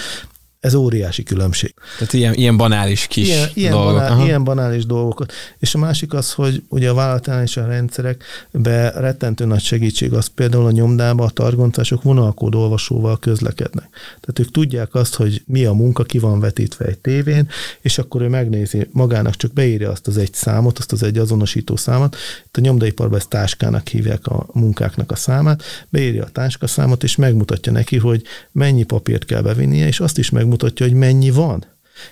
ez 0.60 0.74
óriási 0.74 1.22
különbség. 1.22 1.74
Tehát 1.98 2.12
ilyen, 2.12 2.34
ilyen 2.34 2.56
banális 2.56 3.06
kis 3.06 3.28
ilyen, 3.28 3.48
ilyen 3.54 3.72
dolgok. 3.72 3.92
Banál, 3.92 4.24
ilyen 4.24 4.44
banális 4.44 4.86
dolgokat. 4.86 5.32
És 5.58 5.74
a 5.74 5.78
másik 5.78 6.12
az, 6.12 6.32
hogy 6.32 6.62
ugye 6.68 6.90
a 6.90 6.94
vállalatánál 6.94 7.46
a 7.54 7.66
rendszerekbe 7.66 8.90
rettentő 8.90 9.44
nagy 9.44 9.60
segítség 9.60 10.12
az 10.12 10.26
például 10.26 10.66
a 10.66 10.70
nyomdába 10.70 11.24
a 11.24 11.30
targoncások 11.30 12.02
vonalkód 12.02 12.54
olvasóval 12.54 13.18
közlekednek. 13.18 13.88
Tehát 14.20 14.38
ők 14.38 14.50
tudják 14.50 14.94
azt, 14.94 15.14
hogy 15.14 15.42
mi 15.46 15.64
a 15.64 15.72
munka, 15.72 16.04
ki 16.04 16.18
van 16.18 16.40
vetítve 16.40 16.84
egy 16.84 16.98
tévén, 16.98 17.48
és 17.80 17.98
akkor 17.98 18.22
ő 18.22 18.28
megnézi 18.28 18.88
magának, 18.92 19.36
csak 19.36 19.52
beírja 19.52 19.90
azt 19.90 20.06
az 20.06 20.16
egy 20.16 20.34
számot, 20.34 20.78
azt 20.78 20.92
az 20.92 21.02
egy 21.02 21.18
azonosító 21.18 21.76
számot. 21.76 22.16
Itt 22.46 22.56
a 22.56 22.60
nyomdaiparban 22.60 23.18
ezt 23.18 23.28
táskának 23.28 23.88
hívják 23.88 24.26
a 24.26 24.46
munkáknak 24.52 25.10
a 25.10 25.16
számát, 25.16 25.62
beírja 25.88 26.24
a 26.24 26.28
táskaszámot, 26.32 27.02
és 27.02 27.16
megmutatja 27.16 27.72
neki, 27.72 27.96
hogy 27.96 28.22
mennyi 28.52 28.82
papírt 28.82 29.24
kell 29.24 29.42
bevinnie, 29.42 29.86
és 29.86 30.00
azt 30.00 30.18
is 30.18 30.30
meg 30.30 30.46
megmutatja, 30.48 30.86
hogy 30.86 30.94
mennyi 30.94 31.30
van 31.30 31.64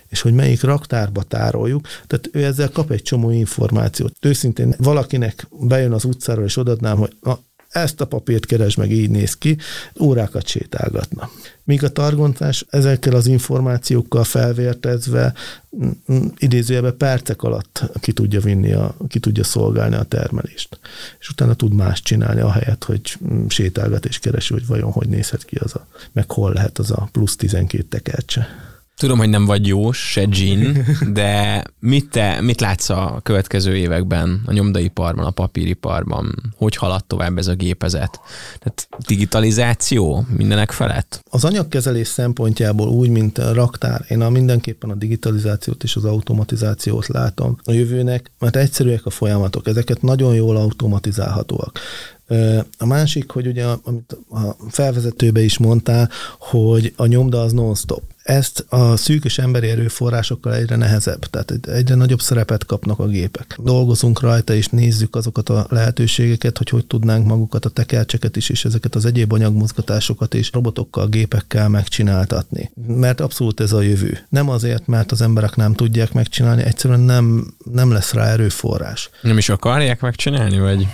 és 0.08 0.20
hogy 0.20 0.34
melyik 0.34 0.62
raktárba 0.62 1.22
tároljuk. 1.22 1.86
Tehát 2.06 2.28
ő 2.32 2.44
ezzel 2.44 2.70
kap 2.70 2.90
egy 2.90 3.02
csomó 3.02 3.30
információt. 3.30 4.12
Őszintén 4.20 4.74
valakinek 4.78 5.46
bejön 5.50 5.92
az 5.92 6.04
utcáról, 6.04 6.44
és 6.44 6.56
odadnám, 6.56 6.96
hogy 6.96 7.16
na, 7.20 7.38
ezt 7.76 8.00
a 8.00 8.06
papírt 8.06 8.46
keres 8.46 8.74
meg, 8.74 8.90
így 8.90 9.10
néz 9.10 9.34
ki, 9.34 9.56
órákat 10.00 10.46
sétálgatna. 10.46 11.30
Míg 11.64 11.84
a 11.84 11.88
targontás 11.92 12.64
ezekkel 12.70 13.14
az 13.14 13.26
információkkal 13.26 14.24
felvértezve 14.24 15.34
idézőjelben 16.38 16.96
percek 16.96 17.42
alatt 17.42 17.82
ki 18.00 18.12
tudja 18.12 18.40
vinni, 18.40 18.72
a, 18.72 18.96
ki 19.08 19.18
tudja 19.18 19.44
szolgálni 19.44 19.94
a 19.94 20.02
termelést. 20.02 20.78
És 21.18 21.28
utána 21.28 21.54
tud 21.54 21.74
más 21.74 22.02
csinálni, 22.02 22.40
ahelyett, 22.40 22.84
hogy 22.84 23.18
sétálgat 23.48 24.04
és 24.04 24.18
keresi, 24.18 24.52
hogy 24.52 24.66
vajon 24.66 24.92
hogy 24.92 25.08
nézhet 25.08 25.44
ki 25.44 25.56
az 25.56 25.74
a, 25.74 25.86
meg 26.12 26.30
hol 26.30 26.52
lehet 26.52 26.78
az 26.78 26.90
a 26.90 27.08
plusz 27.12 27.36
12 27.36 27.82
tekercse. 27.82 28.65
Tudom, 28.96 29.18
hogy 29.18 29.28
nem 29.28 29.44
vagy 29.44 29.66
jó, 29.66 29.92
se 29.92 30.24
gin, 30.24 30.84
de 31.12 31.62
mit, 31.80 32.10
te, 32.10 32.40
mit 32.40 32.60
látsz 32.60 32.88
a 32.88 33.20
következő 33.22 33.76
években 33.76 34.42
a 34.46 34.52
nyomdaiparban, 34.52 35.24
a 35.24 35.30
papíriparban? 35.30 36.52
Hogy 36.56 36.76
halad 36.76 37.04
tovább 37.04 37.38
ez 37.38 37.46
a 37.46 37.54
gépezet? 37.54 38.20
Tehát 38.58 38.88
digitalizáció 39.06 40.26
mindenek 40.36 40.70
felett? 40.70 41.20
Az 41.30 41.44
anyagkezelés 41.44 42.08
szempontjából 42.08 42.88
úgy, 42.88 43.08
mint 43.08 43.38
a 43.38 43.52
raktár, 43.52 44.04
én 44.08 44.20
a 44.20 44.30
mindenképpen 44.30 44.90
a 44.90 44.94
digitalizációt 44.94 45.82
és 45.82 45.96
az 45.96 46.04
automatizációt 46.04 47.06
látom 47.06 47.58
a 47.64 47.72
jövőnek, 47.72 48.30
mert 48.38 48.56
egyszerűek 48.56 49.06
a 49.06 49.10
folyamatok, 49.10 49.66
ezeket 49.66 50.02
nagyon 50.02 50.34
jól 50.34 50.56
automatizálhatóak. 50.56 51.80
A 52.78 52.86
másik, 52.86 53.30
hogy 53.30 53.46
ugye, 53.46 53.64
amit 53.64 54.16
a 54.30 54.56
felvezetőbe 54.70 55.40
is 55.40 55.58
mondtál, 55.58 56.10
hogy 56.38 56.92
a 56.96 57.06
nyomda 57.06 57.40
az 57.40 57.52
non-stop. 57.52 58.02
Ezt 58.22 58.66
a 58.68 58.96
szűkös 58.96 59.38
emberi 59.38 59.68
erőforrásokkal 59.68 60.54
egyre 60.54 60.76
nehezebb, 60.76 61.26
tehát 61.26 61.68
egyre 61.68 61.94
nagyobb 61.94 62.20
szerepet 62.20 62.64
kapnak 62.64 62.98
a 62.98 63.06
gépek. 63.06 63.58
Dolgozunk 63.62 64.20
rajta, 64.20 64.54
és 64.54 64.68
nézzük 64.68 65.16
azokat 65.16 65.48
a 65.48 65.66
lehetőségeket, 65.68 66.58
hogy 66.58 66.68
hogy 66.68 66.86
tudnánk 66.86 67.26
magukat 67.26 67.64
a 67.64 67.68
tekercseket 67.68 68.36
is, 68.36 68.48
és 68.48 68.64
ezeket 68.64 68.94
az 68.94 69.04
egyéb 69.04 69.32
anyagmozgatásokat 69.32 70.34
is 70.34 70.52
robotokkal, 70.52 71.08
gépekkel 71.08 71.68
megcsináltatni. 71.68 72.70
Mert 72.86 73.20
abszolút 73.20 73.60
ez 73.60 73.72
a 73.72 73.80
jövő. 73.80 74.18
Nem 74.28 74.48
azért, 74.48 74.86
mert 74.86 75.12
az 75.12 75.20
emberek 75.20 75.56
nem 75.56 75.74
tudják 75.74 76.12
megcsinálni, 76.12 76.62
egyszerűen 76.62 77.00
nem, 77.00 77.54
nem 77.72 77.92
lesz 77.92 78.12
rá 78.12 78.26
erőforrás. 78.26 79.10
Nem 79.22 79.38
is 79.38 79.48
akarják 79.48 80.00
megcsinálni, 80.00 80.58
vagy? 80.58 80.86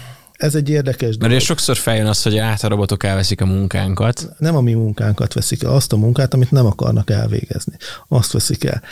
Ez 0.42 0.54
egy 0.54 0.68
érdekes 0.68 1.16
dolog. 1.16 1.32
Mert 1.32 1.44
sokszor 1.44 1.76
feljön 1.76 2.06
az, 2.06 2.22
hogy 2.22 2.36
át 2.36 2.62
a 2.62 2.68
robotok 2.68 3.04
elveszik 3.04 3.40
a 3.40 3.46
munkánkat. 3.46 4.28
Nem 4.38 4.56
a 4.56 4.60
mi 4.60 4.72
munkánkat 4.72 5.32
veszik 5.32 5.62
el, 5.62 5.70
azt 5.70 5.92
a 5.92 5.96
munkát, 5.96 6.34
amit 6.34 6.50
nem 6.50 6.66
akarnak 6.66 7.10
elvégezni. 7.10 7.76
Azt 8.08 8.32
veszik 8.32 8.64
el. 8.64 8.82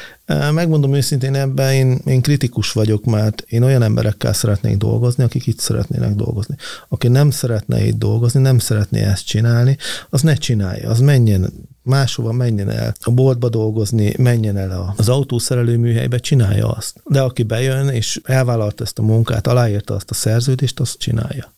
Megmondom 0.52 0.94
őszintén, 0.94 1.34
ebben 1.34 1.72
én, 1.72 2.00
én 2.04 2.20
kritikus 2.20 2.72
vagyok, 2.72 3.04
mert 3.04 3.40
én 3.40 3.62
olyan 3.62 3.82
emberekkel 3.82 4.32
szeretnék 4.32 4.76
dolgozni, 4.76 5.24
akik 5.24 5.46
itt 5.46 5.58
szeretnének 5.58 6.14
dolgozni. 6.14 6.56
Aki 6.88 7.08
nem 7.08 7.30
szeretne 7.30 7.86
itt 7.86 7.98
dolgozni, 7.98 8.40
nem 8.40 8.58
szeretné 8.58 9.00
ezt 9.02 9.26
csinálni, 9.26 9.76
az 10.10 10.22
ne 10.22 10.34
csinálja, 10.34 10.90
az 10.90 11.00
menjen 11.00 11.52
máshova 11.82 12.32
menjen 12.32 12.70
el 12.70 12.94
a 13.00 13.10
boltba 13.10 13.48
dolgozni, 13.48 14.14
menjen 14.18 14.56
el 14.56 14.94
az 14.96 15.08
autószerelő 15.08 15.76
műhelybe, 15.76 16.18
csinálja 16.18 16.68
azt. 16.68 17.00
De 17.04 17.20
aki 17.20 17.42
bejön 17.42 17.88
és 17.88 18.20
elvállalta 18.24 18.84
ezt 18.84 18.98
a 18.98 19.02
munkát, 19.02 19.46
aláírta 19.46 19.94
azt 19.94 20.10
a 20.10 20.14
szerződést, 20.14 20.80
azt 20.80 20.98
csinálja, 20.98 21.52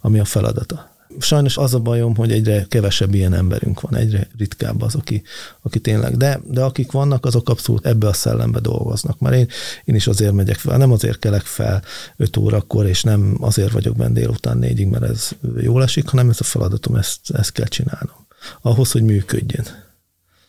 ami 0.00 0.18
a 0.18 0.24
feladata. 0.24 0.94
Sajnos 1.18 1.56
az 1.56 1.74
a 1.74 1.78
bajom, 1.78 2.16
hogy 2.16 2.32
egyre 2.32 2.66
kevesebb 2.68 3.14
ilyen 3.14 3.34
emberünk 3.34 3.80
van, 3.80 3.96
egyre 3.96 4.28
ritkább 4.38 4.82
az, 4.82 4.94
aki, 4.94 5.22
aki 5.62 5.78
tényleg, 5.80 6.16
de, 6.16 6.40
de 6.44 6.62
akik 6.62 6.92
vannak, 6.92 7.24
azok 7.24 7.48
abszolút 7.48 7.86
ebbe 7.86 8.06
a 8.08 8.12
szellembe 8.12 8.60
dolgoznak. 8.60 9.18
Mert 9.18 9.34
én, 9.34 9.48
én 9.84 9.94
is 9.94 10.06
azért 10.06 10.32
megyek 10.32 10.56
fel, 10.56 10.76
nem 10.76 10.92
azért 10.92 11.18
kelek 11.18 11.42
fel 11.42 11.82
5 12.16 12.36
órakor, 12.36 12.86
és 12.86 13.02
nem 13.02 13.36
azért 13.40 13.70
vagyok 13.70 13.96
benne 13.96 14.12
délután 14.12 14.58
négyig, 14.58 14.86
mert 14.86 15.04
ez 15.04 15.28
jól 15.60 15.82
esik, 15.82 16.08
hanem 16.08 16.28
ez 16.28 16.40
a 16.40 16.44
feladatom, 16.44 16.96
ezt, 16.96 17.30
ezt 17.30 17.52
kell 17.52 17.66
csinálnom 17.66 18.25
ahhoz, 18.62 18.92
hogy 18.92 19.02
működjön. 19.02 19.85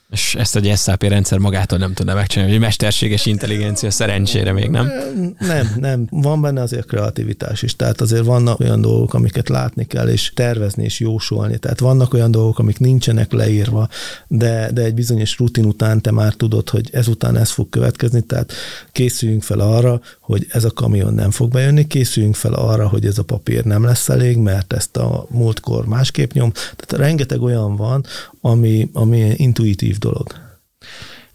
És 0.10 0.36
ezt 0.36 0.55
egy 0.55 0.78
SAP 0.78 1.03
rendszer 1.03 1.38
magától 1.38 1.78
nem 1.78 1.93
tudna 1.93 2.14
megcsinálni, 2.14 2.51
hogy 2.51 2.62
mesterséges 2.62 3.26
intelligencia 3.26 3.91
szerencsére 3.91 4.51
még 4.51 4.70
nem? 4.70 4.91
Nem, 5.39 5.76
nem. 5.80 6.08
Van 6.10 6.41
benne 6.41 6.62
azért 6.62 6.86
kreativitás 6.88 7.62
is. 7.62 7.76
Tehát 7.76 8.01
azért 8.01 8.26
vannak 8.26 8.60
olyan 8.60 8.82
dolgok, 8.82 9.14
amiket 9.14 9.49
látni 9.49 9.86
kell, 9.86 10.08
és 10.08 10.32
tervezni 10.36 10.84
és 10.84 10.99
jósolni. 10.99 11.58
Tehát 11.58 11.80
vannak 11.80 12.14
olyan 12.14 12.32
dolgok, 12.32 12.60
amik 12.60 12.80
nincsenek 12.80 13.32
leírva, 13.32 13.89
de, 14.28 14.72
de 14.72 14.82
egy 14.82 14.93
bizonyos 14.93 15.38
rutin 15.38 15.66
után 15.66 16.01
te 16.01 16.12
már 16.12 16.34
tudod, 16.34 16.70
hogy 16.70 16.89
ezután 16.91 17.38
ez 17.38 17.49
fog 17.49 17.70
következni, 17.70 18.22
tehát 18.22 18.53
készüljünk 18.91 19.43
fel 19.43 19.60
arra, 19.60 20.01
hogy 20.20 20.45
ez 20.49 20.64
a 20.64 20.72
kamion 20.72 21.14
nem 21.14 21.32
fog 21.32 21.51
bejönni, 21.51 21.88
készüljünk 21.88 22.36
fel 22.36 22.53
arra, 22.53 22.88
hogy 22.88 23.05
ez 23.05 23.18
a 23.18 23.24
papír 23.24 23.64
nem 23.64 23.84
lesz 23.84 24.10
elég, 24.10 24.38
mert 24.38 24.74
ezt 24.74 24.97
a 24.97 25.28
múltkor 25.30 25.86
másképp 25.86 26.32
nyom. 26.32 26.51
Tehát 26.51 27.05
rengeteg 27.08 27.41
olyan 27.41 27.76
van, 27.76 28.05
ami, 28.41 28.89
ami 28.93 29.34
intuitív 29.36 29.97
dolog. 29.98 30.45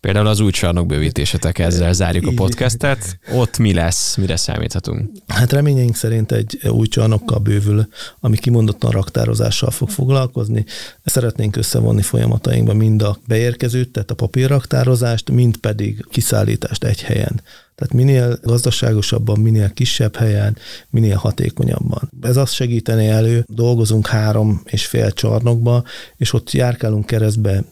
Például 0.03 0.27
az 0.27 0.41
új 0.41 0.51
csarnok 0.51 0.87
bővítésetek, 0.87 1.59
ezzel 1.59 1.93
zárjuk 1.93 2.27
a 2.27 2.33
podcastet. 2.35 3.19
Ott 3.33 3.59
mi 3.59 3.73
lesz, 3.73 4.17
mire 4.17 4.37
számíthatunk? 4.37 5.11
Hát 5.27 5.53
reményeink 5.53 5.97
szerint 5.97 6.33
egy 6.33 6.59
új 6.69 6.87
csarnokkal 6.87 7.39
bővül, 7.39 7.87
ami 8.21 8.37
kimondottan 8.37 8.91
raktározással 8.91 9.71
fog 9.71 9.89
foglalkozni. 9.89 10.65
Szeretnénk 11.05 11.57
összevonni 11.57 12.03
folyamatainkba 12.03 12.75
mind 12.75 13.03
a 13.03 13.19
beérkezőt, 13.27 13.91
tehát 13.91 14.11
a 14.11 14.15
papírraktározást, 14.15 15.31
mind 15.31 15.57
pedig 15.57 16.07
kiszállítást 16.11 16.85
egy 16.85 17.03
helyen. 17.03 17.41
Tehát 17.75 17.93
minél 17.93 18.39
gazdaságosabban, 18.43 19.41
minél 19.41 19.71
kisebb 19.73 20.17
helyen, 20.17 20.57
minél 20.91 21.17
hatékonyabban. 21.17 22.11
Ez 22.23 22.37
azt 22.37 22.53
segíteni 22.53 23.07
elő, 23.07 23.45
dolgozunk 23.49 24.07
három 24.07 24.63
és 24.65 24.87
fél 24.87 25.13
csarnokba, 25.13 25.85
és 26.17 26.33
ott 26.33 26.51
járkálunk 26.51 27.07
keresztbe 27.07 27.65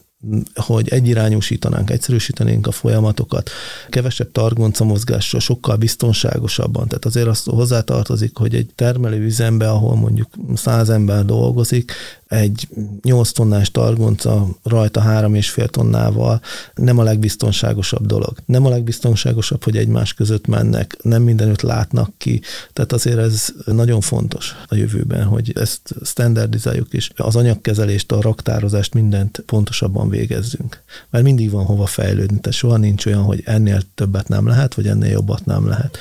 hogy 0.53 0.89
egyirányúsítanánk, 0.89 1.89
egyszerűsítenénk 1.89 2.67
a 2.67 2.71
folyamatokat, 2.71 3.49
kevesebb 3.89 4.31
targonca 4.31 4.83
mozgásra, 4.83 5.39
sokkal 5.39 5.75
biztonságosabban. 5.75 6.87
Tehát 6.87 7.05
azért 7.05 7.27
azt 7.27 7.49
hozzátartozik, 7.49 8.37
hogy 8.37 8.55
egy 8.55 8.69
termelőüzembe, 8.75 9.69
ahol 9.69 9.95
mondjuk 9.95 10.29
száz 10.55 10.89
ember 10.89 11.25
dolgozik, 11.25 11.91
egy 12.31 12.67
8 13.01 13.31
tonnás 13.31 13.71
targonca 13.71 14.47
rajta 14.63 15.01
3,5 15.01 15.67
tonnával 15.67 16.41
nem 16.75 16.97
a 16.97 17.03
legbiztonságosabb 17.03 18.05
dolog. 18.05 18.37
Nem 18.45 18.65
a 18.65 18.69
legbiztonságosabb, 18.69 19.63
hogy 19.63 19.77
egymás 19.77 20.13
között 20.13 20.47
mennek, 20.47 20.97
nem 21.01 21.21
mindenütt 21.21 21.61
látnak 21.61 22.11
ki. 22.17 22.41
Tehát 22.73 22.91
azért 22.91 23.17
ez 23.17 23.53
nagyon 23.65 24.01
fontos 24.01 24.55
a 24.67 24.75
jövőben, 24.75 25.23
hogy 25.23 25.51
ezt 25.55 25.95
standardizáljuk, 26.03 26.93
és 26.93 27.11
az 27.15 27.35
anyagkezelést, 27.35 28.11
a 28.11 28.21
raktározást 28.21 28.93
mindent 28.93 29.43
pontosabban 29.45 30.09
végezzünk. 30.09 30.83
Mert 31.09 31.23
mindig 31.23 31.51
van 31.51 31.65
hova 31.65 31.85
fejlődni, 31.85 32.39
tehát 32.39 32.57
soha 32.57 32.77
nincs 32.77 33.05
olyan, 33.05 33.23
hogy 33.23 33.41
ennél 33.45 33.81
többet 33.95 34.27
nem 34.27 34.47
lehet, 34.47 34.73
vagy 34.73 34.87
ennél 34.87 35.11
jobbat 35.11 35.45
nem 35.45 35.67
lehet 35.67 35.97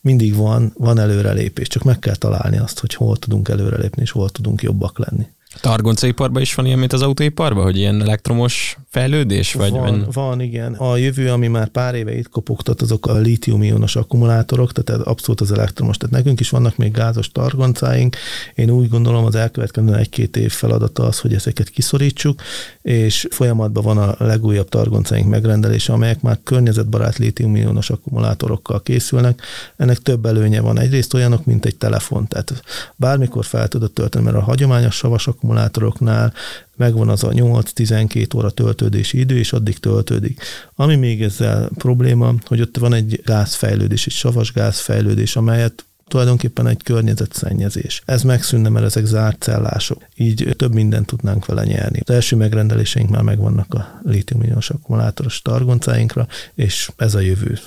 mindig 0.00 0.34
van, 0.34 0.72
van 0.76 0.98
előrelépés, 0.98 1.68
csak 1.68 1.82
meg 1.82 1.98
kell 1.98 2.16
találni 2.16 2.58
azt, 2.58 2.80
hogy 2.80 2.94
hol 2.94 3.16
tudunk 3.16 3.48
előrelépni, 3.48 4.02
és 4.02 4.10
hol 4.10 4.30
tudunk 4.30 4.62
jobbak 4.62 4.98
lenni. 4.98 5.26
Targoncaiparban 5.60 6.42
is 6.42 6.54
van 6.54 6.66
ilyen, 6.66 6.78
mint 6.78 6.92
az 6.92 7.02
autóiparban, 7.02 7.62
hogy 7.62 7.76
ilyen 7.76 8.02
elektromos 8.02 8.78
fejlődés? 8.88 9.52
Vagy 9.52 9.70
van, 9.70 9.80
van, 9.80 10.06
van, 10.12 10.40
igen. 10.40 10.74
A 10.74 10.96
jövő, 10.96 11.30
ami 11.30 11.46
már 11.46 11.68
pár 11.68 11.94
éve 11.94 12.16
itt 12.16 12.28
kopogtat, 12.28 12.82
azok 12.82 13.06
a 13.06 13.14
lítium-ionos 13.14 13.96
akkumulátorok, 13.96 14.72
tehát 14.72 15.00
abszolút 15.00 15.40
az 15.40 15.52
elektromos. 15.52 15.96
Tehát 15.96 16.14
nekünk 16.14 16.40
is 16.40 16.50
vannak 16.50 16.76
még 16.76 16.92
gázos 16.92 17.30
targoncáink. 17.32 18.16
Én 18.54 18.70
úgy 18.70 18.88
gondolom, 18.88 19.24
az 19.24 19.34
elkövetkező 19.34 19.94
egy-két 19.94 20.36
év 20.36 20.52
feladata 20.52 21.02
az, 21.02 21.18
hogy 21.18 21.34
ezeket 21.34 21.68
kiszorítsuk, 21.68 22.42
és 22.82 23.26
folyamatban 23.30 23.84
van 23.84 23.98
a 23.98 24.14
legújabb 24.18 24.68
targoncáink 24.68 25.28
megrendelése, 25.28 25.92
amelyek 25.92 26.20
már 26.20 26.38
környezetbarát 26.44 27.18
lítium-ionos 27.18 27.90
akkumulátorokkal 27.90 28.82
készülnek. 28.82 29.42
Ennek 29.76 29.98
több 29.98 30.26
előnye 30.26 30.60
van. 30.60 30.78
Egyrészt 30.78 31.14
olyanok, 31.14 31.44
mint 31.44 31.64
egy 31.64 31.76
telefon, 31.76 32.26
tehát 32.26 32.62
bármikor 32.96 33.44
fel 33.44 33.68
tudod 33.68 33.92
tölteni, 33.92 34.24
mert 34.24 34.36
a 34.36 34.40
hagyományos 34.40 34.94
savas 34.94 35.26
akkumulátoroknál 35.40 36.32
megvan 36.76 37.08
az 37.08 37.24
a 37.24 37.28
8-12 37.28 38.36
óra 38.36 38.50
töltődési 38.50 39.18
idő, 39.18 39.38
és 39.38 39.52
addig 39.52 39.78
töltődik. 39.78 40.42
Ami 40.74 40.96
még 40.96 41.22
ezzel 41.22 41.68
probléma, 41.74 42.34
hogy 42.44 42.60
ott 42.60 42.76
van 42.76 42.94
egy 42.94 43.22
gázfejlődés, 43.24 44.06
egy 44.06 44.12
savas 44.12 44.52
gázfejlődés, 44.52 45.36
amelyet 45.36 45.84
tulajdonképpen 46.08 46.66
egy 46.66 46.82
környezetszennyezés. 46.82 48.02
Ez 48.04 48.22
megszűnne, 48.22 48.68
mert 48.68 48.84
ezek 48.84 49.04
zárt 49.04 49.42
cellások. 49.42 50.06
Így 50.16 50.54
több 50.56 50.74
mindent 50.74 51.06
tudnánk 51.06 51.46
vele 51.46 51.64
nyerni. 51.64 52.00
Az 52.04 52.14
első 52.14 52.36
megrendeléseink 52.36 53.10
már 53.10 53.22
megvannak 53.22 53.74
a 53.74 54.00
lítium 54.04 54.42
akkumulátoros 54.68 55.42
targoncáinkra, 55.42 56.26
és 56.54 56.90
ez 56.96 57.14
a 57.14 57.20
jövő. 57.20 57.58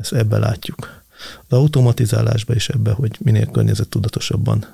Ezt 0.00 0.12
ebbe 0.12 0.38
látjuk. 0.38 1.02
Az 1.48 1.58
automatizálásba 1.58 2.54
is 2.54 2.68
ebbe, 2.68 2.90
hogy 2.90 3.16
minél 3.18 3.46
környezettudatosabban 3.46 4.66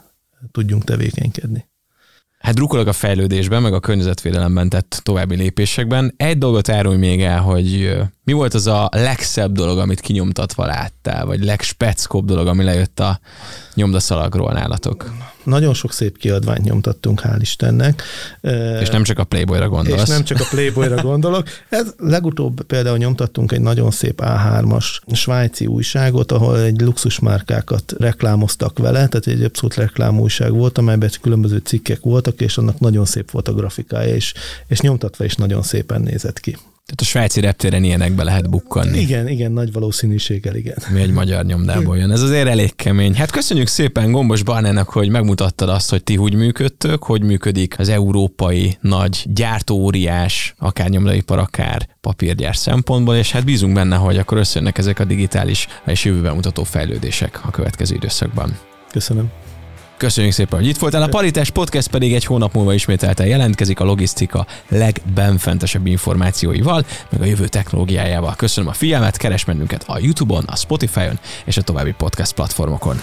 tudjunk 0.52 0.84
tevékenykedni. 0.84 1.66
Hát 2.46 2.54
drukkolok 2.54 2.86
a 2.86 2.92
fejlődésben, 2.92 3.62
meg 3.62 3.72
a 3.72 3.80
környezetvédelemben 3.80 4.68
tett 4.68 5.00
további 5.02 5.36
lépésekben. 5.36 6.14
Egy 6.16 6.38
dolgot 6.38 6.68
árulj 6.68 6.96
még 6.96 7.22
el, 7.22 7.40
hogy 7.40 7.96
mi 8.26 8.32
volt 8.32 8.54
az 8.54 8.66
a 8.66 8.88
legszebb 8.92 9.52
dolog, 9.52 9.78
amit 9.78 10.00
kinyomtatva 10.00 10.66
láttál, 10.66 11.26
vagy 11.26 11.44
legspeckóbb 11.44 12.26
dolog, 12.26 12.46
ami 12.46 12.64
lejött 12.64 13.00
a 13.00 13.20
nyomdaszalagról 13.74 14.52
nálatok? 14.52 15.12
Nagyon 15.44 15.74
sok 15.74 15.92
szép 15.92 16.18
kiadványt 16.18 16.64
nyomtattunk, 16.64 17.20
hál' 17.24 17.38
Istennek. 17.40 18.02
És 18.80 18.88
nem 18.88 19.02
csak 19.02 19.18
a 19.18 19.24
Playboyra 19.24 19.68
gondolsz. 19.68 20.02
És 20.02 20.08
nem 20.08 20.24
csak 20.24 20.40
a 20.40 20.44
Playboyra 20.50 21.02
gondolok. 21.02 21.48
Ez 21.68 21.94
legutóbb 21.98 22.62
például 22.62 22.96
nyomtattunk 22.96 23.52
egy 23.52 23.60
nagyon 23.60 23.90
szép 23.90 24.20
A3-as 24.24 24.86
svájci 25.12 25.66
újságot, 25.66 26.32
ahol 26.32 26.60
egy 26.60 26.80
luxusmárkákat 26.80 27.94
reklámoztak 27.98 28.78
vele, 28.78 29.08
tehát 29.08 29.26
egy 29.26 29.42
abszolút 29.42 29.74
reklámújság 29.74 30.52
volt, 30.52 30.78
amelyben 30.78 31.10
különböző 31.20 31.56
cikkek 31.56 32.00
voltak, 32.00 32.40
és 32.40 32.58
annak 32.58 32.78
nagyon 32.78 33.04
szép 33.04 33.28
fotografikája, 33.30 34.14
és, 34.14 34.34
és 34.66 34.80
nyomtatva 34.80 35.24
is 35.24 35.34
nagyon 35.34 35.62
szépen 35.62 36.00
nézett 36.00 36.40
ki. 36.40 36.56
Tehát 36.86 37.00
a 37.00 37.04
svájci 37.04 37.40
reptéren 37.40 37.84
ilyenekbe 37.84 38.22
lehet 38.22 38.50
bukkanni. 38.50 38.98
Igen, 38.98 39.28
igen, 39.28 39.52
nagy 39.52 39.72
valószínűséggel, 39.72 40.54
igen. 40.56 40.76
Mi 40.92 41.00
egy 41.00 41.10
magyar 41.10 41.44
nyomdából 41.44 41.96
jön. 41.96 42.10
Ez 42.10 42.22
azért 42.22 42.48
elég 42.48 42.76
kemény. 42.76 43.14
Hát 43.14 43.30
köszönjük 43.30 43.66
szépen 43.66 44.10
Gombos 44.10 44.42
Barnának, 44.42 44.88
hogy 44.88 45.08
megmutattad 45.08 45.68
azt, 45.68 45.90
hogy 45.90 46.02
ti 46.02 46.16
úgy 46.16 46.34
működtök, 46.34 47.02
hogy 47.02 47.22
működik 47.22 47.78
az 47.78 47.88
európai 47.88 48.76
nagy 48.80 49.24
gyártóóriás, 49.24 50.54
akár 50.58 50.88
nyomdaipar, 50.88 51.38
akár 51.38 51.88
papírgyár 52.00 52.56
szempontból, 52.56 53.16
és 53.16 53.30
hát 53.30 53.44
bízunk 53.44 53.74
benne, 53.74 53.96
hogy 53.96 54.18
akkor 54.18 54.38
összejönnek 54.38 54.78
ezek 54.78 54.98
a 54.98 55.04
digitális 55.04 55.66
és 55.86 56.04
jövőben 56.04 56.34
mutató 56.34 56.64
fejlődések 56.64 57.40
a 57.44 57.50
következő 57.50 57.94
időszakban. 57.94 58.58
Köszönöm. 58.90 59.30
Köszönjük 59.96 60.32
szépen, 60.32 60.58
hogy 60.58 60.68
itt 60.68 60.78
voltál. 60.78 61.02
A 61.02 61.08
Paritás 61.08 61.50
Podcast 61.50 61.88
pedig 61.88 62.14
egy 62.14 62.24
hónap 62.24 62.54
múlva 62.54 62.74
ismételten 62.74 63.26
jelentkezik 63.26 63.80
a 63.80 63.84
logisztika 63.84 64.46
legbenfentesebb 64.68 65.86
információival, 65.86 66.84
meg 67.10 67.20
a 67.20 67.24
jövő 67.24 67.48
technológiájával. 67.48 68.34
Köszönöm 68.36 68.70
a 68.70 68.72
figyelmet, 68.72 69.16
keres 69.16 69.44
bennünket 69.44 69.84
a 69.86 69.98
YouTube-on, 69.98 70.44
a 70.46 70.56
Spotify-on 70.56 71.18
és 71.44 71.56
a 71.56 71.62
további 71.62 71.92
podcast 71.92 72.32
platformokon. 72.32 73.00